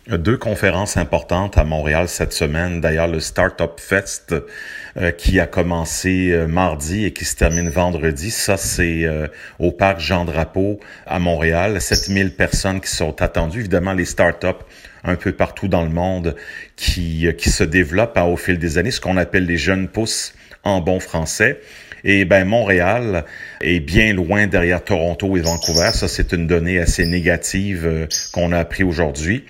Deux 0.06 0.36
conférences 0.36 0.98
importantes 0.98 1.56
à 1.56 1.64
Montréal 1.64 2.10
cette 2.10 2.34
semaine. 2.34 2.82
D'ailleurs, 2.82 3.08
le 3.08 3.18
Startup 3.18 3.72
Fest 3.78 4.34
euh, 4.98 5.10
qui 5.10 5.40
a 5.40 5.46
commencé 5.46 6.32
euh, 6.32 6.46
mardi 6.46 7.06
et 7.06 7.14
qui 7.14 7.24
se 7.24 7.36
termine 7.36 7.70
vendredi. 7.70 8.30
Ça, 8.30 8.58
c'est 8.58 9.04
euh, 9.04 9.26
au 9.58 9.72
parc 9.72 10.00
Jean 10.00 10.26
Drapeau 10.26 10.80
à 11.06 11.18
Montréal. 11.18 11.80
7000 11.80 12.36
personnes 12.36 12.82
qui 12.82 12.90
sont 12.90 13.22
attendues. 13.22 13.60
Évidemment, 13.60 13.94
les 13.94 14.04
startups 14.04 14.66
un 15.04 15.16
peu 15.16 15.32
partout 15.32 15.68
dans 15.68 15.82
le 15.82 15.90
monde 15.90 16.34
qui, 16.76 17.28
qui 17.36 17.50
se 17.50 17.64
développent 17.64 18.16
hein, 18.16 18.24
au 18.24 18.36
fil 18.36 18.58
des 18.58 18.78
années, 18.78 18.90
ce 18.90 19.00
qu'on 19.00 19.16
appelle 19.16 19.46
les 19.46 19.58
jeunes 19.58 19.88
pousses 19.88 20.34
en 20.64 20.80
bon 20.80 20.98
français. 20.98 21.60
Et 22.04 22.26
ben 22.26 22.44
Montréal 22.44 23.24
est 23.62 23.80
bien 23.80 24.12
loin 24.12 24.46
derrière 24.46 24.84
Toronto 24.84 25.36
et 25.36 25.40
Vancouver. 25.40 25.90
Ça, 25.94 26.06
c'est 26.06 26.32
une 26.32 26.46
donnée 26.46 26.78
assez 26.78 27.06
négative 27.06 27.86
euh, 27.86 28.06
qu'on 28.32 28.52
a 28.52 28.58
appris 28.58 28.84
aujourd'hui. 28.84 29.44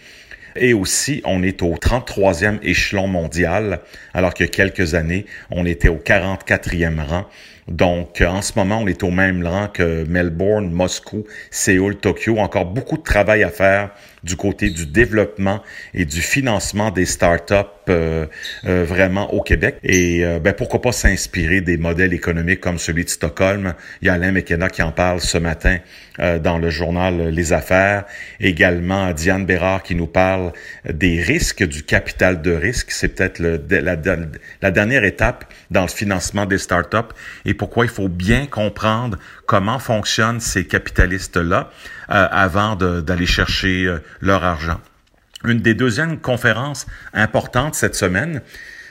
Et 0.57 0.73
aussi, 0.73 1.21
on 1.25 1.43
est 1.43 1.63
au 1.63 1.75
33e 1.75 2.59
échelon 2.63 3.09
mondial, 3.09 3.81
alors 4.13 4.35
que 4.35 4.45
quelques 4.45 4.95
années, 4.95 5.27
on 5.51 5.67
était 5.67 5.89
au 5.89 5.97
44e 5.97 7.05
rang. 7.05 7.27
Donc, 7.67 8.23
en 8.25 8.41
ce 8.41 8.53
moment, 8.55 8.79
on 8.81 8.87
est 8.87 9.03
au 9.03 9.11
même 9.11 9.45
rang 9.45 9.67
que 9.67 10.05
Melbourne, 10.05 10.71
Moscou, 10.71 11.25
Séoul, 11.51 11.97
Tokyo. 11.97 12.39
Encore 12.39 12.67
beaucoup 12.67 12.99
de 12.99 13.03
travail 13.03 13.43
à 13.43 13.49
faire 13.49 13.91
du 14.25 14.37
côté 14.37 14.71
du 14.71 14.87
développement 14.87 15.63
et 15.93 16.05
du 16.05 16.23
financement 16.23 16.91
des 16.91 17.05
startups 17.05 17.55
euh, 17.91 18.27
euh, 18.65 18.85
vraiment 18.85 19.35
au 19.35 19.43
Québec. 19.43 19.77
Et 19.83 20.25
euh, 20.25 20.39
ben, 20.39 20.55
pourquoi 20.55 20.81
pas 20.81 20.93
s'inspirer 20.93 21.61
des 21.61 21.77
modèles 21.77 22.15
économiques 22.15 22.61
comme 22.61 22.79
celui 22.79 23.05
de 23.05 23.11
Stockholm? 23.11 23.75
Il 24.01 24.07
y 24.07 24.09
a 24.09 24.15
Alain 24.15 24.33
McKenna 24.33 24.71
qui 24.71 24.83
en 24.83 24.93
parle 24.93 25.21
ce 25.21 25.39
matin 25.39 25.79
dans 26.17 26.59
le 26.59 26.71
journal 26.71 27.31
Les 27.31 27.53
Affaires. 27.53 28.05
Également 28.39 29.11
Diane 29.11 29.47
Bérard 29.47 29.83
qui 29.83 29.97
nous 29.97 30.07
parle 30.07 30.53
des 30.89 31.21
risques 31.21 31.67
du 31.67 31.83
capital 31.83 32.41
de 32.41 32.53
risque. 32.53 32.93
C'est 32.93 33.09
peut-être 33.09 33.41
la, 33.41 33.97
la 34.63 34.71
dernière 34.71 35.03
étape 35.03 35.53
dans 35.73 35.83
le 35.83 35.89
financement 35.89 36.47
des 36.47 36.59
startups 36.59 37.13
et 37.45 37.53
pourquoi 37.53 37.85
il 37.85 37.91
faut 37.91 38.09
bien 38.09 38.47
comprendre 38.47 39.19
comment 39.47 39.81
fonctionnent 39.81 40.39
ces 40.39 40.65
capitalistes-là 40.69 41.71
euh, 42.04 42.04
avant 42.09 42.77
d'aller 42.77 43.27
chercher 43.27 43.85
euh, 43.85 43.99
leur 44.21 44.45
argent. 44.45 44.81
Une 45.45 45.61
des 45.61 45.75
deuxièmes 45.75 46.19
conférences 46.19 46.87
importantes 47.13 47.75
cette 47.75 47.95
semaine, 47.95 48.41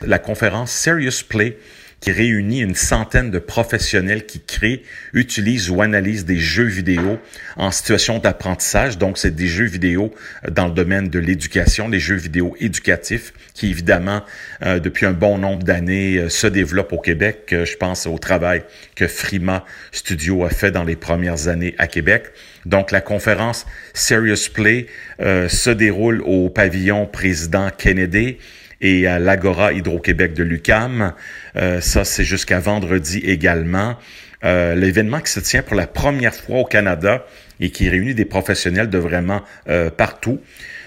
la 0.02 0.20
conférence 0.20 0.72
Serious 0.72 1.24
Play, 1.28 1.58
qui 2.04 2.12
réunit 2.12 2.60
une 2.60 2.76
centaine 2.76 3.32
de 3.32 3.40
professionnels 3.40 4.26
qui 4.26 4.42
créent, 4.42 4.84
utilisent 5.14 5.70
ou 5.70 5.82
analysent 5.82 6.26
des 6.26 6.38
jeux 6.38 6.66
vidéo 6.66 7.18
en 7.56 7.72
situation 7.72 8.20
d'apprentissage. 8.20 8.98
Donc, 8.98 9.18
c'est 9.18 9.34
des 9.34 9.48
jeux 9.48 9.68
vidéo 9.68 10.14
dans 10.52 10.68
le 10.68 10.74
domaine 10.74 11.08
de 11.08 11.18
l'éducation, 11.18 11.88
des 11.88 12.02
jeux 12.02 12.18
vidéo 12.18 12.58
éducatifs 12.60 13.32
qui, 13.54 13.70
évidemment, 13.70 14.22
euh, 14.64 14.80
depuis 14.80 15.06
un 15.06 15.14
bon 15.14 15.38
nombre 15.38 15.64
d'années, 15.64 16.18
euh, 16.18 16.28
se 16.28 16.46
développent 16.46 16.92
au 16.92 17.00
Québec. 17.00 17.52
Euh, 17.54 17.64
je 17.64 17.78
pense 17.78 18.06
au 18.06 18.18
travail 18.18 18.64
que 18.98 19.08
Frima 19.08 19.66
Studio 19.94 20.44
a 20.44 20.50
fait 20.50 20.72
dans 20.72 20.84
les 20.84 20.98
premières 20.98 21.48
années 21.48 21.74
à 21.78 21.88
Québec. 21.88 22.34
Donc, 22.66 22.92
la 22.92 23.02
conférence 23.02 23.66
Serious 23.94 24.50
Play 24.54 24.88
se 25.20 25.70
déroule 25.70 26.22
au 26.26 26.50
pavillon 26.50 27.06
président 27.06 27.70
Kennedy 27.78 28.38
et 28.84 29.08
à 29.08 29.18
l'Agora 29.18 29.74
Hydro-Québec 29.74 30.34
de 30.34 30.44
l'UCAM. 30.44 31.14
Euh, 31.56 31.82
ça, 31.82 32.04
c'est 32.04 32.26
jusqu'à 32.26 32.60
vendredi 32.60 33.20
également. 33.20 33.96
Euh, 34.44 34.76
l'événement 34.76 35.22
qui 35.22 35.32
se 35.32 35.40
tient 35.40 35.64
pour 35.64 35.76
la 35.76 35.88
première 35.88 36.36
fois 36.36 36.60
au 36.60 36.66
Canada 36.66 37.26
et 37.62 37.70
qui 37.70 37.88
réunit 37.88 38.14
des 38.14 38.26
professionnels 38.26 38.90
de 38.90 38.98
vraiment 38.98 39.42
euh, 39.70 39.90
partout. 39.90 40.42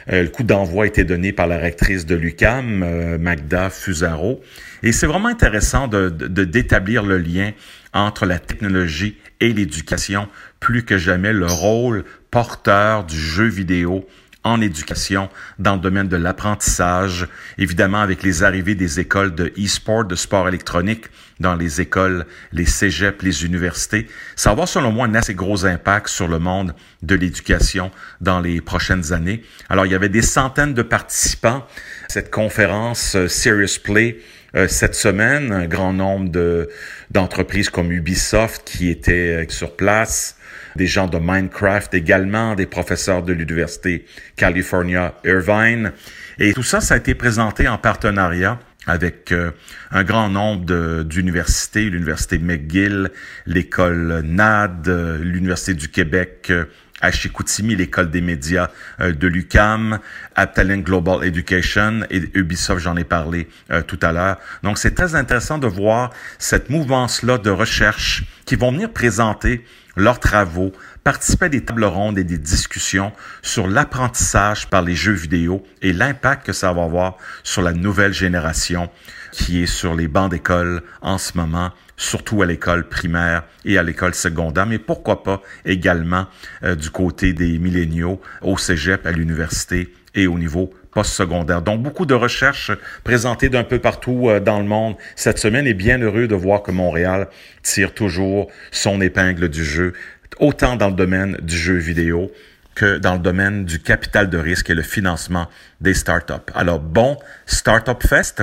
le 0.08 0.26
coup 0.26 0.42
d'envoi 0.42 0.84
a 0.84 0.86
été 0.86 1.04
donné 1.04 1.32
par 1.32 1.46
la 1.46 1.56
rectrice 1.56 2.04
de 2.04 2.14
l'UCAM, 2.14 3.18
Magda 3.18 3.70
Fusaro. 3.70 4.42
Et 4.82 4.92
c'est 4.92 5.06
vraiment 5.06 5.28
intéressant 5.28 5.88
de, 5.88 6.10
d'établir 6.10 7.02
le 7.02 7.18
lien 7.18 7.52
entre 7.94 8.26
la 8.26 8.38
technologie 8.38 9.16
et 9.40 9.52
l'éducation, 9.52 10.28
plus 10.60 10.84
que 10.84 10.98
jamais 10.98 11.32
le 11.32 11.46
rôle 11.46 12.04
porteur 12.30 13.04
du 13.04 13.18
jeu 13.18 13.46
vidéo 13.46 14.06
en 14.46 14.60
éducation 14.60 15.28
dans 15.58 15.74
le 15.74 15.80
domaine 15.80 16.06
de 16.06 16.16
l'apprentissage, 16.16 17.26
évidemment 17.58 18.00
avec 18.00 18.22
les 18.22 18.44
arrivées 18.44 18.76
des 18.76 19.00
écoles 19.00 19.34
de 19.34 19.52
e-sport, 19.58 20.04
de 20.04 20.14
sport 20.14 20.46
électronique 20.46 21.06
dans 21.40 21.56
les 21.56 21.80
écoles, 21.80 22.26
les 22.52 22.64
cégeps, 22.64 23.22
les 23.22 23.44
universités. 23.44 24.06
Ça 24.36 24.50
va 24.50 24.52
avoir 24.52 24.68
selon 24.68 24.92
moi 24.92 25.06
un 25.06 25.14
assez 25.16 25.34
gros 25.34 25.66
impact 25.66 26.06
sur 26.06 26.28
le 26.28 26.38
monde 26.38 26.74
de 27.02 27.16
l'éducation 27.16 27.90
dans 28.20 28.40
les 28.40 28.60
prochaines 28.60 29.12
années. 29.12 29.42
Alors 29.68 29.84
il 29.84 29.92
y 29.92 29.96
avait 29.96 30.08
des 30.08 30.22
centaines 30.22 30.74
de 30.74 30.82
participants 30.82 31.66
à 32.04 32.08
cette 32.08 32.30
conférence 32.30 33.16
euh, 33.16 33.26
Serious 33.26 33.80
Play 33.82 34.18
euh, 34.54 34.68
cette 34.68 34.94
semaine, 34.94 35.52
un 35.52 35.66
grand 35.66 35.92
nombre 35.92 36.30
de 36.30 36.68
d'entreprises 37.10 37.68
comme 37.68 37.90
Ubisoft 37.92 38.62
qui 38.64 38.90
étaient 38.90 39.44
euh, 39.44 39.48
sur 39.48 39.76
place, 39.76 40.36
des 40.76 40.86
gens 40.86 41.08
de 41.08 41.18
Minecraft 41.18 41.92
également, 41.94 42.54
des 42.54 42.66
professeurs 42.66 43.22
de 43.22 43.32
l'Université 43.32 44.04
California 44.36 45.14
Irvine. 45.24 45.92
Et 46.38 46.52
tout 46.52 46.62
ça, 46.62 46.80
ça 46.80 46.94
a 46.94 46.96
été 46.98 47.14
présenté 47.14 47.66
en 47.66 47.78
partenariat 47.78 48.58
avec 48.86 49.32
euh, 49.32 49.50
un 49.90 50.04
grand 50.04 50.28
nombre 50.28 51.02
d'universités, 51.02 51.90
l'Université 51.90 52.38
McGill, 52.38 53.10
l'école 53.46 54.22
NAD, 54.24 54.88
euh, 54.88 55.18
l'Université 55.18 55.74
du 55.74 55.88
Québec 55.88 56.46
euh, 56.50 56.66
à 57.02 57.10
Chicoutimi, 57.10 57.76
l'école 57.76 58.10
des 58.10 58.22
médias 58.22 58.70
de 58.98 59.26
l'UCAM, 59.26 59.98
Aptalin 60.34 60.78
Global 60.78 61.24
Education 61.24 62.00
et 62.08 62.22
Ubisoft, 62.32 62.82
j'en 62.82 62.96
ai 62.96 63.04
parlé 63.04 63.48
tout 63.86 63.98
à 64.00 64.12
l'heure. 64.12 64.38
Donc 64.62 64.78
c'est 64.78 64.94
très 64.94 65.14
intéressant 65.14 65.58
de 65.58 65.66
voir 65.66 66.10
cette 66.38 66.70
mouvance-là 66.70 67.36
de 67.36 67.50
recherche 67.50 68.24
qui 68.46 68.56
vont 68.56 68.72
venir 68.72 68.90
présenter 68.90 69.62
leurs 69.96 70.20
travaux, 70.20 70.72
participer 71.04 71.46
à 71.46 71.48
des 71.48 71.64
tables 71.64 71.84
rondes 71.84 72.18
et 72.18 72.24
des 72.24 72.38
discussions 72.38 73.12
sur 73.42 73.66
l'apprentissage 73.66 74.68
par 74.68 74.82
les 74.82 74.94
jeux 74.94 75.12
vidéo 75.12 75.62
et 75.82 75.92
l'impact 75.92 76.46
que 76.46 76.52
ça 76.52 76.72
va 76.72 76.84
avoir 76.84 77.16
sur 77.42 77.62
la 77.62 77.72
nouvelle 77.72 78.12
génération 78.12 78.90
qui 79.32 79.62
est 79.62 79.66
sur 79.66 79.94
les 79.94 80.08
bancs 80.08 80.30
d'école 80.30 80.82
en 81.02 81.18
ce 81.18 81.36
moment, 81.36 81.70
surtout 81.96 82.42
à 82.42 82.46
l'école 82.46 82.88
primaire 82.88 83.44
et 83.64 83.78
à 83.78 83.82
l'école 83.82 84.14
secondaire, 84.14 84.66
mais 84.66 84.78
pourquoi 84.78 85.22
pas 85.22 85.42
également 85.64 86.26
euh, 86.62 86.74
du 86.74 86.90
côté 86.90 87.32
des 87.32 87.58
milléniaux 87.58 88.20
au 88.42 88.56
cégep, 88.56 89.06
à 89.06 89.12
l'université 89.12 89.92
et 90.14 90.26
au 90.26 90.38
niveau 90.38 90.72
postsecondaire. 90.96 91.60
Donc, 91.60 91.82
beaucoup 91.82 92.06
de 92.06 92.14
recherches 92.14 92.72
présentées 93.04 93.50
d'un 93.50 93.64
peu 93.64 93.78
partout 93.78 94.30
euh, 94.30 94.40
dans 94.40 94.58
le 94.60 94.64
monde 94.64 94.94
cette 95.14 95.38
semaine 95.38 95.66
et 95.66 95.74
bien 95.74 95.98
heureux 95.98 96.26
de 96.26 96.34
voir 96.34 96.62
que 96.62 96.70
Montréal 96.70 97.28
tire 97.62 97.92
toujours 97.92 98.48
son 98.70 99.02
épingle 99.02 99.50
du 99.50 99.62
jeu, 99.62 99.92
autant 100.40 100.74
dans 100.74 100.88
le 100.88 100.94
domaine 100.94 101.36
du 101.42 101.54
jeu 101.54 101.74
vidéo 101.74 102.32
que 102.74 102.96
dans 102.96 103.12
le 103.12 103.18
domaine 103.18 103.66
du 103.66 103.78
capital 103.78 104.30
de 104.30 104.38
risque 104.38 104.70
et 104.70 104.74
le 104.74 104.82
financement 104.82 105.48
des 105.82 105.92
startups. 105.92 106.50
Alors, 106.54 106.80
bon 106.80 107.18
Startup 107.44 108.02
Fest 108.02 108.42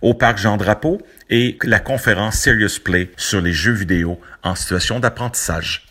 au 0.00 0.14
parc 0.14 0.38
Jean 0.38 0.56
Drapeau 0.56 1.00
et 1.30 1.56
la 1.62 1.78
conférence 1.78 2.36
Serious 2.36 2.80
Play 2.82 3.12
sur 3.16 3.40
les 3.40 3.52
jeux 3.52 3.74
vidéo 3.74 4.20
en 4.42 4.56
situation 4.56 4.98
d'apprentissage. 4.98 5.86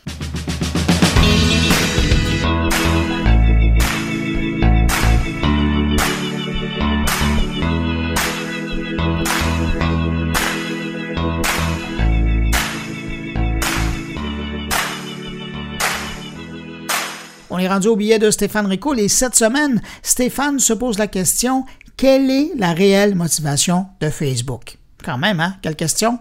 Est 17.61 17.67
rendu 17.67 17.87
au 17.87 17.95
billet 17.95 18.19
de 18.19 18.31
Stéphane 18.31 18.65
Ricoul 18.65 18.99
et 18.99 19.07
cette 19.07 19.35
semaine, 19.35 19.81
Stéphane 20.01 20.59
se 20.59 20.73
pose 20.73 20.97
la 20.97 21.07
question 21.07 21.63
quelle 21.97 22.31
est 22.31 22.51
la 22.57 22.73
réelle 22.73 23.15
motivation 23.15 23.85
de 23.99 24.09
Facebook? 24.09 24.79
Quand 25.03 25.17
même, 25.17 25.39
hein? 25.39 25.55
Quelle 25.61 25.75
question? 25.75 26.17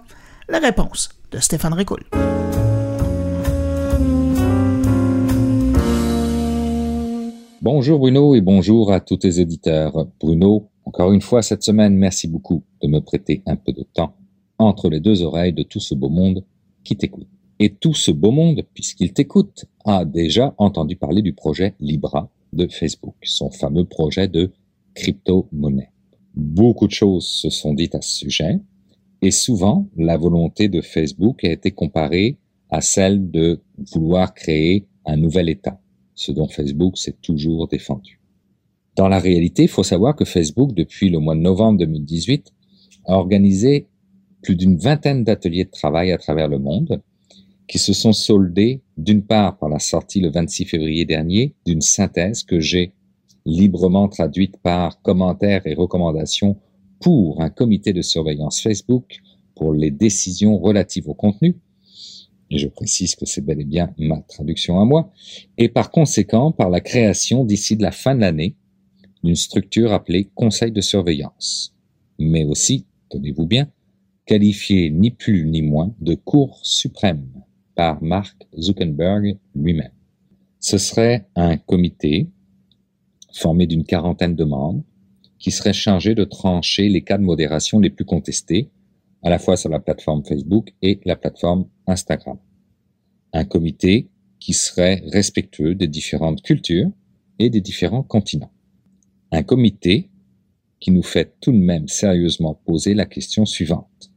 La 0.49 0.59
réponse 0.59 1.09
de 1.30 1.38
Stéphane 1.38 1.72
Ricoul. 1.72 2.01
Bonjour 7.62 7.99
Bruno 7.99 8.34
et 8.34 8.41
bonjour 8.41 8.93
à 8.93 9.01
tous 9.01 9.18
tes 9.18 9.41
auditeurs. 9.41 10.07
Bruno, 10.20 10.68
encore 10.84 11.12
une 11.12 11.20
fois 11.20 11.43
cette 11.43 11.62
semaine, 11.62 11.95
merci 11.95 12.28
beaucoup 12.28 12.62
de 12.82 12.88
me 12.88 13.01
prêter 13.01 13.43
un 13.47 13.57
peu 13.57 13.72
de 13.72 13.86
temps 13.95 14.14
entre 14.59 14.91
les 14.91 15.01
deux 15.01 15.22
oreilles 15.22 15.53
de 15.53 15.62
tout 15.62 15.80
ce 15.80 15.95
beau 15.95 16.11
monde 16.11 16.45
qui 16.84 16.97
t'écoute. 16.97 17.28
Et 17.59 17.74
tout 17.74 17.95
ce 17.95 18.11
beau 18.11 18.30
monde, 18.30 18.62
puisqu'il 18.74 19.12
t'écoute, 19.12 19.66
a 19.84 20.04
déjà 20.04 20.54
entendu 20.58 20.96
parler 20.96 21.22
du 21.22 21.32
projet 21.32 21.74
Libra 21.80 22.30
de 22.52 22.66
Facebook, 22.68 23.14
son 23.22 23.50
fameux 23.50 23.84
projet 23.84 24.28
de 24.28 24.50
crypto-monnaie. 24.94 25.90
Beaucoup 26.34 26.86
de 26.86 26.92
choses 26.92 27.26
se 27.26 27.50
sont 27.50 27.74
dites 27.74 27.94
à 27.94 28.02
ce 28.02 28.14
sujet, 28.14 28.60
et 29.22 29.30
souvent 29.30 29.88
la 29.96 30.16
volonté 30.16 30.68
de 30.68 30.80
Facebook 30.80 31.44
a 31.44 31.50
été 31.50 31.70
comparée 31.70 32.38
à 32.70 32.80
celle 32.80 33.30
de 33.30 33.60
vouloir 33.92 34.34
créer 34.34 34.86
un 35.04 35.16
nouvel 35.16 35.48
État, 35.48 35.80
ce 36.14 36.32
dont 36.32 36.48
Facebook 36.48 36.98
s'est 36.98 37.16
toujours 37.20 37.68
défendu. 37.68 38.20
Dans 38.96 39.08
la 39.08 39.18
réalité, 39.18 39.62
il 39.62 39.68
faut 39.68 39.82
savoir 39.82 40.14
que 40.14 40.24
Facebook, 40.24 40.74
depuis 40.74 41.08
le 41.08 41.18
mois 41.18 41.34
de 41.34 41.40
novembre 41.40 41.78
2018, 41.78 42.52
a 43.06 43.16
organisé 43.16 43.86
plus 44.42 44.56
d'une 44.56 44.76
vingtaine 44.76 45.24
d'ateliers 45.24 45.64
de 45.64 45.70
travail 45.70 46.12
à 46.12 46.18
travers 46.18 46.48
le 46.48 46.58
monde, 46.58 47.02
qui 47.70 47.78
se 47.78 47.92
sont 47.92 48.12
soldés 48.12 48.82
d'une 48.96 49.22
part 49.22 49.56
par 49.56 49.68
la 49.68 49.78
sortie 49.78 50.20
le 50.20 50.28
26 50.28 50.64
février 50.64 51.04
dernier 51.04 51.54
d'une 51.64 51.80
synthèse 51.80 52.42
que 52.42 52.58
j'ai 52.58 52.94
librement 53.46 54.08
traduite 54.08 54.56
par 54.56 55.00
commentaires 55.02 55.64
et 55.68 55.74
recommandations 55.74 56.58
pour 56.98 57.40
un 57.40 57.48
comité 57.48 57.92
de 57.92 58.02
surveillance 58.02 58.60
Facebook 58.60 59.20
pour 59.54 59.72
les 59.72 59.92
décisions 59.92 60.58
relatives 60.58 61.08
au 61.08 61.14
contenu, 61.14 61.60
et 62.50 62.58
je 62.58 62.66
précise 62.66 63.14
que 63.14 63.24
c'est 63.24 63.40
bel 63.40 63.60
et 63.60 63.64
bien 63.64 63.94
ma 63.98 64.20
traduction 64.22 64.80
à 64.80 64.84
moi, 64.84 65.12
et 65.56 65.68
par 65.68 65.92
conséquent 65.92 66.50
par 66.50 66.70
la 66.70 66.80
création 66.80 67.44
d'ici 67.44 67.76
de 67.76 67.82
la 67.82 67.92
fin 67.92 68.16
de 68.16 68.20
l'année 68.20 68.56
d'une 69.22 69.36
structure 69.36 69.92
appelée 69.92 70.28
Conseil 70.34 70.72
de 70.72 70.80
surveillance, 70.80 71.72
mais 72.18 72.44
aussi, 72.44 72.86
tenez-vous 73.10 73.46
bien, 73.46 73.70
qualifiée 74.26 74.90
ni 74.90 75.12
plus 75.12 75.46
ni 75.46 75.62
moins 75.62 75.94
de 76.00 76.14
Cour 76.14 76.58
suprême 76.64 77.28
par 77.80 78.02
Mark 78.02 78.46
Zuckerberg 78.58 79.38
lui-même. 79.54 79.94
Ce 80.58 80.76
serait 80.76 81.26
un 81.34 81.56
comité 81.56 82.28
formé 83.32 83.66
d'une 83.66 83.84
quarantaine 83.84 84.36
de 84.36 84.44
membres 84.44 84.84
qui 85.38 85.50
serait 85.50 85.72
chargé 85.72 86.14
de 86.14 86.24
trancher 86.24 86.90
les 86.90 87.00
cas 87.00 87.16
de 87.16 87.22
modération 87.22 87.80
les 87.80 87.88
plus 87.88 88.04
contestés, 88.04 88.68
à 89.22 89.30
la 89.30 89.38
fois 89.38 89.56
sur 89.56 89.70
la 89.70 89.80
plateforme 89.80 90.22
Facebook 90.26 90.74
et 90.82 91.00
la 91.06 91.16
plateforme 91.16 91.68
Instagram. 91.86 92.36
Un 93.32 93.46
comité 93.46 94.10
qui 94.40 94.52
serait 94.52 95.02
respectueux 95.06 95.74
des 95.74 95.88
différentes 95.88 96.42
cultures 96.42 96.90
et 97.38 97.48
des 97.48 97.62
différents 97.62 98.02
continents. 98.02 98.52
Un 99.32 99.42
comité 99.42 100.10
qui 100.80 100.90
nous 100.90 101.02
fait 101.02 101.34
tout 101.40 101.52
de 101.52 101.56
même 101.56 101.88
sérieusement 101.88 102.60
poser 102.66 102.92
la 102.92 103.06
question 103.06 103.46
suivante. 103.46 104.12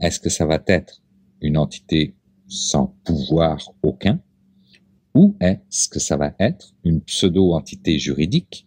Est-ce 0.00 0.20
que 0.20 0.30
ça 0.30 0.46
va 0.46 0.62
être 0.68 1.02
une 1.40 1.56
entité 1.56 2.14
sans 2.48 2.94
pouvoir 3.04 3.72
aucun, 3.82 4.20
ou 5.14 5.36
est-ce 5.40 5.88
que 5.88 6.00
ça 6.00 6.16
va 6.16 6.34
être 6.38 6.74
une 6.84 7.00
pseudo-entité 7.00 7.98
juridique 7.98 8.66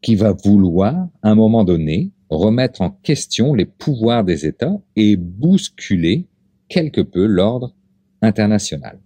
qui 0.00 0.14
va 0.14 0.32
vouloir, 0.32 1.08
à 1.22 1.30
un 1.30 1.34
moment 1.34 1.64
donné, 1.64 2.12
remettre 2.30 2.82
en 2.82 2.90
question 2.90 3.54
les 3.54 3.64
pouvoirs 3.64 4.24
des 4.24 4.46
États 4.46 4.80
et 4.96 5.16
bousculer 5.16 6.26
quelque 6.68 7.00
peu 7.00 7.26
l'ordre 7.26 7.74
international? 8.22 9.00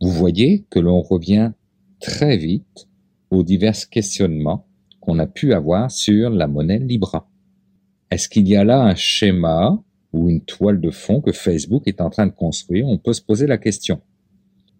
Vous 0.00 0.10
voyez 0.10 0.64
que 0.70 0.78
l'on 0.78 1.00
revient 1.00 1.52
très 2.00 2.36
vite 2.36 2.88
aux 3.30 3.42
divers 3.42 3.88
questionnements 3.88 4.66
qu'on 5.00 5.18
a 5.18 5.26
pu 5.26 5.52
avoir 5.52 5.90
sur 5.90 6.30
la 6.30 6.46
monnaie 6.46 6.78
Libra. 6.78 7.28
Est-ce 8.10 8.28
qu'il 8.28 8.46
y 8.48 8.56
a 8.56 8.64
là 8.64 8.82
un 8.82 8.94
schéma 8.94 9.82
ou 10.12 10.28
une 10.28 10.42
toile 10.42 10.80
de 10.80 10.90
fond 10.90 11.20
que 11.20 11.32
Facebook 11.32 11.84
est 11.86 12.00
en 12.00 12.10
train 12.10 12.26
de 12.26 12.32
construire, 12.32 12.86
on 12.86 12.98
peut 12.98 13.12
se 13.12 13.22
poser 13.22 13.46
la 13.46 13.58
question. 13.58 14.00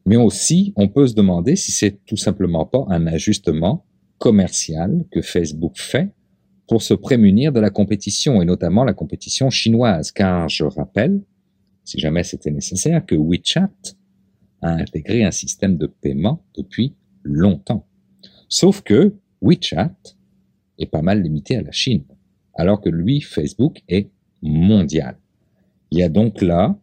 Mais 0.04 0.16
aussi, 0.16 0.72
on 0.76 0.88
peut 0.88 1.06
se 1.06 1.14
demander 1.14 1.56
si 1.56 1.72
c'est 1.72 2.04
tout 2.04 2.16
simplement 2.16 2.66
pas 2.66 2.84
un 2.88 3.06
ajustement 3.06 3.86
commercial 4.18 5.04
que 5.10 5.22
Facebook 5.22 5.78
fait 5.78 6.10
pour 6.68 6.82
se 6.82 6.94
prémunir 6.94 7.52
de 7.52 7.60
la 7.60 7.70
compétition, 7.70 8.40
et 8.40 8.44
notamment 8.44 8.84
la 8.84 8.94
compétition 8.94 9.50
chinoise, 9.50 10.10
car 10.10 10.48
je 10.48 10.64
rappelle, 10.64 11.22
si 11.84 11.98
jamais 11.98 12.22
c'était 12.22 12.50
nécessaire, 12.50 13.04
que 13.04 13.14
WeChat 13.14 13.70
a 14.62 14.70
intégré 14.70 15.24
un 15.24 15.32
système 15.32 15.76
de 15.76 15.86
paiement 15.86 16.44
depuis 16.56 16.94
longtemps. 17.22 17.86
Sauf 18.48 18.82
que 18.82 19.14
WeChat 19.40 19.94
est 20.78 20.86
pas 20.86 21.02
mal 21.02 21.22
limité 21.22 21.56
à 21.56 21.62
la 21.62 21.72
Chine, 21.72 22.04
alors 22.54 22.80
que 22.80 22.88
lui, 22.88 23.20
Facebook, 23.20 23.82
est 23.88 24.10
mondial. 24.40 25.16
Il 25.92 25.98
y 25.98 26.02
a 26.02 26.08
donc 26.08 26.40
là 26.40 26.74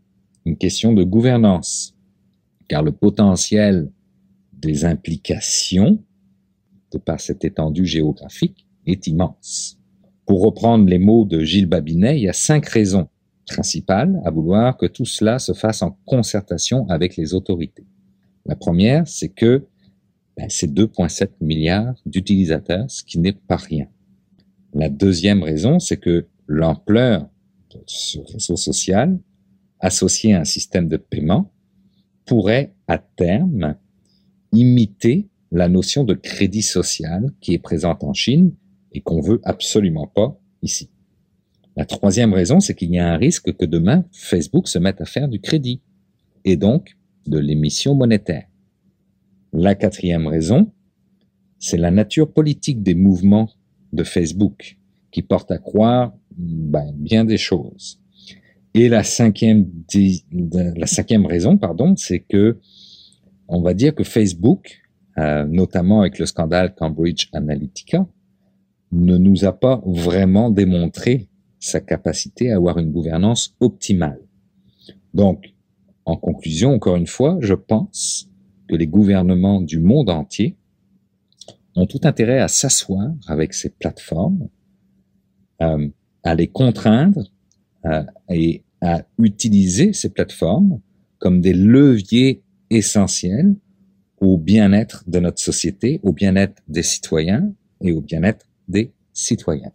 une 0.46 0.56
question 0.56 0.94
de 0.94 1.04
gouvernance, 1.04 1.96
car 2.68 2.84
le 2.84 2.92
potentiel 2.92 3.92
des 4.54 4.86
implications 4.86 5.98
de 6.92 7.00
par 7.00 7.20
cette 7.20 7.44
étendue 7.44 7.88
géographique 7.88 8.68
est 8.86 9.08
immense. 9.08 9.80
Pour 10.28 10.44
reprendre 10.44 10.88
les 10.88 11.00
mots 11.00 11.26
de 11.26 11.44
Gilles 11.44 11.66
Babinet, 11.66 12.20
il 12.20 12.26
y 12.26 12.30
a 12.30 12.34
cinq 12.34 12.68
raisons 12.68 13.10
principales 13.48 14.22
à 14.26 14.30
vouloir 14.30 14.78
que 14.78 14.86
tout 14.86 15.06
cela 15.06 15.40
se 15.40 15.54
fasse 15.54 15.82
en 15.82 15.98
concertation 16.06 16.88
avec 16.88 17.18
les 17.18 17.34
autorités. 17.34 17.88
La 18.46 18.56
première, 18.56 19.08
c'est 19.08 19.30
que 19.30 19.66
ben, 20.38 20.46
c'est 20.50 20.72
2,7 20.72 21.30
milliards 21.42 21.96
d'utilisateurs, 22.06 22.86
ce 22.88 23.04
qui 23.04 23.18
n'est 23.18 23.34
pas 23.34 23.58
rien. 23.58 23.88
La 24.76 24.88
deuxième 24.88 25.42
raison, 25.42 25.80
c'est 25.80 25.98
que 25.98 26.28
l'ampleur 26.46 27.28
ce 27.86 28.20
réseau 28.20 28.56
social 28.56 29.20
associé 29.80 30.34
à 30.34 30.42
un 30.42 30.46
système 30.46 30.88
de 30.88 30.98
paiement 30.98 31.52
pourrait 32.26 32.74
à 32.88 32.98
terme 32.98 33.76
imiter 34.52 35.30
la 35.52 35.68
notion 35.68 36.04
de 36.04 36.14
crédit 36.14 36.62
social 36.62 37.32
qui 37.42 37.54
est 37.54 37.60
présente 37.60 38.04
en 38.04 38.14
Chine 38.14 38.54
et 38.92 39.02
qu'on 39.02 39.22
veut 39.22 39.42
absolument 39.44 40.08
pas 40.08 40.40
ici. 40.62 40.90
La 41.76 41.86
troisième 41.86 42.34
raison, 42.34 42.60
c'est 42.60 42.76
qu'il 42.76 42.92
y 42.92 43.00
a 43.00 43.12
un 43.12 43.18
risque 43.18 43.56
que 43.56 43.66
demain 43.66 44.06
Facebook 44.12 44.68
se 44.68 44.80
mette 44.80 45.02
à 45.02 45.06
faire 45.06 45.28
du 45.28 45.40
crédit 45.40 45.82
et 46.44 46.58
donc 46.58 46.98
de 47.26 47.40
l'émission 47.40 47.96
monétaire. 47.96 48.48
La 49.54 49.76
quatrième 49.76 50.28
raison, 50.28 50.72
c'est 51.58 51.78
la 51.78 51.92
nature 51.92 52.32
politique 52.32 52.84
des 52.84 52.96
mouvements 52.96 53.50
de 53.94 54.04
Facebook 54.04 54.78
qui 55.12 55.22
porte 55.22 55.52
à 55.52 55.58
croire 55.58 56.14
ben, 56.40 56.94
bien 56.96 57.26
des 57.26 57.38
choses. 57.38 58.00
Et 58.74 58.88
la 58.88 59.04
cinquième, 59.04 59.70
la 60.54 60.88
cinquième 60.88 61.26
raison, 61.26 61.58
pardon, 61.58 61.96
c'est 61.98 62.20
que 62.20 62.58
on 63.48 63.62
va 63.62 63.74
dire 63.74 63.94
que 63.94 64.04
Facebook, 64.04 64.80
euh, 65.18 65.46
notamment 65.46 66.02
avec 66.02 66.18
le 66.18 66.26
scandale 66.26 66.74
Cambridge 66.76 67.28
Analytica, 67.34 68.08
ne 68.92 69.18
nous 69.18 69.44
a 69.44 69.52
pas 69.52 69.82
vraiment 69.86 70.50
démontré 70.50 71.28
sa 71.60 71.82
capacité 71.82 72.52
à 72.52 72.56
avoir 72.56 72.78
une 72.78 72.92
gouvernance 72.92 73.56
optimale. 73.60 74.22
Donc, 75.14 75.54
en 76.06 76.16
conclusion, 76.16 76.72
encore 76.74 76.96
une 76.96 77.08
fois, 77.08 77.38
je 77.42 77.54
pense 77.54 78.30
que 78.68 78.76
les 78.76 78.88
gouvernements 78.88 79.62
du 79.62 79.80
monde 79.80 80.10
entier 80.10 80.56
ont 81.76 81.86
tout 81.86 82.02
intérêt 82.04 82.40
à 82.40 82.48
s'asseoir 82.48 83.12
avec 83.28 83.54
ces 83.54 83.70
plateformes, 83.70 84.48
euh, 85.62 85.90
à 86.24 86.36
les 86.36 86.48
contraindre 86.48 87.32
euh, 87.86 88.04
et 88.30 88.64
à 88.82 89.04
utiliser 89.18 89.94
ces 89.94 90.10
plateformes 90.10 90.80
comme 91.18 91.42
des 91.42 91.54
leviers 91.54 92.42
essentiels 92.70 93.56
au 94.22 94.38
bien-être 94.38 95.04
de 95.08 95.20
notre 95.20 95.40
société, 95.40 96.00
au 96.04 96.14
bien-être 96.14 96.62
des 96.68 96.84
citoyens 96.84 97.54
et 97.82 97.92
au 97.92 98.02
bien-être 98.02 98.46
des 98.68 98.92
citoyens. 99.14 99.72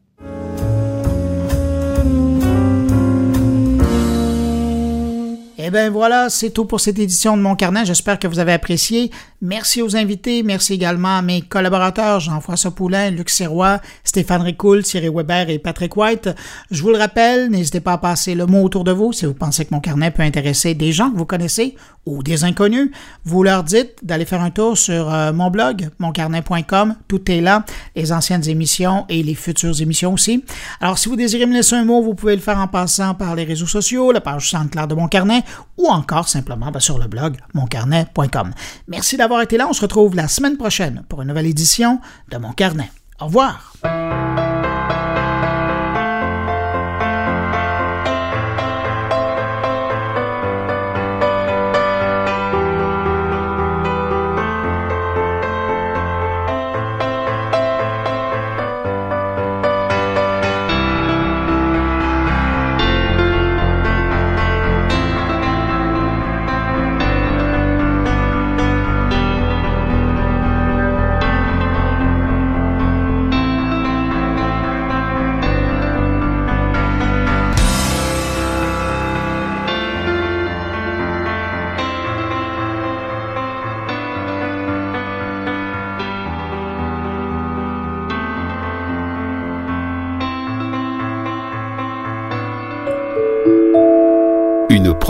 Eh 5.66 5.70
bien 5.70 5.88
voilà, 5.88 6.28
c'est 6.28 6.50
tout 6.50 6.66
pour 6.66 6.78
cette 6.78 6.98
édition 6.98 7.38
de 7.38 7.42
Mon 7.42 7.56
Carnet. 7.56 7.86
J'espère 7.86 8.18
que 8.18 8.28
vous 8.28 8.38
avez 8.38 8.52
apprécié. 8.52 9.10
Merci 9.40 9.80
aux 9.80 9.96
invités. 9.96 10.42
Merci 10.42 10.74
également 10.74 11.16
à 11.16 11.22
mes 11.22 11.40
collaborateurs 11.40 12.20
Jean-François 12.20 12.72
Poulain, 12.72 13.10
Luc 13.10 13.30
Serrois, 13.30 13.80
Stéphane 14.04 14.42
Ricoul, 14.42 14.82
Thierry 14.82 15.08
Weber 15.08 15.48
et 15.48 15.58
Patrick 15.58 15.96
White. 15.96 16.28
Je 16.70 16.82
vous 16.82 16.90
le 16.90 16.98
rappelle, 16.98 17.48
n'hésitez 17.50 17.80
pas 17.80 17.94
à 17.94 17.98
passer 17.98 18.34
le 18.34 18.44
mot 18.44 18.62
autour 18.62 18.84
de 18.84 18.92
vous 18.92 19.14
si 19.14 19.24
vous 19.24 19.32
pensez 19.32 19.64
que 19.64 19.72
Mon 19.72 19.80
Carnet 19.80 20.10
peut 20.10 20.22
intéresser 20.22 20.74
des 20.74 20.92
gens 20.92 21.10
que 21.10 21.16
vous 21.16 21.24
connaissez 21.24 21.76
ou 22.06 22.22
des 22.22 22.44
inconnus. 22.44 22.90
Vous 23.24 23.42
leur 23.42 23.64
dites 23.64 23.96
d'aller 24.02 24.26
faire 24.26 24.42
un 24.42 24.50
tour 24.50 24.76
sur 24.76 25.12
euh, 25.12 25.32
mon 25.32 25.50
blog, 25.50 25.88
moncarnet.com. 25.98 26.96
Tout 27.08 27.30
est 27.30 27.40
là, 27.40 27.64
les 27.96 28.12
anciennes 28.12 28.46
émissions 28.48 29.06
et 29.08 29.22
les 29.22 29.34
futures 29.34 29.80
émissions 29.80 30.12
aussi. 30.12 30.44
Alors 30.80 30.98
si 30.98 31.08
vous 31.08 31.16
désirez 31.16 31.46
me 31.46 31.54
laisser 31.54 31.76
un 31.76 31.84
mot, 31.84 32.02
vous 32.02 32.14
pouvez 32.14 32.36
le 32.36 32.42
faire 32.42 32.58
en 32.58 32.68
passant 32.68 33.14
par 33.14 33.34
les 33.34 33.44
réseaux 33.44 33.66
sociaux, 33.66 34.12
la 34.12 34.20
page 34.20 34.50
Sainte-Claire 34.50 34.88
de 34.88 34.94
Mon 34.94 35.08
Carnet 35.08 35.42
ou 35.76 35.88
encore 35.88 36.28
simplement 36.28 36.70
ben, 36.70 36.80
sur 36.80 36.98
le 36.98 37.06
blog 37.06 37.36
moncarnet.com. 37.54 38.52
Merci 38.88 39.16
d'avoir 39.16 39.42
été 39.42 39.56
là. 39.56 39.66
On 39.68 39.72
se 39.72 39.82
retrouve 39.82 40.14
la 40.14 40.28
semaine 40.28 40.56
prochaine 40.56 41.04
pour 41.08 41.22
une 41.22 41.28
nouvelle 41.28 41.46
édition 41.46 42.00
de 42.30 42.38
Mon 42.38 42.52
Carnet. 42.52 42.90
Au 43.20 43.26
revoir. 43.26 43.74